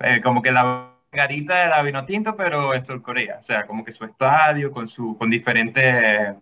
eh, 0.00 0.20
como 0.22 0.42
que 0.42 0.52
la 0.52 0.90
garita 1.12 1.64
de 1.64 1.68
la 1.68 1.82
vino 1.82 2.04
tinto, 2.04 2.36
pero 2.36 2.74
en 2.74 2.82
Sur 2.82 3.02
Corea. 3.02 3.38
O 3.38 3.42
sea, 3.42 3.66
como 3.66 3.84
que 3.84 3.92
su 3.92 4.04
estadio 4.04 4.72
con, 4.72 4.88
su, 4.88 5.16
con 5.16 5.30
diferentes 5.30 6.34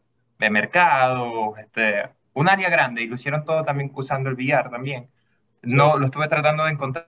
eh, 0.42 0.50
mercados, 0.50 1.58
este, 1.58 2.08
un 2.34 2.48
área 2.48 2.68
grande. 2.70 3.02
Y 3.02 3.06
lo 3.06 3.16
hicieron 3.16 3.44
todo 3.44 3.64
también 3.64 3.90
usando 3.94 4.30
el 4.30 4.36
VR 4.36 4.70
también. 4.70 5.08
No, 5.62 5.96
lo 5.98 6.06
estuve 6.06 6.28
tratando 6.28 6.64
de 6.64 6.72
encontrar, 6.72 7.06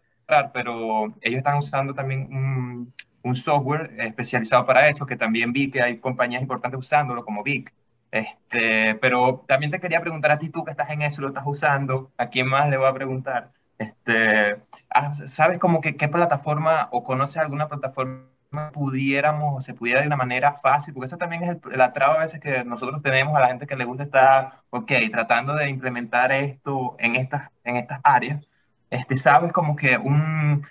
pero 0.53 1.07
ellos 1.21 1.39
están 1.39 1.59
usando 1.59 1.95
también 1.95 2.29
un, 2.33 2.95
un 3.23 3.35
software 3.35 3.95
especializado 3.99 4.65
para 4.67 4.89
eso, 4.89 5.07
que 5.07 5.17
también 5.17 5.53
vi 5.53 5.71
que 5.71 5.83
hay 5.83 5.99
compañías 5.99 6.43
importantes 6.43 6.79
usándolo, 6.79 7.25
como 7.25 7.43
Vic. 7.43 7.75
Este, 8.11 8.95
pero 8.97 9.45
también 9.49 9.73
te 9.73 9.81
quería 9.81 10.01
preguntar 10.01 10.31
a 10.31 10.39
ti, 10.39 10.49
tú 10.51 10.65
que 10.65 10.71
estás 10.71 10.91
en 10.91 11.03
eso, 11.03 11.21
lo 11.21 11.29
estás 11.29 11.43
usando, 11.47 12.13
¿a 12.17 12.29
quién 12.29 12.49
más 12.49 12.69
le 12.69 12.77
voy 12.77 12.87
a 12.87 12.95
preguntar? 12.95 13.51
Este, 13.79 14.57
ah, 14.91 15.13
¿Sabes 15.15 15.59
como 15.59 15.81
que 15.81 15.97
qué 15.97 16.07
plataforma 16.09 16.89
o 16.93 17.03
conoces 17.03 17.39
alguna 17.39 17.67
plataforma 17.69 18.29
pudiéramos 18.73 19.65
se 19.65 19.75
pudiera 19.75 20.01
de 20.01 20.07
una 20.07 20.17
manera 20.17 20.53
fácil? 20.55 20.95
Porque 20.95 21.07
eso 21.07 21.19
también 21.19 21.43
es 21.45 21.59
la 21.77 21.93
traba 21.93 22.15
a 22.15 22.25
veces 22.25 22.41
que 22.41 22.65
nosotros 22.65 23.03
tenemos 23.03 23.37
a 23.37 23.41
la 23.41 23.49
gente 23.49 23.67
que 23.67 23.77
le 23.77 23.85
gusta 23.85 24.05
estar, 24.05 24.63
ok, 24.71 24.93
tratando 25.13 25.55
de 25.55 25.69
implementar 25.69 26.33
esto 26.33 26.97
en 26.99 27.17
estas, 27.17 27.51
en 27.65 27.77
estas 27.77 28.01
áreas. 28.03 28.47
Este, 28.91 29.17
¿Sabes 29.17 29.53
como 29.53 29.77
que 29.77 29.97
un, 29.99 30.63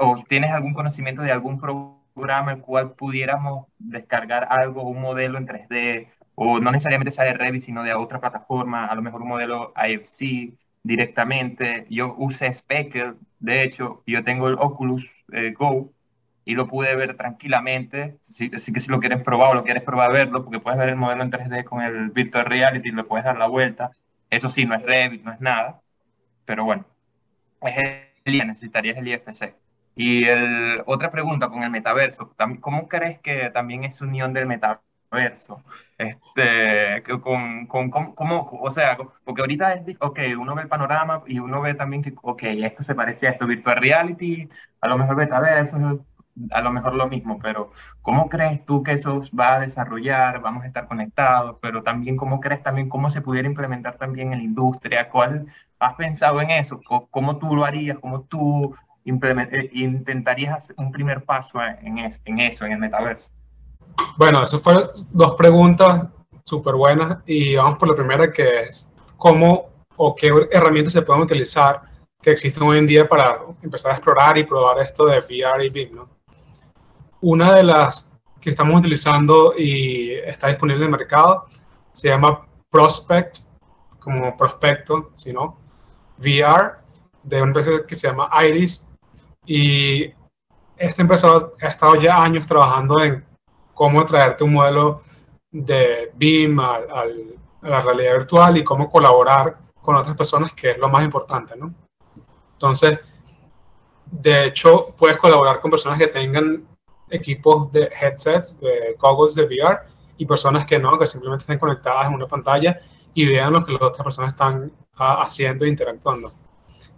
o 0.00 0.24
tienes 0.28 0.52
algún 0.52 0.74
conocimiento 0.74 1.22
de 1.22 1.32
algún 1.32 1.60
programa 1.60 2.52
el 2.52 2.60
cual 2.60 2.92
pudiéramos 2.92 3.66
descargar 3.78 4.46
algo, 4.50 4.82
un 4.82 5.00
modelo 5.00 5.38
en 5.38 5.46
3D, 5.46 6.08
o 6.34 6.60
no 6.60 6.70
necesariamente 6.70 7.10
sea 7.10 7.24
de 7.24 7.34
Revit, 7.34 7.62
sino 7.62 7.82
de 7.82 7.94
otra 7.94 8.20
plataforma, 8.20 8.86
a 8.86 8.94
lo 8.94 9.02
mejor 9.02 9.22
un 9.22 9.28
modelo 9.28 9.72
IFC, 9.76 10.54
directamente. 10.82 11.86
Yo 11.90 12.14
usé 12.18 12.52
Speckle, 12.52 13.14
de 13.40 13.62
hecho, 13.62 14.02
yo 14.06 14.24
tengo 14.24 14.48
el 14.48 14.54
Oculus 14.58 15.24
eh, 15.32 15.52
Go 15.52 15.92
y 16.44 16.54
lo 16.54 16.68
pude 16.68 16.94
ver 16.96 17.16
tranquilamente. 17.16 18.18
Así, 18.22 18.50
que 18.50 18.80
si 18.80 18.90
lo 18.90 19.00
quieres 19.00 19.22
probar 19.22 19.50
o 19.50 19.54
lo 19.54 19.64
quieres 19.64 19.82
probar 19.82 20.12
verlo, 20.12 20.44
porque 20.44 20.60
puedes 20.60 20.78
ver 20.78 20.90
el 20.90 20.96
modelo 20.96 21.22
en 21.22 21.30
3D 21.30 21.64
con 21.64 21.82
el 21.82 22.10
Virtual 22.10 22.44
Reality 22.46 22.88
y 22.88 22.92
le 22.92 23.04
puedes 23.04 23.24
dar 23.24 23.38
la 23.38 23.46
vuelta. 23.46 23.90
Eso 24.30 24.50
sí, 24.50 24.64
no 24.64 24.74
es 24.74 24.82
Revit, 24.82 25.22
no 25.24 25.32
es 25.32 25.40
nada. 25.40 25.80
Pero 26.44 26.64
bueno, 26.64 26.84
es 27.62 27.76
el 28.24 28.46
necesitarías 28.46 28.96
el 28.98 29.08
IFC. 29.08 29.54
Y 29.94 30.24
el, 30.24 30.82
otra 30.86 31.10
pregunta 31.10 31.48
con 31.48 31.62
el 31.62 31.70
metaverso, 31.70 32.34
¿cómo 32.60 32.88
crees 32.88 33.20
que 33.20 33.50
también 33.50 33.84
es 33.84 34.00
unión 34.00 34.32
del 34.32 34.46
metaverso? 34.46 34.92
verso. 35.12 35.62
Este, 35.98 37.02
con, 37.20 37.66
con, 37.66 37.90
con, 37.90 38.14
o 38.16 38.70
sea, 38.70 38.96
porque 39.24 39.42
ahorita 39.42 39.74
es, 39.74 39.96
ok, 40.00 40.18
uno 40.38 40.54
ve 40.54 40.62
el 40.62 40.68
panorama 40.68 41.22
y 41.26 41.38
uno 41.38 41.60
ve 41.60 41.74
también 41.74 42.02
que, 42.02 42.14
ok, 42.22 42.42
esto 42.44 42.82
se 42.82 42.94
parece 42.94 43.28
a 43.28 43.30
esto, 43.32 43.46
virtual 43.46 43.76
reality, 43.76 44.48
a 44.80 44.88
lo 44.88 44.98
mejor 44.98 45.16
metaverso, 45.16 46.04
a 46.50 46.60
lo 46.60 46.70
mejor 46.70 46.94
lo 46.94 47.08
mismo, 47.08 47.38
pero 47.40 47.72
¿cómo 48.00 48.28
crees 48.28 48.64
tú 48.64 48.82
que 48.82 48.92
eso 48.92 49.22
va 49.38 49.56
a 49.56 49.60
desarrollar? 49.60 50.40
Vamos 50.40 50.64
a 50.64 50.66
estar 50.66 50.88
conectados, 50.88 51.56
pero 51.60 51.82
también 51.82 52.16
¿cómo 52.16 52.40
crees 52.40 52.62
también 52.62 52.88
cómo 52.88 53.10
se 53.10 53.20
pudiera 53.20 53.48
implementar 53.48 53.96
también 53.96 54.32
en 54.32 54.38
la 54.38 54.44
industria? 54.44 55.08
¿Cuál 55.10 55.46
has 55.78 55.94
pensado 55.94 56.40
en 56.40 56.50
eso? 56.50 56.80
¿Cómo 57.10 57.36
tú 57.38 57.54
lo 57.54 57.64
harías? 57.64 57.98
¿Cómo 57.98 58.22
tú 58.22 58.74
eh, 59.04 59.70
intentarías 59.72 60.56
hacer 60.56 60.76
un 60.78 60.92
primer 60.92 61.24
paso 61.24 61.58
en, 61.62 61.98
eso, 61.98 62.64
en 62.64 62.72
el 62.72 62.78
metaverso? 62.78 63.30
Bueno, 64.16 64.42
esas 64.42 64.60
fueron 64.62 64.88
dos 65.10 65.34
preguntas 65.36 66.06
súper 66.44 66.74
buenas 66.74 67.18
y 67.26 67.56
vamos 67.56 67.78
por 67.78 67.88
la 67.88 67.94
primera 67.94 68.32
que 68.32 68.62
es 68.62 68.90
cómo 69.16 69.66
o 69.96 70.14
qué 70.14 70.32
herramientas 70.50 70.94
se 70.94 71.02
pueden 71.02 71.22
utilizar 71.22 71.82
que 72.22 72.30
existen 72.30 72.62
hoy 72.62 72.78
en 72.78 72.86
día 72.86 73.08
para 73.08 73.40
empezar 73.62 73.92
a 73.92 73.94
explorar 73.96 74.38
y 74.38 74.44
probar 74.44 74.78
esto 74.82 75.04
de 75.06 75.18
VR 75.18 75.66
y 75.66 75.70
BIM. 75.70 75.96
¿no? 75.96 76.08
Una 77.22 77.54
de 77.54 77.62
las 77.62 78.12
que 78.40 78.50
estamos 78.50 78.80
utilizando 78.80 79.54
y 79.56 80.10
está 80.10 80.48
disponible 80.48 80.84
en 80.84 80.92
el 80.92 80.98
mercado 80.98 81.46
se 81.92 82.08
llama 82.08 82.44
Prospect, 82.68 83.38
como 84.00 84.36
prospecto, 84.36 85.12
sino 85.14 85.56
VR, 86.18 86.72
de 87.22 87.36
una 87.36 87.50
empresa 87.50 87.86
que 87.86 87.94
se 87.94 88.08
llama 88.08 88.28
Iris. 88.44 88.88
Y 89.46 90.12
esta 90.76 91.02
empresa 91.02 91.28
ha 91.60 91.68
estado 91.68 91.94
ya 91.94 92.20
años 92.20 92.44
trabajando 92.44 93.00
en 93.00 93.24
cómo 93.72 94.04
traerte 94.04 94.42
un 94.42 94.54
modelo 94.54 95.02
de 95.48 96.10
BIM 96.14 96.58
a, 96.58 96.80
la 97.62 97.82
realidad 97.82 98.14
virtual 98.14 98.56
y 98.56 98.64
cómo 98.64 98.90
colaborar 98.90 99.58
con 99.80 99.94
otras 99.94 100.16
personas, 100.16 100.52
que 100.54 100.72
es 100.72 100.78
lo 100.78 100.88
más 100.88 101.04
importante, 101.04 101.54
¿no? 101.56 101.72
Entonces, 102.54 102.98
de 104.06 104.46
hecho, 104.46 104.92
puedes 104.96 105.16
colaborar 105.18 105.60
con 105.60 105.70
personas 105.70 106.00
que 106.00 106.08
tengan 106.08 106.66
equipos 107.12 107.70
de 107.72 107.90
headsets, 108.00 108.58
de 108.60 108.96
goggles 108.98 109.34
de 109.34 109.44
VR, 109.44 109.80
y 110.16 110.26
personas 110.26 110.64
que 110.64 110.78
no, 110.78 110.98
que 110.98 111.06
simplemente 111.06 111.42
estén 111.42 111.58
conectadas 111.58 112.06
en 112.06 112.14
una 112.14 112.26
pantalla 112.26 112.80
y 113.14 113.26
vean 113.26 113.52
lo 113.52 113.64
que 113.64 113.72
las 113.72 113.82
otras 113.82 114.04
personas 114.04 114.30
están 114.32 114.72
ah, 114.96 115.22
haciendo 115.22 115.64
e 115.64 115.68
interactuando. 115.68 116.32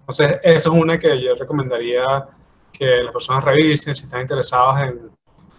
Entonces, 0.00 0.38
eso 0.42 0.72
es 0.72 0.80
una 0.80 0.98
que 0.98 1.20
yo 1.20 1.34
recomendaría 1.34 2.28
que 2.72 3.02
las 3.02 3.12
personas 3.12 3.44
revisen 3.44 3.94
si 3.94 4.04
están 4.04 4.22
interesados 4.22 4.80
en 4.80 5.10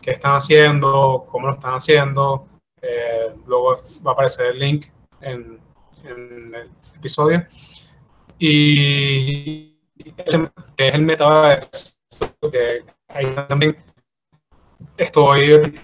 qué 0.02 0.12
están 0.12 0.36
haciendo, 0.36 1.26
cómo 1.30 1.48
lo 1.48 1.54
están 1.54 1.74
haciendo. 1.74 2.48
Eh, 2.82 3.34
luego 3.48 3.78
va 4.06 4.12
a 4.12 4.14
aparecer 4.14 4.48
el 4.48 4.60
link 4.60 4.88
en, 5.22 5.60
el 6.04 6.70
episodio. 6.96 7.48
Y 8.38 9.76
el, 10.18 10.52
es 10.78 10.94
el 10.94 11.02
metaverso, 11.02 11.96
que 12.52 12.84
ahí 13.08 13.34
también 13.48 13.76
estoy 14.98 15.80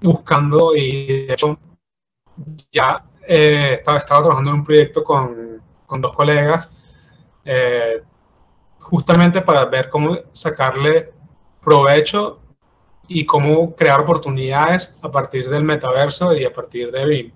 buscando 0.00 0.74
y 0.74 1.26
de 1.26 1.32
hecho 1.32 1.58
ya 2.70 3.04
eh, 3.26 3.74
estaba, 3.78 4.04
trabajando 4.04 4.50
en 4.50 4.56
un 4.56 4.64
proyecto 4.64 5.02
con, 5.02 5.60
con 5.86 6.00
dos 6.00 6.14
colegas 6.14 6.72
eh, 7.44 8.02
justamente 8.80 9.40
para 9.40 9.64
ver 9.64 9.88
cómo 9.88 10.16
sacarle 10.32 11.12
provecho 11.60 12.40
y 13.08 13.24
cómo 13.24 13.74
crear 13.74 14.00
oportunidades 14.00 14.96
a 15.02 15.10
partir 15.10 15.48
del 15.48 15.62
metaverso 15.62 16.34
y 16.36 16.44
a 16.44 16.52
partir 16.52 16.90
de 16.90 17.04
BIM. 17.04 17.32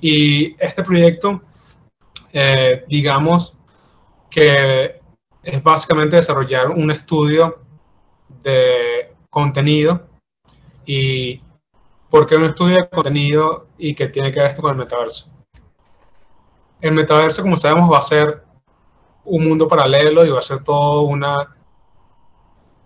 Y 0.00 0.54
este 0.62 0.82
proyecto, 0.82 1.40
eh, 2.32 2.84
digamos 2.86 3.56
que 4.30 5.00
es 5.42 5.62
básicamente 5.62 6.16
desarrollar 6.16 6.70
un 6.70 6.90
estudio 6.90 7.62
de 8.42 9.13
contenido 9.34 10.06
y 10.86 11.42
por 12.08 12.24
qué 12.26 12.36
un 12.36 12.44
estudio 12.44 12.76
de 12.76 12.88
contenido 12.88 13.66
y 13.76 13.92
qué 13.96 14.06
tiene 14.06 14.32
que 14.32 14.38
ver 14.38 14.50
esto 14.50 14.62
con 14.62 14.70
el 14.70 14.76
metaverso. 14.76 15.26
El 16.80 16.92
metaverso, 16.92 17.42
como 17.42 17.56
sabemos, 17.56 17.92
va 17.92 17.98
a 17.98 18.02
ser 18.02 18.44
un 19.24 19.48
mundo 19.48 19.66
paralelo 19.66 20.24
y 20.24 20.30
va 20.30 20.38
a 20.38 20.42
ser 20.42 20.62
todo 20.62 21.02
una, 21.02 21.56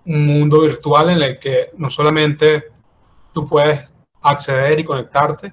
un 0.06 0.24
mundo 0.24 0.62
virtual 0.62 1.10
en 1.10 1.22
el 1.22 1.38
que 1.38 1.70
no 1.76 1.90
solamente 1.90 2.64
tú 3.34 3.46
puedes 3.46 3.86
acceder 4.22 4.80
y 4.80 4.84
conectarte, 4.84 5.52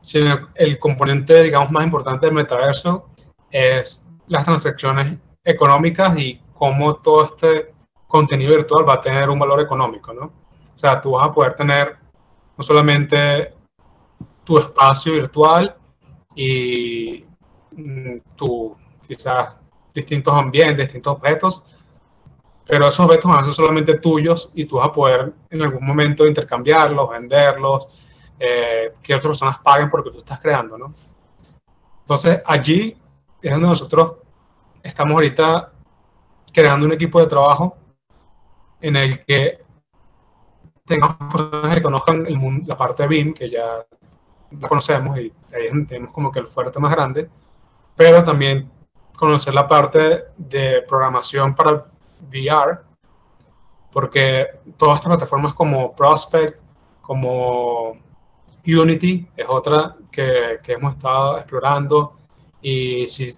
sino 0.00 0.48
el 0.54 0.78
componente, 0.78 1.42
digamos, 1.42 1.70
más 1.70 1.84
importante 1.84 2.26
del 2.26 2.34
metaverso 2.34 3.10
es 3.50 4.06
las 4.28 4.44
transacciones 4.46 5.18
económicas 5.44 6.16
y 6.16 6.40
cómo 6.54 6.94
todo 6.94 7.24
este 7.24 7.73
contenido 8.14 8.54
virtual 8.54 8.88
va 8.88 8.94
a 8.94 9.00
tener 9.00 9.28
un 9.28 9.40
valor 9.40 9.60
económico, 9.60 10.14
¿no? 10.14 10.26
O 10.26 10.78
sea, 10.78 11.00
tú 11.00 11.10
vas 11.10 11.26
a 11.26 11.32
poder 11.32 11.52
tener 11.56 11.96
no 12.56 12.62
solamente 12.62 13.52
tu 14.44 14.56
espacio 14.56 15.14
virtual 15.14 15.74
y 16.36 17.24
mm, 17.72 18.18
tu, 18.36 18.76
quizás, 19.04 19.56
distintos 19.92 20.32
ambientes, 20.32 20.86
distintos 20.86 21.16
objetos, 21.16 21.64
pero 22.64 22.86
esos 22.86 23.04
objetos 23.04 23.28
van 23.28 23.42
a 23.42 23.46
ser 23.46 23.54
solamente 23.54 23.98
tuyos 23.98 24.52
y 24.54 24.64
tú 24.64 24.76
vas 24.76 24.90
a 24.90 24.92
poder 24.92 25.32
en 25.50 25.62
algún 25.62 25.84
momento 25.84 26.24
intercambiarlos, 26.24 27.10
venderlos, 27.10 27.88
eh, 28.38 28.94
que 29.02 29.12
otras 29.12 29.26
personas 29.26 29.58
paguen 29.58 29.90
porque 29.90 30.12
tú 30.12 30.20
estás 30.20 30.38
creando, 30.38 30.78
¿no? 30.78 30.92
Entonces, 31.98 32.40
allí 32.46 32.96
es 33.42 33.50
donde 33.50 33.66
nosotros 33.66 34.18
estamos 34.84 35.14
ahorita 35.14 35.72
creando 36.52 36.86
un 36.86 36.92
equipo 36.92 37.18
de 37.18 37.26
trabajo 37.26 37.76
en 38.84 38.96
el 38.96 39.24
que 39.24 39.60
tengamos 40.84 41.16
personas 41.32 41.76
que 41.76 41.82
conozcan 41.82 42.26
el 42.26 42.36
mundo, 42.36 42.64
la 42.66 42.76
parte 42.76 43.02
de 43.02 43.08
BIM, 43.08 43.32
que 43.32 43.48
ya 43.48 43.86
la 44.60 44.68
conocemos 44.68 45.18
y 45.18 45.32
ahí 45.54 45.86
tenemos 45.86 46.12
como 46.12 46.30
que 46.30 46.40
el 46.40 46.46
fuerte 46.46 46.78
más 46.78 46.92
grande, 46.92 47.30
pero 47.96 48.22
también 48.22 48.70
conocer 49.16 49.54
la 49.54 49.66
parte 49.66 50.24
de 50.36 50.82
programación 50.86 51.54
para 51.54 51.86
VR, 52.28 52.80
porque 53.90 54.48
todas 54.76 54.96
estas 54.96 55.16
plataformas 55.16 55.54
como 55.54 55.96
Prospect, 55.96 56.58
como 57.00 57.96
Unity, 58.66 59.26
es 59.34 59.46
otra 59.48 59.96
que, 60.10 60.60
que 60.62 60.72
hemos 60.74 60.94
estado 60.94 61.38
explorando 61.38 62.18
y 62.60 63.06
si 63.06 63.32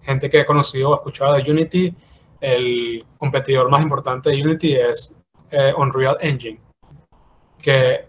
gente 0.00 0.30
que 0.30 0.40
he 0.40 0.46
conocido 0.46 0.90
o 0.90 0.94
escuchado 0.94 1.34
de 1.34 1.50
Unity, 1.50 1.94
el 2.40 3.04
competidor 3.18 3.70
más 3.70 3.82
importante 3.82 4.30
de 4.30 4.42
Unity 4.42 4.74
es 4.74 5.16
eh, 5.50 5.72
Unreal 5.76 6.18
Engine, 6.20 6.60
que 7.60 8.06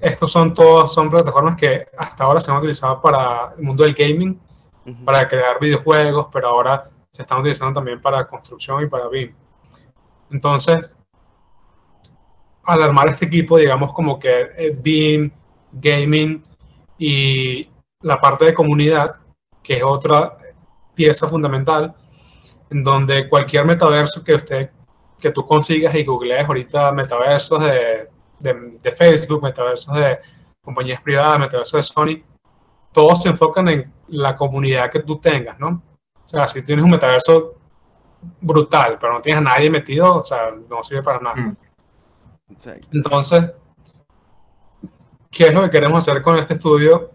estos 0.00 0.30
son 0.30 0.54
todas 0.54 0.92
son 0.92 1.10
plataformas 1.10 1.56
que 1.56 1.86
hasta 1.96 2.24
ahora 2.24 2.40
se 2.40 2.50
han 2.50 2.58
utilizado 2.58 3.00
para 3.00 3.54
el 3.56 3.64
mundo 3.64 3.82
del 3.82 3.94
gaming, 3.94 4.40
para 5.04 5.28
crear 5.28 5.58
videojuegos, 5.60 6.28
pero 6.32 6.48
ahora 6.48 6.88
se 7.10 7.22
están 7.22 7.40
utilizando 7.40 7.74
también 7.74 8.00
para 8.00 8.26
construcción 8.26 8.82
y 8.82 8.86
para 8.86 9.08
BIM. 9.08 9.34
Entonces, 10.30 10.96
al 12.64 12.82
armar 12.82 13.08
este 13.08 13.26
equipo, 13.26 13.58
digamos 13.58 13.92
como 13.92 14.18
que 14.18 14.78
BIM, 14.80 15.30
gaming 15.72 16.42
y 16.96 17.68
la 18.02 18.18
parte 18.18 18.46
de 18.46 18.54
comunidad, 18.54 19.16
que 19.62 19.78
es 19.78 19.82
otra 19.82 20.38
pieza 20.94 21.26
fundamental, 21.26 21.94
en 22.70 22.82
donde 22.82 23.28
cualquier 23.28 23.64
metaverso 23.64 24.22
que 24.22 24.34
usted, 24.34 24.70
que 25.18 25.30
tú 25.30 25.44
consigas 25.44 25.94
y 25.94 26.04
googlees 26.04 26.46
ahorita 26.46 26.92
metaversos 26.92 27.62
de, 27.64 28.08
de, 28.38 28.92
Facebook, 28.92 29.42
metaversos 29.42 29.94
de 29.96 30.18
compañías 30.60 31.00
privadas, 31.00 31.38
metaversos 31.38 31.78
de 31.78 31.82
Sony, 31.82 32.22
todos 32.92 33.22
se 33.22 33.30
enfocan 33.30 33.68
en 33.68 33.92
la 34.08 34.36
comunidad 34.36 34.90
que 34.90 35.00
tú 35.00 35.18
tengas, 35.18 35.58
¿no? 35.58 35.82
O 36.24 36.28
sea, 36.28 36.46
si 36.46 36.62
tienes 36.62 36.84
un 36.84 36.90
metaverso 36.90 37.54
brutal, 38.40 38.98
pero 39.00 39.14
no 39.14 39.20
tienes 39.20 39.40
a 39.40 39.54
nadie 39.54 39.70
metido, 39.70 40.16
o 40.16 40.20
sea, 40.20 40.50
no 40.68 40.82
sirve 40.82 41.02
para 41.02 41.20
nada. 41.20 41.36
Mm. 41.36 41.56
Entonces, 42.92 43.52
¿qué 45.30 45.48
es 45.48 45.54
lo 45.54 45.62
que 45.62 45.70
queremos 45.70 46.06
hacer 46.06 46.22
con 46.22 46.38
este 46.38 46.54
estudio? 46.54 47.10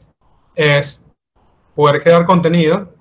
Es 0.56 1.06
poder 1.76 2.02
crear 2.02 2.26
contenido 2.26 2.94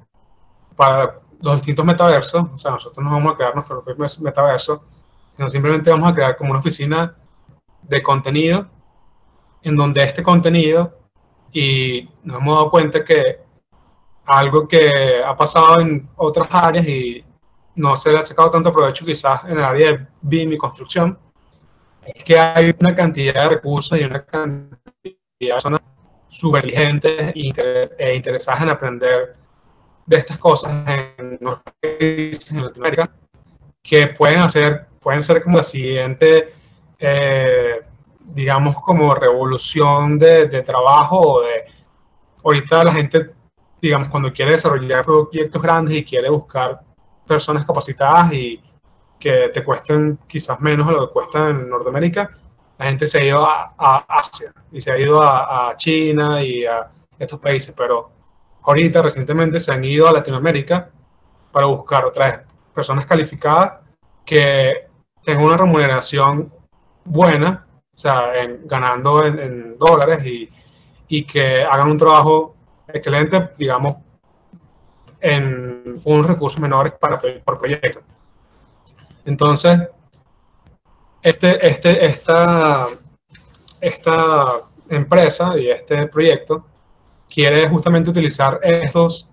para 0.77 1.22
los 1.43 1.57
distintos 1.57 1.85
metaversos, 1.85 2.47
o 2.53 2.57
sea, 2.57 2.71
nosotros 2.73 3.05
no 3.05 3.11
vamos 3.11 3.35
a 3.35 3.37
crear 3.37 3.55
nuestro 3.55 3.83
propio 3.83 4.07
metaverso, 4.23 4.85
sino 5.33 5.49
simplemente 5.49 5.91
vamos 5.91 6.11
a 6.11 6.15
crear 6.15 6.37
como 6.37 6.51
una 6.51 6.61
oficina 6.61 7.15
de 7.83 8.03
contenido 8.03 8.69
en 9.63 9.77
donde 9.77 10.03
este 10.03 10.23
contenido, 10.23 10.99
y 11.53 12.09
nos 12.23 12.39
hemos 12.39 12.57
dado 12.57 12.71
cuenta 12.71 13.05
que 13.05 13.41
algo 14.25 14.67
que 14.67 15.23
ha 15.25 15.37
pasado 15.37 15.81
en 15.81 16.09
otras 16.17 16.49
áreas 16.51 16.87
y 16.87 17.25
no 17.75 17.97
se 17.97 18.13
le 18.13 18.19
ha 18.19 18.27
sacado 18.27 18.51
tanto 18.51 18.73
provecho 18.73 19.05
quizás 19.05 19.45
en 19.45 19.59
el 19.59 19.65
área 19.65 19.93
de 19.93 20.07
BIM 20.21 20.53
y 20.53 20.59
construcción, 20.59 21.19
es 22.05 22.25
que 22.25 22.39
hay 22.39 22.75
una 22.81 22.95
cantidad 22.95 23.35
de 23.35 23.49
recursos 23.49 24.01
y 24.01 24.05
una 24.05 24.25
cantidad 24.25 24.79
de 25.03 25.49
personas 25.49 25.81
súper 26.29 26.65
inteligentes 26.65 27.33
e 27.99 28.17
interesadas 28.17 28.63
en 28.63 28.69
aprender 28.71 29.42
de 30.07 30.17
estas 30.17 30.39
cosas 30.39 30.73
en 31.19 31.39
nuestros 31.41 31.75
países, 31.81 32.51
en 32.53 32.65
Latinoamérica, 32.65 33.11
que 33.83 34.09
pueden 34.09 34.41
hacer, 34.41 34.87
pueden 35.01 35.23
ser 35.23 35.43
como 35.43 35.57
la 35.57 35.63
siguiente, 35.63 36.53
eh, 36.99 37.81
digamos, 38.21 38.77
como 38.83 39.15
revolución 39.15 40.19
de, 40.19 40.49
de 40.49 40.63
trabajo 40.63 41.43
de, 41.43 41.65
ahorita 42.45 42.85
la 42.85 42.93
gente, 42.93 43.31
digamos, 43.81 44.09
cuando 44.09 44.33
quiere 44.33 44.53
desarrollar 44.53 45.05
proyectos 45.05 45.63
grandes 45.63 45.97
y 45.97 46.05
quiere 46.05 46.31
buscar 46.31 46.81
personas 47.27 47.65
capacitadas 47.65 48.33
y 48.33 48.63
que 49.19 49.51
te 49.51 49.63
cuesten 49.63 50.19
quizás 50.27 50.61
menos 50.61 50.87
de 50.89 50.95
lo 50.95 51.07
que 51.07 51.13
cuesta 51.13 51.49
en 51.49 51.69
Norteamérica, 51.69 52.31
la 52.79 52.87
gente 52.87 53.07
se 53.07 53.21
ha 53.21 53.25
ido 53.25 53.49
a, 53.49 53.75
a 53.79 54.05
Asia 54.09 54.53
y 54.73 54.81
se 54.81 54.91
ha 54.91 54.99
ido 54.99 55.23
a, 55.23 55.71
a 55.71 55.77
China 55.77 56.43
y 56.43 56.65
a 56.65 56.91
estos 57.19 57.39
países, 57.39 57.73
pero 57.77 58.11
ahorita 58.63 59.03
recientemente 59.03 59.59
se 59.61 59.73
han 59.73 59.85
ido 59.85 60.09
a 60.09 60.13
Latinoamérica 60.13 60.91
para 61.51 61.67
buscar 61.67 62.05
otras 62.05 62.41
personas 62.75 63.07
calificadas 63.07 63.81
que 64.25 64.87
tengan 65.23 65.45
una 65.45 65.57
remuneración 65.57 66.53
buena, 67.05 67.67
o 67.93 67.97
sea, 67.97 68.33
ganando 68.65 69.25
en, 69.25 69.77
dólares 69.79 70.25
y, 70.25 70.49
y, 71.09 71.25
que 71.25 71.63
hagan 71.65 71.91
un 71.91 71.99
trabajo 71.99 72.55
excelente, 72.89 73.51
digamos, 73.59 73.97
en 75.21 76.01
unos 76.05 76.27
recursos 76.27 76.61
menores 76.61 76.93
para, 76.95 77.19
por 77.19 77.59
proyecto. 77.59 78.01
Entonces, 79.25 79.89
este, 81.23 81.69
este, 81.69 82.05
esta, 82.05 82.89
esta 83.81 84.63
empresa 84.89 85.59
y 85.59 85.71
este 85.71 86.09
proyecto 86.09 86.67
quiere 87.33 87.67
justamente 87.67 88.11
utilizar 88.11 88.61
estos 88.63 89.27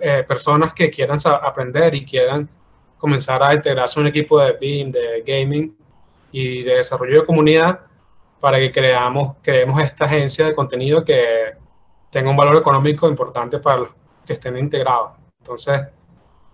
eh, 0.00 0.24
personas 0.26 0.72
que 0.72 0.90
quieran 0.90 1.18
aprender 1.24 1.94
y 1.94 2.04
quieran 2.04 2.48
comenzar 2.98 3.42
a 3.44 3.54
integrarse 3.54 4.00
un 4.00 4.08
equipo 4.08 4.40
de 4.40 4.54
BIM, 4.54 4.90
de 4.90 5.22
gaming 5.24 5.76
y 6.32 6.64
de 6.64 6.76
desarrollo 6.76 7.20
de 7.20 7.26
comunidad 7.26 7.80
para 8.40 8.58
que 8.58 8.72
creamos, 8.72 9.36
creemos 9.40 9.80
esta 9.80 10.06
agencia 10.06 10.46
de 10.46 10.54
contenido 10.54 11.04
que 11.04 11.52
tenga 12.10 12.28
un 12.28 12.36
valor 12.36 12.56
económico 12.56 13.08
importante 13.08 13.60
para 13.60 13.78
los 13.78 13.90
que 14.26 14.32
estén 14.32 14.58
integrados. 14.58 15.12
Entonces, 15.38 15.80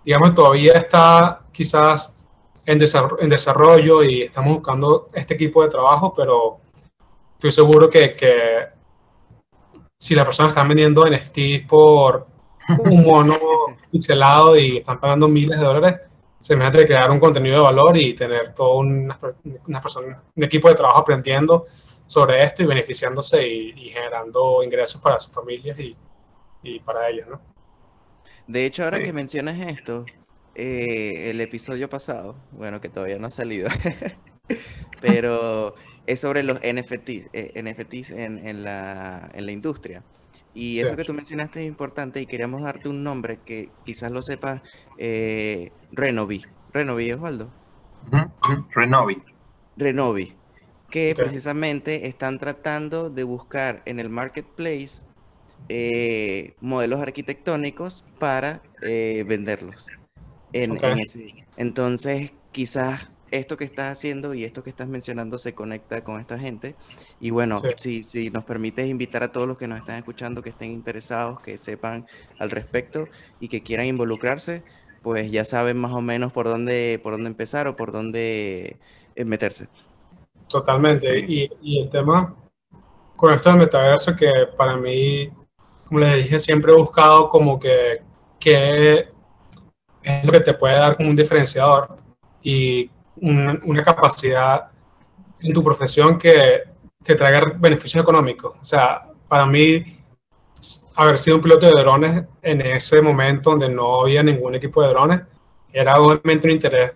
digamos, 0.04 0.34
todavía 0.34 0.74
está 0.74 1.40
quizás 1.50 2.14
en 2.66 2.78
desarrollo, 2.78 3.22
en 3.22 3.28
desarrollo 3.30 4.02
y 4.02 4.22
estamos 4.22 4.54
buscando 4.56 5.06
este 5.14 5.34
equipo 5.34 5.62
de 5.62 5.70
trabajo, 5.70 6.12
pero 6.14 6.58
estoy 7.36 7.52
seguro 7.52 7.88
que, 7.88 8.14
que 8.14 8.79
si 10.00 10.14
las 10.14 10.24
personas 10.24 10.52
están 10.52 10.66
vendiendo 10.66 11.04
NFT 11.04 11.68
por 11.68 12.26
un 12.86 13.04
mono 13.04 13.38
pixelado 13.92 14.56
y 14.56 14.78
están 14.78 14.98
pagando 14.98 15.28
miles 15.28 15.60
de 15.60 15.66
dólares, 15.66 16.00
se 16.40 16.56
me 16.56 16.64
hace 16.64 16.86
crear 16.86 17.10
un 17.10 17.20
contenido 17.20 17.56
de 17.56 17.62
valor 17.64 17.98
y 17.98 18.14
tener 18.14 18.54
todo 18.54 18.78
una, 18.78 19.18
una 19.66 19.80
persona, 19.80 20.22
un 20.34 20.42
equipo 20.42 20.68
de 20.68 20.74
trabajo 20.74 21.00
aprendiendo 21.00 21.66
sobre 22.06 22.42
esto 22.42 22.62
y 22.62 22.66
beneficiándose 22.66 23.46
y, 23.46 23.90
generando 23.90 24.62
ingresos 24.62 25.02
para 25.02 25.18
sus 25.18 25.34
familias 25.34 25.78
y, 25.78 25.94
y 26.62 26.80
para 26.80 27.10
ellos, 27.10 27.28
¿no? 27.28 27.40
De 28.46 28.64
hecho, 28.64 28.84
ahora 28.84 29.02
que 29.02 29.12
mencionas 29.12 29.60
esto, 29.60 30.06
eh, 30.54 31.28
el 31.30 31.42
episodio 31.42 31.90
pasado, 31.90 32.36
bueno, 32.52 32.80
que 32.80 32.88
todavía 32.88 33.18
no 33.18 33.26
ha 33.26 33.30
salido, 33.30 33.68
pero 35.02 35.74
es 36.10 36.20
sobre 36.20 36.42
los 36.42 36.58
NFTs, 36.58 37.30
eh, 37.32 37.62
NFTs 37.62 38.10
en, 38.10 38.44
en, 38.44 38.64
la, 38.64 39.30
en, 39.32 39.46
la, 39.46 39.52
industria. 39.52 40.02
Y 40.54 40.80
eso 40.80 40.96
que 40.96 41.04
tú 41.04 41.14
mencionaste 41.14 41.60
es 41.60 41.68
importante 41.68 42.20
y 42.20 42.26
queríamos 42.26 42.62
darte 42.62 42.88
un 42.88 43.04
nombre 43.04 43.38
que 43.44 43.68
quizás 43.84 44.10
lo 44.10 44.20
sepas, 44.20 44.60
eh, 44.98 45.70
Renovi. 45.92 46.44
Renovi, 46.72 47.12
Osvaldo. 47.12 47.50
Renovi. 48.74 49.22
Renovi, 49.76 50.34
que 50.90 51.14
precisamente 51.14 52.08
están 52.08 52.40
tratando 52.40 53.08
de 53.08 53.22
buscar 53.22 53.82
en 53.84 54.00
el 54.00 54.08
marketplace 54.08 55.04
eh, 55.68 56.54
modelos 56.60 57.00
arquitectónicos 57.00 58.04
para 58.18 58.62
eh, 58.82 59.24
venderlos. 59.28 59.86
Entonces, 61.56 62.32
quizás 62.50 63.08
esto 63.30 63.56
que 63.56 63.64
estás 63.64 63.90
haciendo 63.90 64.34
y 64.34 64.44
esto 64.44 64.62
que 64.62 64.70
estás 64.70 64.88
mencionando 64.88 65.38
se 65.38 65.54
conecta 65.54 66.02
con 66.02 66.20
esta 66.20 66.38
gente. 66.38 66.74
Y 67.20 67.30
bueno, 67.30 67.62
si, 67.76 68.02
si 68.02 68.30
nos 68.30 68.44
permites 68.44 68.88
invitar 68.88 69.22
a 69.22 69.32
todos 69.32 69.46
los 69.46 69.56
que 69.56 69.68
nos 69.68 69.78
están 69.78 69.96
escuchando, 69.96 70.42
que 70.42 70.50
estén 70.50 70.70
interesados, 70.70 71.40
que 71.40 71.58
sepan 71.58 72.06
al 72.38 72.50
respecto 72.50 73.08
y 73.38 73.48
que 73.48 73.62
quieran 73.62 73.86
involucrarse, 73.86 74.62
pues 75.02 75.30
ya 75.30 75.44
saben 75.44 75.78
más 75.78 75.92
o 75.92 76.00
menos 76.00 76.32
por 76.32 76.46
dónde, 76.46 77.00
por 77.02 77.14
dónde 77.14 77.28
empezar 77.28 77.66
o 77.66 77.76
por 77.76 77.92
dónde 77.92 78.78
eh, 79.14 79.24
meterse. 79.24 79.68
Totalmente. 80.48 81.20
Y, 81.20 81.48
y, 81.62 81.82
el 81.82 81.90
tema 81.90 82.34
con 83.16 83.32
esto 83.32 83.50
del 83.50 83.60
metaverso 83.60 84.16
que 84.16 84.30
para 84.56 84.76
mí, 84.76 85.30
como 85.86 86.00
les 86.00 86.24
dije, 86.24 86.38
siempre 86.40 86.72
he 86.72 86.76
buscado 86.76 87.28
como 87.28 87.60
que, 87.60 88.02
que 88.38 89.06
es 90.02 90.24
lo 90.24 90.32
que 90.32 90.40
te 90.40 90.54
puede 90.54 90.76
dar 90.76 90.96
como 90.96 91.10
un 91.10 91.16
diferenciador 91.16 91.96
y 92.42 92.90
una, 93.20 93.84
capacidad 93.84 94.70
en 95.40 95.52
tu 95.52 95.62
profesión 95.62 96.18
que 96.18 96.62
te 97.02 97.14
traiga 97.14 97.52
beneficios 97.56 98.02
económicos. 98.02 98.54
O 98.60 98.64
sea, 98.64 99.06
para 99.28 99.46
mí, 99.46 99.98
haber 100.94 101.18
sido 101.18 101.36
un 101.36 101.42
piloto 101.42 101.66
de 101.66 101.80
drones 101.80 102.24
en 102.42 102.60
ese 102.60 103.00
momento 103.00 103.50
donde 103.50 103.68
no 103.68 104.02
había 104.02 104.22
ningún 104.22 104.54
equipo 104.54 104.82
de 104.82 104.88
drones, 104.88 105.20
era 105.72 106.00
obviamente 106.00 106.46
un 106.46 106.52
interés 106.52 106.92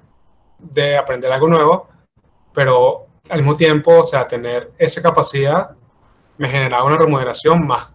de 0.58 0.96
aprender 0.96 1.30
algo 1.32 1.48
nuevo, 1.48 1.88
pero 2.52 3.06
al 3.28 3.40
mismo 3.40 3.56
tiempo, 3.56 4.00
o 4.00 4.04
sea, 4.04 4.26
tener 4.26 4.72
esa 4.78 5.00
capacidad 5.00 5.70
me 6.36 6.48
generaba 6.48 6.84
una 6.84 6.96
remuneración 6.96 7.66
más 7.66 7.88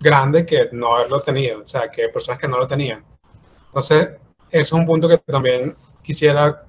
grande 0.00 0.44
que 0.44 0.68
no 0.72 0.96
haberlo 0.96 1.20
tenido, 1.20 1.60
o 1.62 1.66
sea, 1.66 1.90
que 1.90 2.08
personas 2.08 2.40
que 2.40 2.48
no 2.48 2.58
lo 2.58 2.66
tenían. 2.66 3.04
Entonces, 3.66 4.10
eso 4.50 4.76
es 4.76 4.80
un 4.80 4.86
punto 4.86 5.08
que 5.08 5.18
también 5.18 5.74
quisiera 6.02 6.64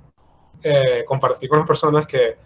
eh, 0.63 1.03
compartir 1.07 1.49
con 1.49 1.59
las 1.59 1.67
personas 1.67 2.05
que 2.07 2.37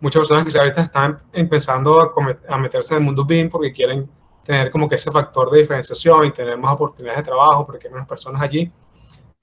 muchas 0.00 0.20
personas 0.20 0.52
que 0.52 0.58
ahorita 0.58 0.82
están 0.82 1.18
empezando 1.32 2.14
a, 2.48 2.58
meterse 2.58 2.94
en 2.94 2.98
el 2.98 3.04
mundo 3.04 3.24
BIM 3.24 3.48
porque 3.48 3.72
quieren 3.72 4.08
tener 4.44 4.70
como 4.70 4.88
que 4.88 4.96
ese 4.96 5.10
factor 5.10 5.50
de 5.50 5.60
diferenciación 5.60 6.26
y 6.26 6.30
tener 6.30 6.58
más 6.58 6.74
oportunidades 6.74 7.20
de 7.20 7.30
trabajo 7.30 7.64
porque 7.64 7.86
hay 7.86 7.92
menos 7.94 8.06
personas 8.06 8.42
allí. 8.42 8.70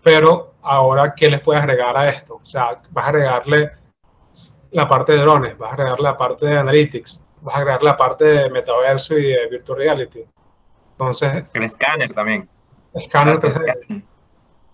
Pero 0.04 0.54
ahora, 0.62 1.14
¿qué 1.16 1.30
les 1.30 1.39
puedes 1.39 1.62
agregar 1.62 1.98
a 1.98 2.10
esto? 2.10 2.36
O 2.36 2.46
sea, 2.46 2.82
vas 2.92 3.06
a 3.06 3.10
agregarle 3.10 3.72
la 4.72 4.88
parte 4.88 5.14
de 5.14 5.20
drones, 5.20 5.58
vas 5.58 5.72
a 5.72 5.74
agregarle 5.74 6.04
la 6.04 6.18
parte 6.18 6.46
de 6.46 6.58
analytics, 6.58 7.24
vas 7.42 7.56
a 7.56 7.58
agregar 7.58 7.84
la 7.84 7.98
parte 7.98 8.26
de 8.26 8.50
metaverso 8.50 9.18
y 9.18 9.32
de 9.32 9.48
virtual 9.48 9.80
reality. 9.80 10.24
Entonces... 10.92 11.44
El 11.54 11.64
escáner 11.64 12.14
también. 12.14 12.48
Escáner 12.94 13.38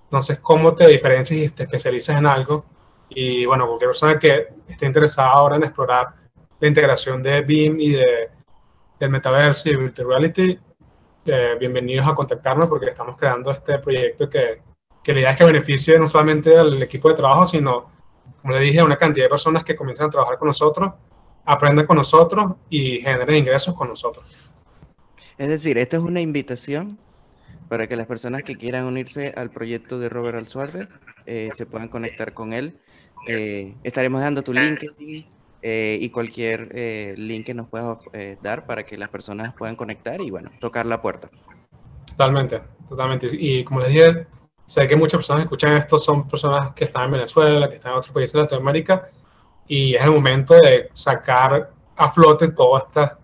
Entonces, 0.04 0.40
¿cómo 0.40 0.74
te 0.76 0.88
diferencias 0.88 1.40
y 1.40 1.50
te 1.50 1.64
especializas 1.64 2.18
en 2.18 2.26
algo? 2.26 2.66
Y 3.10 3.46
bueno, 3.46 3.66
cualquier 3.68 3.90
persona 3.90 4.20
que 4.20 4.48
esté 4.68 4.86
interesada 4.86 5.30
ahora 5.30 5.56
en 5.56 5.64
explorar 5.64 6.08
la 6.60 6.68
integración 6.68 7.24
de 7.24 7.42
BIM 7.42 7.80
y 7.80 7.92
de, 7.92 8.30
del 9.00 9.10
metaverso 9.10 9.70
y 9.70 9.76
virtual 9.76 10.08
reality, 10.08 10.60
eh, 11.26 11.56
bienvenidos 11.60 12.08
a 12.08 12.16
contactarnos 12.16 12.68
porque 12.68 12.88
estamos 12.88 13.18
creando 13.18 13.52
este 13.52 13.80
proyecto 13.80 14.30
que, 14.30 14.62
que 15.04 15.14
la 15.14 15.20
idea 15.20 15.32
es 15.32 15.38
que 15.38 15.46
beneficie 15.46 16.00
no 16.00 16.08
solamente 16.08 16.58
al 16.58 16.82
equipo 16.82 17.10
de 17.10 17.16
trabajo, 17.16 17.46
sino, 17.46 17.92
como 18.42 18.54
le 18.54 18.60
dije, 18.60 18.80
a 18.80 18.86
una 18.86 18.98
cantidad 18.98 19.26
de 19.26 19.30
personas 19.30 19.64
que 19.64 19.76
comienzan 19.76 20.08
a 20.08 20.10
trabajar 20.12 20.38
con 20.38 20.48
nosotros, 20.48 20.94
aprendan 21.46 21.86
con 21.86 21.98
nosotros 21.98 22.54
y 22.70 23.00
generen 23.00 23.36
ingresos 23.36 23.74
con 23.74 23.90
nosotros. 23.90 24.52
Es 25.38 25.48
decir, 25.48 25.78
esto 25.78 25.98
es 25.98 26.04
una 26.04 26.20
invitación 26.20 26.98
para 27.70 27.88
que 27.88 27.96
las 27.96 28.08
personas 28.08 28.44
que 28.44 28.56
quieran 28.56 28.86
unirse 28.86 29.34
al 29.38 29.50
proyecto 29.50 30.00
de 30.00 30.10
Robert 30.10 30.38
Alsuarde 30.38 30.88
eh, 31.26 31.50
se 31.54 31.66
puedan 31.66 31.90
conectar 31.90 32.34
con 32.34 32.54
él 32.54 32.80
eh, 33.26 33.76
estaremos 33.84 34.22
dando 34.22 34.44
tu 34.44 34.54
link 34.54 34.84
eh, 35.62 35.98
y 36.00 36.10
cualquier 36.10 36.70
eh, 36.74 37.16
link 37.18 37.46
que 37.46 37.54
nos 37.54 37.68
puedas 37.68 37.98
dar 38.42 38.66
para 38.66 38.86
que 38.86 38.98
las 38.98 39.10
personas 39.10 39.54
puedan 39.56 39.76
conectar 39.76 40.22
y 40.22 40.30
bueno, 40.30 40.52
tocar 40.60 40.86
la 40.86 41.02
puerta. 41.02 41.30
Totalmente, 42.12 42.62
totalmente. 42.88 43.28
Y 43.32 43.64
como 43.64 43.82
les 43.82 43.90
dije, 43.90 44.28
sé 44.66 44.88
que 44.88 44.96
muchas 44.96 45.20
personas 45.20 45.42
que 45.42 45.46
escuchan 45.46 45.78
esto 45.78 45.98
son 45.98 46.28
personas 46.28 46.72
que 46.74 46.86
están 46.86 47.06
en 47.06 47.12
Venezuela, 47.12 47.70
que 47.70 47.76
están 47.76 47.94
en 47.94 47.98
otros 47.98 48.14
países 48.14 48.34
de 48.34 48.42
Latinoamérica 48.42 49.10
y 49.68 49.96
es 49.96 50.02
el 50.02 50.12
momento 50.12 50.54
de 50.56 50.90
sacar 50.94 51.72
a 51.96 52.10
flote 52.10 52.50
todo 52.50 52.78
esta, 52.78 53.18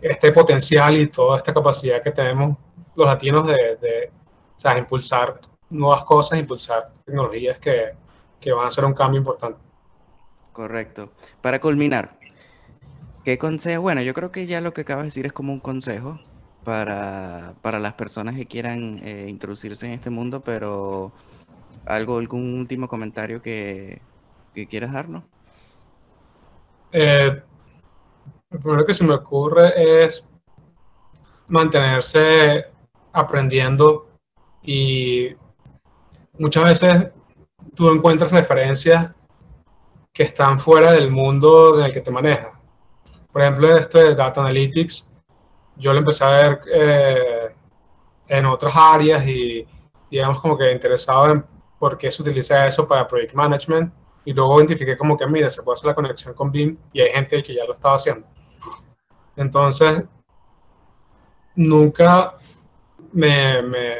este 0.00 0.32
potencial 0.32 0.96
y 0.96 1.06
toda 1.06 1.38
esta 1.38 1.54
capacidad 1.54 2.02
que 2.02 2.10
tenemos 2.10 2.56
los 2.94 3.06
latinos 3.06 3.46
de, 3.46 3.76
de 3.80 4.10
o 4.56 4.58
sea, 4.60 4.78
impulsar 4.78 5.40
nuevas 5.70 6.04
cosas, 6.04 6.38
impulsar 6.38 6.92
tecnologías 7.04 7.58
que, 7.58 7.92
que 8.40 8.52
van 8.52 8.64
a 8.64 8.68
hacer 8.68 8.84
un 8.84 8.94
cambio 8.94 9.18
importante. 9.18 9.58
Correcto. 10.52 11.10
Para 11.40 11.60
culminar, 11.60 12.18
¿qué 13.24 13.38
consejo? 13.38 13.82
Bueno, 13.82 14.02
yo 14.02 14.14
creo 14.14 14.32
que 14.32 14.46
ya 14.46 14.60
lo 14.60 14.72
que 14.72 14.82
acabas 14.82 15.02
de 15.02 15.08
decir 15.08 15.26
es 15.26 15.32
como 15.32 15.52
un 15.52 15.60
consejo 15.60 16.18
para, 16.64 17.54
para 17.62 17.78
las 17.78 17.94
personas 17.94 18.34
que 18.34 18.46
quieran 18.46 19.00
eh, 19.04 19.26
introducirse 19.28 19.86
en 19.86 19.92
este 19.92 20.10
mundo, 20.10 20.40
pero 20.40 21.12
algo, 21.84 22.18
algún 22.18 22.58
último 22.58 22.88
comentario 22.88 23.42
que, 23.42 24.00
que 24.54 24.66
quieras 24.66 24.92
darnos. 24.92 25.24
Eh, 26.92 27.42
lo 28.50 28.60
primero 28.60 28.86
que 28.86 28.94
se 28.94 29.04
me 29.04 29.14
ocurre 29.14 30.04
es 30.04 30.28
mantenerse 31.48 32.64
aprendiendo 33.12 34.08
y 34.62 35.34
muchas 36.38 36.64
veces 36.64 37.12
tú 37.76 37.90
encuentras 37.90 38.32
referencias 38.32 39.10
que 40.12 40.22
están 40.22 40.58
fuera 40.58 40.92
del 40.92 41.10
mundo 41.10 41.78
en 41.78 41.84
el 41.84 41.92
que 41.92 42.00
te 42.00 42.10
manejas. 42.10 42.48
Por 43.30 43.42
ejemplo, 43.42 43.76
este 43.76 43.98
de 43.98 44.14
Data 44.14 44.40
Analytics, 44.40 45.08
yo 45.76 45.92
lo 45.92 45.98
empecé 45.98 46.24
a 46.24 46.30
ver 46.30 46.60
eh, 46.72 47.54
en 48.26 48.46
otras 48.46 48.74
áreas 48.74 49.26
y, 49.28 49.66
digamos, 50.10 50.40
como 50.40 50.56
que 50.56 50.72
interesado 50.72 51.32
en 51.32 51.44
por 51.78 51.98
qué 51.98 52.10
se 52.10 52.22
utiliza 52.22 52.66
eso 52.66 52.88
para 52.88 53.06
Project 53.06 53.34
Management. 53.34 53.92
Y 54.24 54.32
luego 54.32 54.58
identifiqué 54.58 54.96
como 54.96 55.18
que, 55.18 55.26
mira, 55.26 55.50
se 55.50 55.62
puede 55.62 55.74
hacer 55.74 55.88
la 55.88 55.94
conexión 55.94 56.32
con 56.32 56.50
BIM 56.50 56.78
y 56.94 57.02
hay 57.02 57.10
gente 57.10 57.42
que 57.42 57.54
ya 57.54 57.66
lo 57.66 57.74
estaba 57.74 57.96
haciendo. 57.96 58.26
Entonces, 59.36 60.02
nunca 61.54 62.36
me, 63.12 63.60
me, 63.60 63.94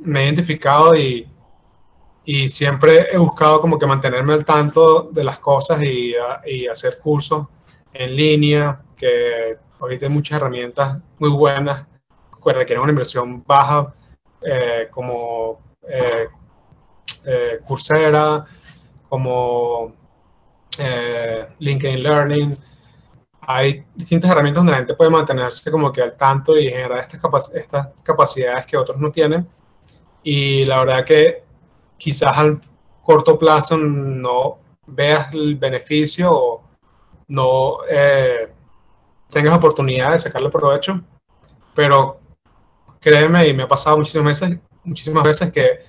me 0.00 0.20
he 0.20 0.24
identificado 0.26 0.94
y, 0.94 1.26
y 2.32 2.48
siempre 2.48 3.08
he 3.10 3.18
buscado 3.18 3.60
como 3.60 3.76
que 3.76 3.88
mantenerme 3.88 4.34
al 4.34 4.44
tanto 4.44 5.08
de 5.10 5.24
las 5.24 5.40
cosas 5.40 5.82
y, 5.82 6.14
y, 6.46 6.68
hacer 6.68 7.00
cursos 7.00 7.48
en 7.92 8.14
línea, 8.14 8.80
que 8.96 9.58
ahorita 9.80 10.06
hay 10.06 10.12
muchas 10.12 10.36
herramientas 10.36 10.98
muy 11.18 11.30
buenas 11.30 11.88
que 12.40 12.52
requieren 12.52 12.84
una 12.84 12.92
inversión 12.92 13.42
baja, 13.44 13.92
eh, 14.42 14.86
como 14.92 15.74
eh, 15.88 16.28
eh, 17.26 17.58
Coursera, 17.66 18.44
como 19.08 19.92
LinkedIn 21.58 22.00
Learning. 22.00 22.56
Hay 23.40 23.84
distintas 23.92 24.30
herramientas 24.30 24.60
donde 24.60 24.70
la 24.70 24.78
gente 24.78 24.94
puede 24.94 25.10
mantenerse 25.10 25.68
como 25.68 25.92
que 25.92 26.00
al 26.00 26.16
tanto 26.16 26.56
y 26.56 26.68
generar 26.68 27.00
estas, 27.00 27.52
estas 27.56 28.00
capacidades 28.02 28.66
que 28.66 28.76
otros 28.76 28.98
no 29.00 29.10
tienen. 29.10 29.48
Y 30.22 30.64
la 30.64 30.78
verdad 30.78 31.04
que 31.04 31.49
quizás 32.00 32.36
al 32.36 32.60
corto 33.04 33.38
plazo 33.38 33.76
no 33.76 34.58
veas 34.86 35.32
el 35.34 35.56
beneficio 35.56 36.32
o 36.32 36.62
no 37.28 37.78
eh, 37.88 38.52
tengas 39.28 39.56
oportunidad 39.56 40.12
de 40.12 40.18
sacarle 40.18 40.48
provecho, 40.48 41.00
pero 41.74 42.18
créeme, 42.98 43.46
y 43.46 43.52
me 43.52 43.64
ha 43.64 43.68
pasado 43.68 43.98
muchísimas 43.98 44.40
veces, 44.40 44.58
muchísimas 44.82 45.22
veces 45.22 45.52
que 45.52 45.84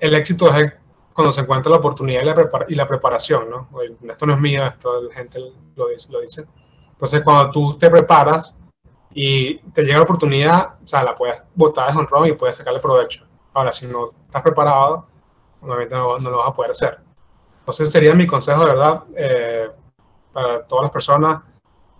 el 0.00 0.14
éxito 0.14 0.52
es 0.54 0.72
cuando 1.12 1.30
se 1.30 1.42
encuentra 1.42 1.70
la 1.70 1.78
oportunidad 1.78 2.22
y 2.22 2.24
la, 2.24 2.50
y 2.68 2.74
la 2.74 2.88
preparación, 2.88 3.50
¿no? 3.50 3.68
Esto 4.10 4.26
no 4.26 4.34
es 4.34 4.40
mío, 4.40 4.66
esto 4.66 5.02
la 5.02 5.14
gente 5.14 5.40
lo 5.76 5.88
dice, 5.88 6.12
lo 6.12 6.20
dice. 6.20 6.46
Entonces, 6.90 7.22
cuando 7.22 7.50
tú 7.50 7.76
te 7.76 7.90
preparas 7.90 8.54
y 9.12 9.58
te 9.72 9.82
llega 9.82 9.98
la 9.98 10.04
oportunidad, 10.04 10.74
o 10.82 10.86
sea, 10.86 11.02
la 11.02 11.14
puedes 11.14 11.40
botar 11.54 11.92
de 11.92 11.98
honrón 11.98 12.28
y 12.28 12.32
puedes 12.32 12.56
sacarle 12.56 12.80
provecho. 12.80 13.24
Ahora, 13.52 13.72
si 13.72 13.86
no 13.86 14.12
estás 14.26 14.42
preparado, 14.42 15.06
obviamente 15.62 15.94
no, 15.94 16.18
lo 16.18 16.38
vas 16.38 16.48
a 16.48 16.52
poder 16.52 16.70
hacer. 16.70 16.98
Entonces 17.60 17.90
sería 17.90 18.14
mi 18.14 18.26
consejo 18.26 18.60
de 18.60 18.66
verdad 18.66 19.04
eh, 19.16 19.70
para 20.32 20.62
todas 20.62 20.84
las 20.84 20.92
personas. 20.92 21.42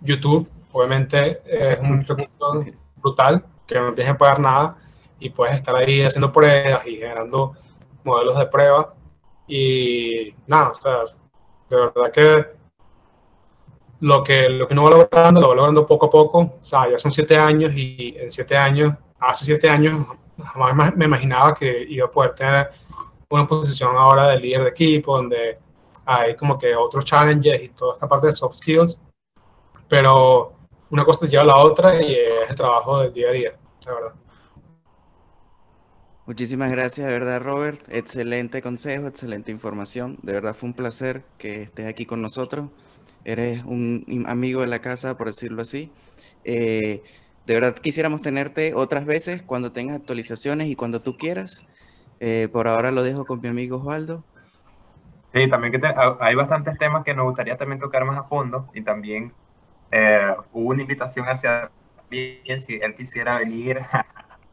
YouTube, 0.01 0.49
obviamente, 0.71 1.41
es 1.45 1.79
un 1.79 2.01
recurso 2.07 2.65
brutal 2.95 3.43
que 3.67 3.79
no 3.79 3.93
tienes 3.93 4.13
que 4.13 4.19
pagar 4.19 4.39
nada 4.39 4.77
y 5.19 5.29
puedes 5.29 5.55
estar 5.55 5.75
ahí 5.75 6.01
haciendo 6.01 6.31
pruebas 6.31 6.85
y 6.87 6.95
generando 6.97 7.53
modelos 8.03 8.37
de 8.37 8.45
prueba 8.47 8.93
Y 9.47 10.33
nada, 10.47 10.69
o 10.69 10.73
sea, 10.73 10.99
de 11.69 11.75
verdad 11.75 12.11
que 12.11 12.59
lo 14.01 14.23
que, 14.23 14.49
lo 14.49 14.67
que 14.67 14.73
uno 14.73 14.83
va 14.83 14.91
logrando, 14.91 15.41
lo 15.41 15.49
va 15.49 15.55
logrando 15.55 15.85
poco 15.85 16.05
a 16.05 16.09
poco. 16.09 16.39
O 16.39 16.63
sea, 16.63 16.89
ya 16.89 16.97
son 16.97 17.11
siete 17.11 17.37
años 17.37 17.73
y 17.75 18.15
en 18.17 18.31
siete 18.31 18.55
años, 18.55 18.95
hace 19.19 19.45
siete 19.45 19.69
años, 19.69 20.05
jamás 20.43 20.95
me 20.95 21.05
imaginaba 21.05 21.53
que 21.53 21.85
iba 21.89 22.05
a 22.05 22.11
poder 22.11 22.33
tener 22.33 22.69
una 23.31 23.45
posición 23.45 23.95
ahora 23.95 24.29
de 24.29 24.39
líder 24.39 24.63
de 24.63 24.69
equipo, 24.69 25.17
donde 25.17 25.59
hay 26.05 26.35
como 26.35 26.57
que 26.57 26.75
otros 26.75 27.05
challenges 27.05 27.61
y 27.61 27.69
toda 27.69 27.93
esta 27.93 28.07
parte 28.07 28.27
de 28.27 28.33
soft 28.33 28.55
skills. 28.55 28.99
Pero 29.87 30.53
una 30.89 31.05
cosa 31.05 31.21
te 31.21 31.27
lleva 31.27 31.43
a 31.43 31.47
la 31.47 31.57
otra 31.57 32.01
y 32.01 32.13
es 32.13 32.49
el 32.49 32.55
trabajo 32.55 32.99
del 32.99 33.13
día 33.13 33.29
a 33.29 33.31
día, 33.31 33.59
la 33.85 33.93
verdad. 33.93 34.13
Muchísimas 36.25 36.71
gracias, 36.71 37.07
de 37.07 37.13
verdad, 37.13 37.41
Robert. 37.41 37.81
Excelente 37.89 38.61
consejo, 38.61 39.07
excelente 39.07 39.51
información. 39.51 40.17
De 40.21 40.33
verdad 40.33 40.55
fue 40.55 40.69
un 40.69 40.75
placer 40.75 41.23
que 41.37 41.63
estés 41.63 41.87
aquí 41.87 42.05
con 42.05 42.21
nosotros. 42.21 42.69
Eres 43.25 43.63
un 43.65 44.25
amigo 44.27 44.61
de 44.61 44.67
la 44.67 44.79
casa, 44.79 45.17
por 45.17 45.27
decirlo 45.27 45.61
así. 45.61 45.91
Eh, 46.43 47.03
de 47.45 47.53
verdad 47.53 47.75
quisiéramos 47.75 48.21
tenerte 48.21 48.73
otras 48.75 49.05
veces 49.05 49.41
cuando 49.41 49.71
tengas 49.71 49.97
actualizaciones 49.97 50.67
y 50.67 50.75
cuando 50.75 51.01
tú 51.01 51.17
quieras. 51.17 51.63
Eh, 52.19 52.49
por 52.51 52.67
ahora 52.67 52.91
lo 52.91 53.03
dejo 53.03 53.25
con 53.25 53.41
mi 53.41 53.47
amigo 53.47 53.77
Osvaldo. 53.77 54.23
Sí, 55.33 55.47
también 55.47 55.71
que 55.73 55.93
hay 56.19 56.35
bastantes 56.35 56.77
temas 56.77 57.03
que 57.03 57.13
nos 57.13 57.25
gustaría 57.25 57.57
también 57.57 57.79
tocar 57.79 58.03
más 58.03 58.17
a 58.17 58.23
fondo 58.23 58.67
y 58.73 58.81
también 58.81 59.31
eh, 59.91 60.35
hubo 60.51 60.69
una 60.69 60.81
invitación 60.81 61.27
hacia 61.27 61.71
bien 62.09 62.59
si 62.59 62.75
él 62.81 62.95
quisiera 62.95 63.37
venir 63.37 63.79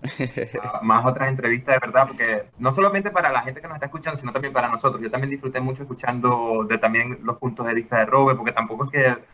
más 0.83 1.07
otras 1.07 1.29
entrevistas 1.29 1.75
de 1.75 1.87
verdad, 1.87 2.07
porque 2.07 2.51
no 2.59 2.73
solamente 2.73 3.11
para 3.11 3.33
la 3.33 3.43
gente 3.43 3.61
que 3.61 3.69
nos 3.69 3.77
está 3.77 3.87
escuchando, 3.87 4.19
sino 4.19 4.33
también 4.33 4.53
para 4.53 4.69
nosotros. 4.69 5.03
Yo 5.03 5.11
también 5.11 5.31
disfruté 5.31 5.61
mucho 5.61 5.83
escuchando 5.83 6.65
de 6.69 6.79
también 6.79 7.19
los 7.23 7.39
puntos 7.39 7.67
de 7.67 7.75
vista 7.75 7.99
de 7.99 8.07
Robert, 8.07 8.37
porque 8.37 8.53
tampoco 8.53 8.85
es 8.85 8.91
que 8.91 9.25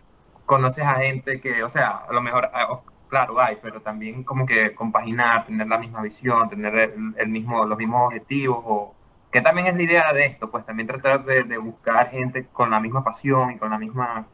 conoces 0.46 0.84
a 0.84 0.94
gente 0.96 1.40
que, 1.40 1.62
o 1.64 1.70
sea, 1.70 2.04
a 2.08 2.12
lo 2.12 2.22
mejor, 2.22 2.50
ah, 2.54 2.80
claro, 3.12 3.38
hay, 3.38 3.58
pero 3.60 3.82
también 3.82 4.24
como 4.24 4.46
que 4.46 4.74
compaginar, 4.74 5.44
tener 5.44 5.66
la 5.66 5.76
misma 5.76 6.00
visión, 6.00 6.48
tener 6.48 6.94
el, 7.18 7.28
mismo, 7.28 7.66
los 7.66 7.76
mismos 7.76 8.06
objetivos, 8.06 8.62
o 8.64 8.94
que 9.30 9.42
también 9.42 9.66
es 9.66 9.76
la 9.76 9.82
idea 9.82 10.12
de 10.14 10.24
esto, 10.24 10.50
pues 10.50 10.64
también 10.64 10.86
tratar 10.86 11.22
de, 11.22 11.58
buscar 11.58 12.08
gente 12.08 12.46
con 12.46 12.70
la 12.70 12.80
misma 12.80 13.04
pasión 13.04 13.50
y 13.50 13.58
con 13.58 13.68
la 13.68 13.76
misma 13.76 14.28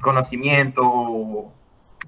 conocimiento, 0.00 0.82
o, 0.84 1.52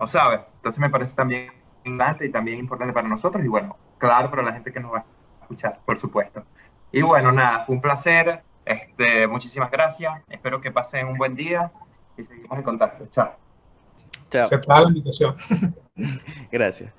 o 0.00 0.06
sabes. 0.08 0.40
Entonces 0.56 0.80
me 0.80 0.90
parece 0.90 1.14
también 1.14 1.52
y 1.84 2.28
también 2.30 2.58
importante 2.58 2.92
para 2.92 3.06
nosotros 3.06 3.44
y 3.44 3.48
bueno, 3.48 3.76
claro, 3.98 4.30
para 4.30 4.42
la 4.42 4.52
gente 4.52 4.72
que 4.72 4.80
nos 4.80 4.92
va 4.92 4.98
a 4.98 5.04
escuchar, 5.42 5.78
por 5.86 5.96
supuesto. 5.96 6.42
Y 6.90 7.02
bueno, 7.02 7.30
nada, 7.30 7.66
un 7.68 7.80
placer, 7.80 8.42
este, 8.64 9.28
muchísimas 9.28 9.70
gracias, 9.70 10.12
espero 10.28 10.60
que 10.60 10.72
pasen 10.72 11.06
un 11.06 11.18
buen 11.18 11.36
día 11.36 11.70
y 12.16 12.24
seguimos 12.24 12.58
en 12.58 12.64
contacto. 12.64 13.06
Chao. 13.10 13.43
Chao. 14.34 14.48
Se 14.48 14.58
la 14.66 14.88
invitación. 14.88 15.36
gracias. 16.50 16.92